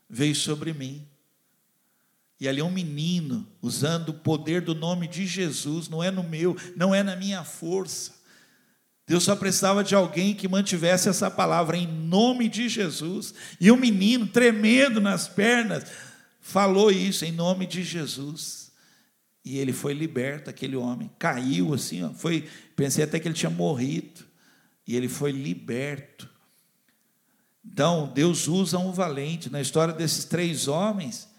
veio 0.09 0.33
sobre 0.33 0.73
mim. 0.73 1.07
E 2.39 2.47
ali 2.47 2.59
é 2.59 2.63
um 2.63 2.71
menino 2.71 3.47
usando 3.61 4.09
o 4.09 4.13
poder 4.15 4.61
do 4.61 4.73
nome 4.73 5.07
de 5.07 5.27
Jesus, 5.27 5.89
não 5.89 6.03
é 6.03 6.09
no 6.09 6.23
meu, 6.23 6.57
não 6.75 6.95
é 6.95 7.03
na 7.03 7.15
minha 7.15 7.43
força. 7.43 8.13
Deus 9.05 9.25
só 9.25 9.35
precisava 9.35 9.83
de 9.83 9.93
alguém 9.93 10.33
que 10.33 10.47
mantivesse 10.47 11.07
essa 11.07 11.29
palavra 11.29 11.77
em 11.77 11.85
nome 11.85 12.49
de 12.49 12.67
Jesus. 12.67 13.35
E 13.61 13.71
um 13.71 13.77
menino, 13.77 14.25
tremendo 14.25 14.99
nas 14.99 15.27
pernas, 15.27 16.08
falou 16.49 16.91
isso 16.91 17.23
em 17.25 17.31
nome 17.31 17.67
de 17.67 17.83
Jesus. 17.83 18.71
E 19.45 19.57
ele 19.57 19.71
foi 19.71 19.93
liberto, 19.93 20.49
aquele 20.49 20.75
homem. 20.75 21.09
Caiu 21.17 21.73
assim, 21.73 22.03
ó, 22.03 22.09
foi, 22.11 22.49
pensei 22.75 23.03
até 23.03 23.19
que 23.19 23.27
ele 23.27 23.35
tinha 23.35 23.49
morrido. 23.49 24.25
E 24.85 24.95
ele 24.95 25.07
foi 25.07 25.31
liberto. 25.31 26.27
Então, 27.63 28.11
Deus 28.13 28.47
usa 28.47 28.79
um 28.79 28.91
valente. 28.91 29.49
Na 29.49 29.61
história 29.61 29.93
desses 29.93 30.25
três 30.25 30.67
homens, 30.67 31.29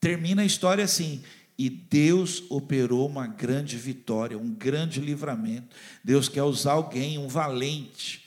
termina 0.00 0.42
a 0.42 0.46
história 0.46 0.84
assim: 0.84 1.22
e 1.58 1.68
Deus 1.68 2.44
operou 2.48 3.08
uma 3.08 3.26
grande 3.26 3.76
vitória, 3.76 4.38
um 4.38 4.54
grande 4.54 5.00
livramento. 5.00 5.74
Deus 6.04 6.28
quer 6.28 6.44
usar 6.44 6.72
alguém, 6.72 7.18
um 7.18 7.26
valente. 7.26 8.24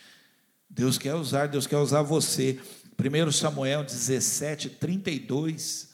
Deus 0.69 0.97
quer 0.97 1.15
usar, 1.15 1.47
Deus 1.47 1.65
quer 1.65 1.77
usar 1.77 2.01
você. 2.01 2.59
1 2.99 3.31
Samuel 3.31 3.83
17, 3.83 4.71
32, 4.71 5.92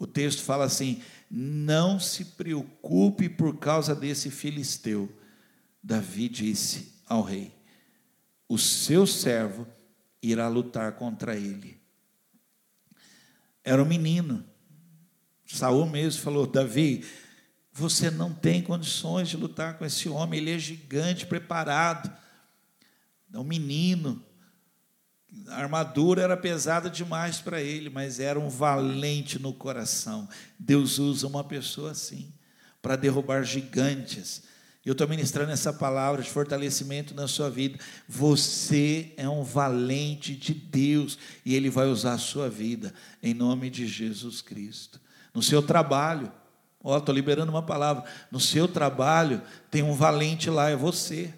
o 0.00 0.06
texto 0.06 0.42
fala 0.42 0.64
assim: 0.64 1.02
Não 1.30 2.00
se 2.00 2.24
preocupe 2.24 3.28
por 3.28 3.58
causa 3.58 3.94
desse 3.94 4.30
filisteu. 4.30 5.14
Davi 5.82 6.26
disse 6.28 6.94
ao 7.06 7.22
rei: 7.22 7.54
O 8.48 8.56
seu 8.56 9.06
servo 9.06 9.66
irá 10.22 10.48
lutar 10.48 10.92
contra 10.92 11.36
ele. 11.36 11.78
Era 13.62 13.82
um 13.82 13.86
menino, 13.86 14.42
Saul 15.44 15.84
mesmo 15.84 16.22
falou: 16.22 16.46
Davi, 16.46 17.04
você 17.70 18.10
não 18.10 18.32
tem 18.32 18.62
condições 18.62 19.28
de 19.28 19.36
lutar 19.36 19.76
com 19.76 19.84
esse 19.84 20.08
homem, 20.08 20.40
ele 20.40 20.52
é 20.52 20.58
gigante, 20.58 21.26
preparado, 21.26 22.10
é 23.32 23.38
um 23.38 23.44
menino. 23.44 24.24
A 25.48 25.56
armadura 25.56 26.22
era 26.22 26.36
pesada 26.36 26.90
demais 26.90 27.40
para 27.40 27.60
ele, 27.60 27.88
mas 27.88 28.18
era 28.20 28.38
um 28.38 28.48
valente 28.48 29.40
no 29.40 29.52
coração. 29.52 30.28
Deus 30.58 30.98
usa 30.98 31.26
uma 31.26 31.44
pessoa 31.44 31.92
assim 31.92 32.32
para 32.82 32.96
derrubar 32.96 33.42
gigantes. 33.44 34.42
Eu 34.84 34.92
estou 34.92 35.06
ministrando 35.06 35.52
essa 35.52 35.72
palavra 35.72 36.22
de 36.22 36.30
fortalecimento 36.30 37.14
na 37.14 37.28
sua 37.28 37.50
vida. 37.50 37.78
Você 38.08 39.12
é 39.16 39.28
um 39.28 39.42
valente 39.42 40.34
de 40.34 40.54
Deus 40.54 41.18
e 41.44 41.54
Ele 41.54 41.68
vai 41.68 41.86
usar 41.86 42.14
a 42.14 42.18
sua 42.18 42.48
vida, 42.48 42.92
em 43.22 43.34
nome 43.34 43.70
de 43.70 43.86
Jesus 43.86 44.40
Cristo 44.40 45.00
no 45.34 45.42
seu 45.42 45.62
trabalho. 45.62 46.30
Ó, 46.82 46.96
estou 46.96 47.14
liberando 47.14 47.52
uma 47.52 47.62
palavra. 47.62 48.04
No 48.30 48.40
seu 48.40 48.66
trabalho 48.66 49.42
tem 49.70 49.82
um 49.82 49.94
valente 49.94 50.48
lá, 50.48 50.70
é 50.70 50.76
você. 50.76 51.32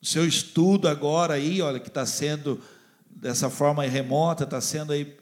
O 0.00 0.06
seu 0.06 0.26
estudo 0.26 0.88
agora 0.88 1.34
aí, 1.34 1.60
olha, 1.60 1.78
que 1.78 1.88
está 1.88 2.06
sendo 2.06 2.60
dessa 3.08 3.50
forma 3.50 3.84
remota, 3.84 4.44
está 4.44 4.60
sendo 4.60 4.92
aí. 4.92 5.16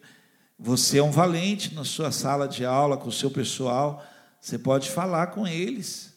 Você 0.58 0.98
é 0.98 1.02
um 1.02 1.10
valente 1.10 1.74
na 1.74 1.84
sua 1.84 2.12
sala 2.12 2.46
de 2.46 2.64
aula, 2.64 2.96
com 2.96 3.08
o 3.08 3.12
seu 3.12 3.30
pessoal. 3.30 4.04
Você 4.40 4.58
pode 4.58 4.88
falar 4.90 5.28
com 5.28 5.46
eles, 5.46 6.14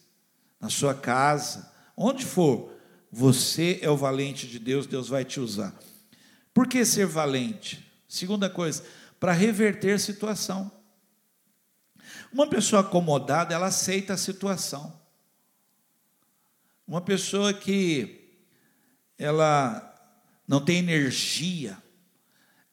na 0.60 0.68
sua 0.68 0.94
casa, 0.94 1.72
onde 1.96 2.24
for. 2.24 2.70
Você 3.10 3.80
é 3.82 3.90
o 3.90 3.96
valente 3.96 4.46
de 4.46 4.58
Deus, 4.58 4.86
Deus 4.86 5.08
vai 5.08 5.24
te 5.24 5.40
usar. 5.40 5.74
Por 6.54 6.68
que 6.68 6.84
ser 6.84 7.06
valente? 7.06 7.84
Segunda 8.06 8.48
coisa, 8.48 8.84
para 9.18 9.32
reverter 9.32 9.94
a 9.94 9.98
situação. 9.98 10.70
Uma 12.32 12.46
pessoa 12.46 12.80
acomodada, 12.80 13.54
ela 13.54 13.66
aceita 13.66 14.14
a 14.14 14.16
situação. 14.16 15.00
Uma 16.86 17.00
pessoa 17.00 17.52
que 17.52 18.21
ela 19.22 19.88
não 20.48 20.60
tem 20.60 20.78
energia, 20.78 21.78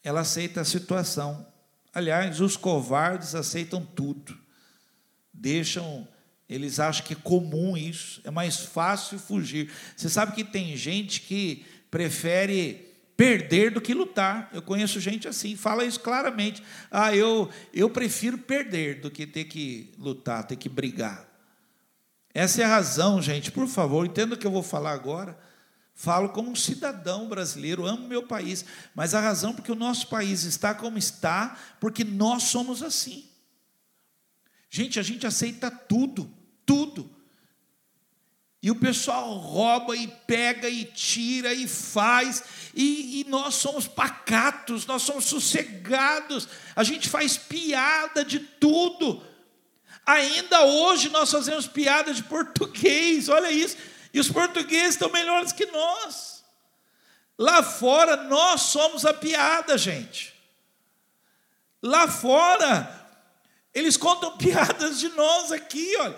ela 0.03 0.21
aceita 0.21 0.61
a 0.61 0.65
situação. 0.65 1.45
Aliás, 1.93 2.41
os 2.41 2.57
covardes 2.57 3.35
aceitam 3.35 3.85
tudo. 3.85 4.37
Deixam, 5.31 6.07
eles 6.47 6.79
acham 6.79 7.05
que 7.05 7.13
é 7.13 7.17
comum 7.17 7.77
isso, 7.77 8.19
é 8.23 8.31
mais 8.31 8.57
fácil 8.57 9.19
fugir. 9.19 9.71
Você 9.95 10.09
sabe 10.09 10.33
que 10.33 10.43
tem 10.43 10.75
gente 10.75 11.21
que 11.21 11.65
prefere 11.91 12.87
perder 13.15 13.71
do 13.71 13.81
que 13.81 13.93
lutar. 13.93 14.49
Eu 14.51 14.61
conheço 14.61 14.99
gente 14.99 15.27
assim, 15.27 15.55
fala 15.55 15.85
isso 15.85 15.99
claramente. 15.99 16.63
Ah, 16.89 17.15
eu, 17.15 17.49
eu 17.71 17.89
prefiro 17.89 18.37
perder 18.39 19.01
do 19.01 19.11
que 19.11 19.27
ter 19.27 19.45
que 19.45 19.91
lutar, 19.99 20.45
ter 20.45 20.55
que 20.55 20.69
brigar. 20.69 21.27
Essa 22.33 22.61
é 22.61 22.65
a 22.65 22.69
razão, 22.69 23.21
gente. 23.21 23.51
Por 23.51 23.67
favor, 23.67 24.05
entenda 24.05 24.33
o 24.33 24.37
que 24.37 24.47
eu 24.47 24.51
vou 24.51 24.63
falar 24.63 24.93
agora. 24.93 25.37
Falo 25.99 26.29
como 26.29 26.49
um 26.49 26.55
cidadão 26.55 27.27
brasileiro, 27.27 27.85
amo 27.85 28.07
meu 28.07 28.23
país, 28.23 28.63
mas 28.95 29.13
a 29.13 29.19
razão 29.19 29.53
porque 29.53 29.69
o 29.69 29.75
nosso 29.75 30.07
país 30.07 30.43
está 30.43 30.73
como 30.73 30.97
está, 30.97 31.59
porque 31.77 32.05
nós 32.05 32.43
somos 32.43 32.81
assim. 32.81 33.27
Gente, 34.69 34.97
a 34.97 35.03
gente 35.03 35.27
aceita 35.27 35.69
tudo, 35.69 36.31
tudo. 36.65 37.13
E 38.63 38.71
o 38.71 38.77
pessoal 38.77 39.35
rouba 39.39 39.93
e 39.93 40.07
pega 40.25 40.69
e 40.69 40.85
tira 40.85 41.53
e 41.53 41.67
faz, 41.67 42.45
e, 42.73 43.19
e, 43.19 43.29
nós 43.29 43.55
somos 43.55 43.85
pacatos, 43.85 44.85
nós 44.85 45.01
somos 45.01 45.25
sossegados, 45.25 46.47
a 46.77 46.83
gente 46.85 47.09
faz 47.09 47.35
piada 47.37 48.23
de 48.23 48.39
tudo. 48.39 49.21
Ainda 50.05 50.63
hoje 50.63 51.09
nós 51.09 51.29
fazemos 51.29 51.67
piada 51.67 52.13
de 52.13 52.23
português, 52.23 53.27
olha 53.27 53.51
isso, 53.51 53.75
e 54.13 54.19
os 54.19 54.29
portugueses 54.29 54.95
estão 54.95 55.11
melhores 55.11 55.51
que 55.51 55.65
nós. 55.67 56.43
Lá 57.37 57.63
fora 57.63 58.17
nós 58.17 58.61
somos 58.61 59.05
a 59.05 59.13
piada, 59.13 59.77
gente. 59.77 60.33
Lá 61.81 62.07
fora, 62.07 63.07
eles 63.73 63.95
contam 63.95 64.35
piadas 64.37 64.99
de 64.99 65.09
nós 65.09 65.51
aqui, 65.51 65.95
olha. 65.97 66.15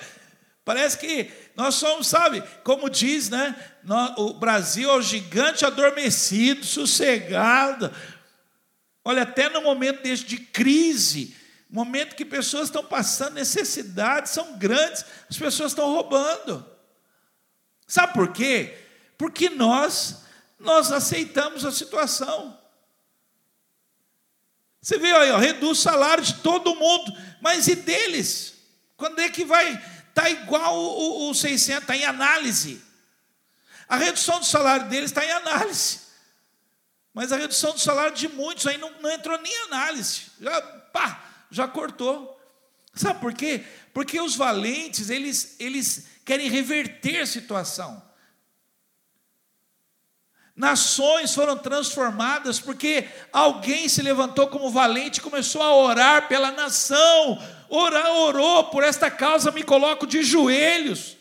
Parece 0.63 0.97
que 0.99 1.31
nós 1.55 1.75
somos, 1.75 2.07
sabe, 2.07 2.43
como 2.63 2.89
diz, 2.89 3.29
né? 3.29 3.55
O 4.15 4.33
Brasil 4.33 4.89
é 4.89 4.93
o 4.93 5.01
gigante 5.01 5.65
adormecido, 5.65 6.63
sossegado. 6.63 7.91
Olha, 9.03 9.23
até 9.23 9.49
no 9.49 9.61
momento 9.61 10.03
deste 10.03 10.25
de 10.27 10.37
crise, 10.37 11.35
momento 11.67 12.15
que 12.15 12.23
pessoas 12.23 12.65
estão 12.65 12.83
passando 12.83 13.33
necessidades, 13.33 14.31
são 14.31 14.57
grandes, 14.57 15.03
as 15.29 15.37
pessoas 15.37 15.71
estão 15.71 15.91
roubando. 15.91 16.65
Sabe 17.91 18.13
por 18.13 18.31
quê? 18.31 18.73
Porque 19.17 19.49
nós 19.49 20.23
nós 20.57 20.93
aceitamos 20.93 21.65
a 21.65 21.73
situação. 21.73 22.57
Você 24.81 24.97
vê 24.97 25.11
aí, 25.11 25.29
ó, 25.29 25.37
reduz 25.37 25.79
o 25.79 25.81
salário 25.81 26.23
de 26.23 26.35
todo 26.35 26.73
mundo, 26.73 27.11
mas 27.41 27.67
e 27.67 27.75
deles? 27.75 28.53
Quando 28.95 29.19
é 29.19 29.27
que 29.27 29.43
vai 29.43 29.73
está 30.07 30.29
igual 30.29 30.77
o, 30.77 31.27
o, 31.27 31.29
o 31.31 31.35
600, 31.35 31.81
está 31.81 31.93
em 31.93 32.05
análise. 32.05 32.81
A 33.89 33.97
redução 33.97 34.39
do 34.39 34.45
salário 34.45 34.87
deles 34.87 35.11
está 35.11 35.25
em 35.25 35.31
análise. 35.31 35.99
Mas 37.13 37.33
a 37.33 37.35
redução 37.35 37.73
do 37.73 37.79
salário 37.79 38.15
de 38.15 38.29
muitos 38.29 38.67
aí 38.67 38.77
não, 38.77 38.89
não 39.01 39.11
entrou 39.11 39.37
nem 39.37 39.51
em 39.51 39.63
análise. 39.65 40.27
Já, 40.39 40.61
pá, 40.61 41.25
já 41.51 41.67
cortou. 41.67 42.39
Sabe 42.93 43.19
por 43.19 43.33
quê? 43.33 43.65
Porque 43.93 44.19
os 44.19 44.35
valentes, 44.35 45.09
eles, 45.09 45.55
eles 45.59 46.07
querem 46.23 46.49
reverter 46.49 47.21
a 47.21 47.25
situação. 47.25 48.01
Nações 50.55 51.33
foram 51.33 51.57
transformadas 51.57 52.59
porque 52.59 53.09
alguém 53.31 53.89
se 53.89 54.01
levantou 54.01 54.47
como 54.47 54.69
valente 54.69 55.19
e 55.19 55.23
começou 55.23 55.61
a 55.61 55.75
orar 55.75 56.27
pela 56.27 56.51
nação. 56.51 57.39
Orou 57.69 58.65
por 58.65 58.83
esta 58.83 59.09
causa, 59.09 59.51
me 59.51 59.63
coloco 59.63 60.05
de 60.05 60.23
joelhos. 60.23 61.17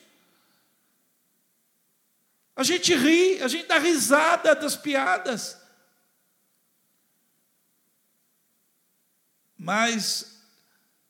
A 2.55 2.63
gente 2.63 2.95
ri, 2.95 3.43
a 3.43 3.49
gente 3.49 3.67
dá 3.67 3.79
risada 3.79 4.55
das 4.55 4.77
piadas. 4.77 5.59
Mas 9.57 10.30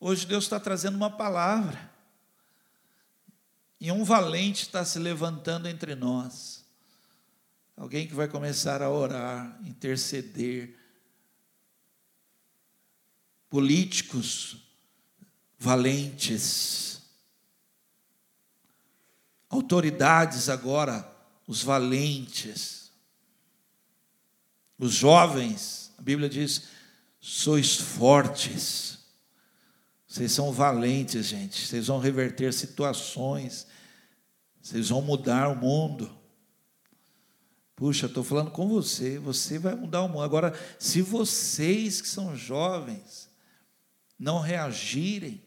hoje 0.00 0.26
Deus 0.26 0.44
está 0.44 0.58
trazendo 0.58 0.96
uma 0.96 1.10
palavra. 1.10 1.90
E 3.78 3.92
um 3.92 4.02
valente 4.02 4.62
está 4.62 4.84
se 4.84 4.98
levantando 4.98 5.68
entre 5.68 5.94
nós. 5.94 6.64
Alguém 7.76 8.06
que 8.06 8.14
vai 8.14 8.26
começar 8.26 8.82
a 8.82 8.90
orar, 8.90 9.58
interceder 9.64 10.76
políticos 13.48 14.56
valentes, 15.58 17.02
autoridades 19.48 20.48
agora, 20.48 21.06
os 21.46 21.62
valentes, 21.62 22.92
os 24.78 24.94
jovens, 24.94 25.92
a 25.98 26.02
Bíblia 26.02 26.28
diz: 26.28 26.68
sois 27.20 27.76
fortes, 27.76 28.99
vocês 30.10 30.32
são 30.32 30.50
valentes, 30.50 31.26
gente, 31.26 31.64
vocês 31.68 31.86
vão 31.86 32.00
reverter 32.00 32.52
situações, 32.52 33.68
vocês 34.60 34.88
vão 34.88 35.00
mudar 35.00 35.48
o 35.48 35.54
mundo. 35.54 36.12
Puxa, 37.76 38.06
estou 38.06 38.24
falando 38.24 38.50
com 38.50 38.68
você, 38.68 39.20
você 39.20 39.56
vai 39.56 39.76
mudar 39.76 40.02
o 40.02 40.08
mundo. 40.08 40.22
Agora, 40.22 40.52
se 40.80 41.00
vocês 41.00 42.00
que 42.00 42.08
são 42.08 42.34
jovens 42.34 43.30
não 44.18 44.40
reagirem, 44.40 45.40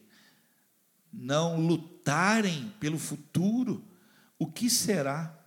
não 1.12 1.60
lutarem 1.60 2.72
pelo 2.80 2.98
futuro, 2.98 3.84
o 4.38 4.50
que 4.50 4.70
será? 4.70 5.38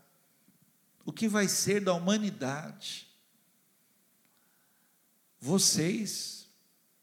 O 1.04 1.12
que 1.12 1.28
vai 1.28 1.48
ser 1.48 1.84
da 1.84 1.92
humanidade? 1.92 3.08
Vocês, 5.40 6.48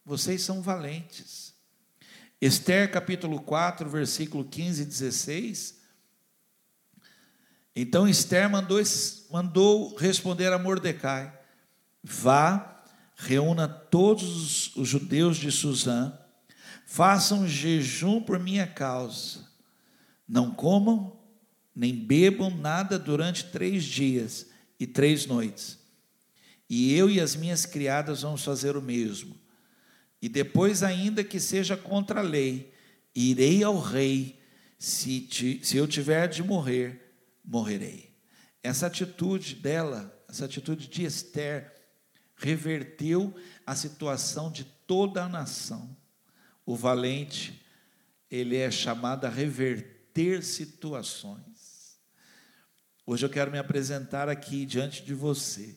vocês 0.04 0.42
são 0.42 0.62
valentes. 0.62 1.43
Esther 2.44 2.90
capítulo 2.90 3.40
4, 3.40 3.88
versículo 3.88 4.44
15 4.44 4.82
e 4.82 4.84
16 4.84 5.84
então 7.76 8.08
Esther 8.08 8.48
mandou, 8.48 8.80
mandou 9.30 9.94
responder 9.96 10.52
a 10.52 10.58
Mordecai: 10.58 11.32
Vá, 12.02 12.84
reúna 13.16 13.66
todos 13.66 14.74
os 14.76 14.88
judeus 14.88 15.36
de 15.36 15.50
Suzã, 15.50 16.16
façam 16.86 17.48
jejum 17.48 18.20
por 18.20 18.38
minha 18.38 18.66
causa, 18.66 19.40
não 20.28 20.52
comam 20.52 21.18
nem 21.74 21.92
bebam 21.92 22.50
nada 22.50 22.96
durante 22.96 23.46
três 23.46 23.82
dias 23.82 24.46
e 24.78 24.86
três 24.86 25.26
noites. 25.26 25.78
E 26.70 26.94
eu 26.94 27.10
e 27.10 27.20
as 27.20 27.34
minhas 27.34 27.66
criadas 27.66 28.22
vamos 28.22 28.44
fazer 28.44 28.76
o 28.76 28.82
mesmo. 28.82 29.43
E 30.24 30.28
depois, 30.30 30.82
ainda 30.82 31.22
que 31.22 31.38
seja 31.38 31.76
contra 31.76 32.20
a 32.20 32.22
lei, 32.22 32.72
irei 33.14 33.62
ao 33.62 33.78
rei, 33.78 34.40
se, 34.78 35.20
te, 35.20 35.60
se 35.62 35.76
eu 35.76 35.86
tiver 35.86 36.28
de 36.28 36.42
morrer 36.42 37.14
morrerei. 37.44 38.10
Essa 38.62 38.86
atitude 38.86 39.56
dela, 39.56 40.18
essa 40.26 40.46
atitude 40.46 40.88
de 40.88 41.04
Esther, 41.04 41.70
reverteu 42.36 43.36
a 43.66 43.74
situação 43.74 44.50
de 44.50 44.64
toda 44.64 45.24
a 45.24 45.28
nação. 45.28 45.94
O 46.64 46.74
valente, 46.74 47.62
ele 48.30 48.56
é 48.56 48.70
chamado 48.70 49.26
a 49.26 49.28
reverter 49.28 50.42
situações. 50.42 51.98
Hoje 53.04 53.26
eu 53.26 53.30
quero 53.30 53.50
me 53.50 53.58
apresentar 53.58 54.30
aqui 54.30 54.64
diante 54.64 55.04
de 55.04 55.12
você 55.12 55.76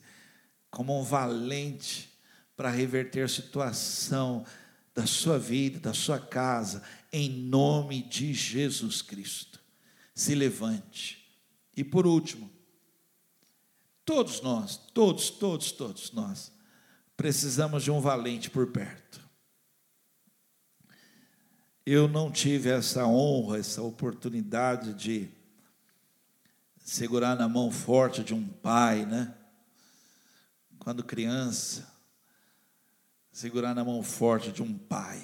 como 0.72 0.98
um 0.98 1.04
valente 1.04 2.17
para 2.58 2.70
reverter 2.70 3.30
situação 3.30 4.44
da 4.94 5.06
sua 5.06 5.40
vida, 5.40 5.80
da 5.80 5.94
sua 5.94 6.20
casa, 6.20 6.84
em 7.14 7.30
nome 7.30 8.02
de 8.02 8.34
Jesus 8.34 9.02
Cristo. 9.02 9.62
Se 10.14 10.34
levante 10.34 11.18
e 11.78 11.84
por 11.84 12.08
último, 12.08 12.50
todos 14.04 14.42
nós, 14.42 14.76
todos, 14.96 15.30
todos, 15.30 15.72
todos 15.72 16.12
nós, 16.12 16.52
precisamos 17.16 17.84
de 17.84 17.92
um 17.92 18.02
valente 18.02 18.50
por 18.50 18.72
perto. 18.72 19.22
Eu 21.86 22.08
não 22.08 22.32
tive 22.32 22.70
essa 22.70 23.06
honra, 23.06 23.60
essa 23.60 23.84
oportunidade 23.84 24.96
de 24.96 25.30
segurar 26.80 27.36
na 27.36 27.48
mão 27.48 27.72
forte 27.72 28.24
de 28.24 28.34
um 28.34 28.48
pai, 28.48 29.06
né? 29.06 29.36
Quando 30.80 31.04
criança, 31.04 31.88
segurar 33.38 33.76
na 33.76 33.86
mão 33.86 34.02
forte 34.02 34.52
de 34.52 34.64
um 34.64 34.76
pai. 34.76 35.24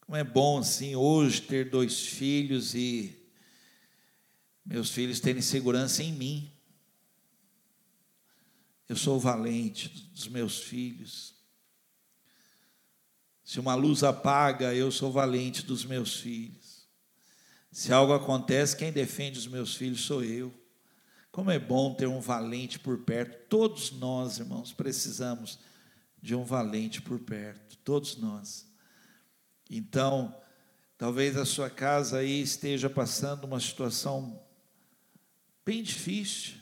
Como 0.00 0.16
é 0.16 0.24
bom 0.24 0.60
assim 0.60 0.96
hoje 0.96 1.42
ter 1.42 1.68
dois 1.68 2.00
filhos 2.06 2.74
e 2.74 3.14
meus 4.64 4.90
filhos 4.90 5.20
terem 5.20 5.42
segurança 5.42 6.02
em 6.02 6.10
mim. 6.10 6.50
Eu 8.88 8.96
sou 8.96 9.20
valente 9.20 9.90
dos 9.90 10.26
meus 10.26 10.58
filhos. 10.58 11.34
Se 13.44 13.60
uma 13.60 13.74
luz 13.74 14.02
apaga, 14.02 14.74
eu 14.74 14.90
sou 14.90 15.12
valente 15.12 15.62
dos 15.66 15.84
meus 15.84 16.18
filhos. 16.18 16.88
Se 17.70 17.92
algo 17.92 18.14
acontece, 18.14 18.74
quem 18.74 18.90
defende 18.90 19.38
os 19.38 19.46
meus 19.46 19.74
filhos 19.74 20.00
sou 20.00 20.24
eu. 20.24 20.59
Como 21.30 21.50
é 21.50 21.58
bom 21.58 21.94
ter 21.94 22.06
um 22.06 22.20
valente 22.20 22.78
por 22.78 22.98
perto. 22.98 23.48
Todos 23.48 23.92
nós, 23.92 24.38
irmãos, 24.38 24.72
precisamos 24.72 25.58
de 26.20 26.34
um 26.34 26.44
valente 26.44 27.00
por 27.00 27.20
perto. 27.20 27.76
Todos 27.78 28.16
nós. 28.16 28.68
Então, 29.68 30.36
talvez 30.98 31.36
a 31.36 31.44
sua 31.44 31.70
casa 31.70 32.18
aí 32.18 32.42
esteja 32.42 32.90
passando 32.90 33.44
uma 33.44 33.60
situação 33.60 34.42
bem 35.64 35.82
difícil, 35.82 36.56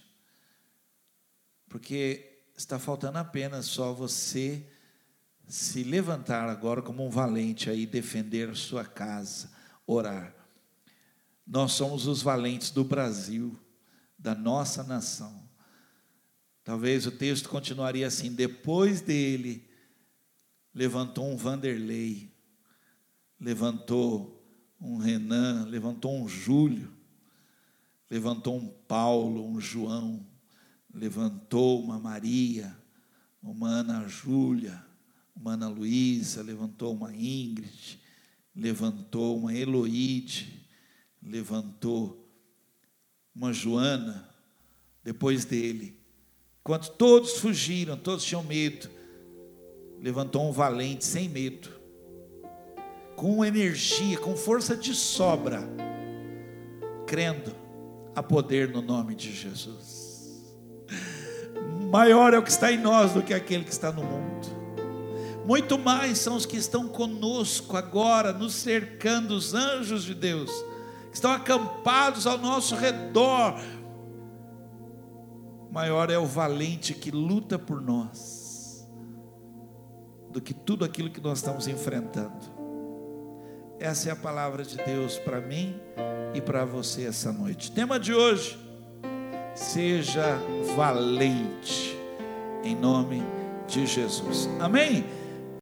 porque 1.69 2.43
está 2.55 2.79
faltando 2.79 3.19
apenas 3.19 3.67
só 3.67 3.95
você 3.95 4.67
se 5.47 5.83
levantar 5.83 6.47
agora 6.49 6.83
como 6.83 7.07
um 7.07 7.09
valente 7.09 7.71
aí, 7.71 7.87
defender 7.87 8.51
a 8.51 8.55
sua 8.55 8.85
casa, 8.85 9.51
orar. 9.87 10.35
Nós 11.47 11.73
somos 11.73 12.07
os 12.07 12.21
valentes 12.21 12.71
do 12.71 12.85
Brasil, 12.85 13.59
da 14.19 14.35
nossa 14.35 14.83
nação. 14.83 15.49
Talvez 16.65 17.07
o 17.07 17.11
texto 17.11 17.49
continuaria 17.49 18.07
assim: 18.07 18.33
depois 18.35 19.01
dele, 19.01 19.67
levantou 20.75 21.31
um 21.31 21.37
Vanderlei, 21.37 22.31
levantou 23.41 24.39
um 24.81 24.99
Renan, 24.99 25.65
levantou 25.67 26.23
um 26.23 26.29
Júlio, 26.29 26.93
levantou 28.11 28.59
um 28.59 28.69
Paulo, 28.87 29.47
um 29.47 29.61
João, 29.61 30.27
levantou 30.93 31.83
uma 31.83 31.99
Maria, 31.99 32.77
uma 33.43 33.69
Ana 33.69 34.07
Júlia, 34.07 34.85
uma 35.35 35.55
Ana 35.55 35.69
Luísa, 35.69 36.43
levantou 36.43 36.95
uma 36.95 37.15
Ingrid, 37.15 38.01
levantou 38.55 39.39
uma 39.39 39.55
Eloíde, 39.55 40.67
levantou 41.23 42.28
uma 43.39 43.53
Joana, 43.53 44.29
depois 45.05 45.45
dele. 45.45 45.97
Enquanto 46.61 46.91
todos 46.91 47.39
fugiram, 47.39 47.97
todos 47.97 48.25
tinham 48.25 48.43
medo, 48.43 48.91
levantou 50.01 50.49
um 50.49 50.51
valente 50.51 51.05
sem 51.05 51.29
medo, 51.29 51.71
com 53.15 53.45
energia, 53.45 54.19
com 54.19 54.37
força 54.37 54.77
de 54.77 54.93
sobra, 54.93 55.63
crendo 57.07 57.55
a 58.15 58.23
poder 58.23 58.71
no 58.71 58.83
nome 58.83 59.15
de 59.15 59.33
Jesus. 59.33 60.57
Maior 61.93 62.35
é 62.35 62.39
o 62.39 62.43
que 62.43 62.51
está 62.51 62.73
em 62.73 62.79
nós 62.79 63.15
do 63.15 63.23
que 63.23 63.33
aquele 63.33 63.63
que 63.63 63.71
está 63.71 63.93
no 63.93 64.03
mundo. 64.03 64.49
Muito 65.47 65.79
mais 65.79 66.19
são 66.19 66.35
os 66.37 66.45
que 66.45 66.57
estão 66.57 66.89
conosco 66.89 67.77
agora, 67.77 68.33
nos 68.33 68.53
cercando, 68.53 69.31
os 69.31 69.55
anjos 69.55 70.05
de 70.05 70.13
Deus, 70.13 70.51
estão 71.19 71.33
acampados 71.33 72.27
ao 72.27 72.39
nosso 72.39 72.75
redor. 72.75 73.55
Maior 75.71 76.11
é 76.11 76.19
o 76.19 76.25
valente 76.25 76.95
que 76.95 77.11
luta 77.11 77.59
por 77.59 77.81
nós, 77.81 78.89
do 80.31 80.41
que 80.41 80.55
tudo 80.55 80.85
aquilo 80.85 81.11
que 81.11 81.21
nós 81.21 81.39
estamos 81.39 81.69
enfrentando. 81.69 82.59
Essa 83.79 84.09
é 84.09 84.13
a 84.13 84.17
palavra 84.17 84.65
de 84.65 84.77
Deus 84.77 85.19
para 85.19 85.41
mim 85.41 85.79
e 86.35 86.41
para 86.41 86.65
você 86.65 87.05
essa 87.05 87.33
noite. 87.33 87.71
Tema 87.71 87.99
de 87.99 88.15
hoje: 88.15 88.59
seja 89.55 90.39
valente, 90.75 91.97
em 92.65 92.75
nome 92.75 93.23
de 93.67 93.87
Jesus. 93.87 94.49
Amém? 94.61 95.05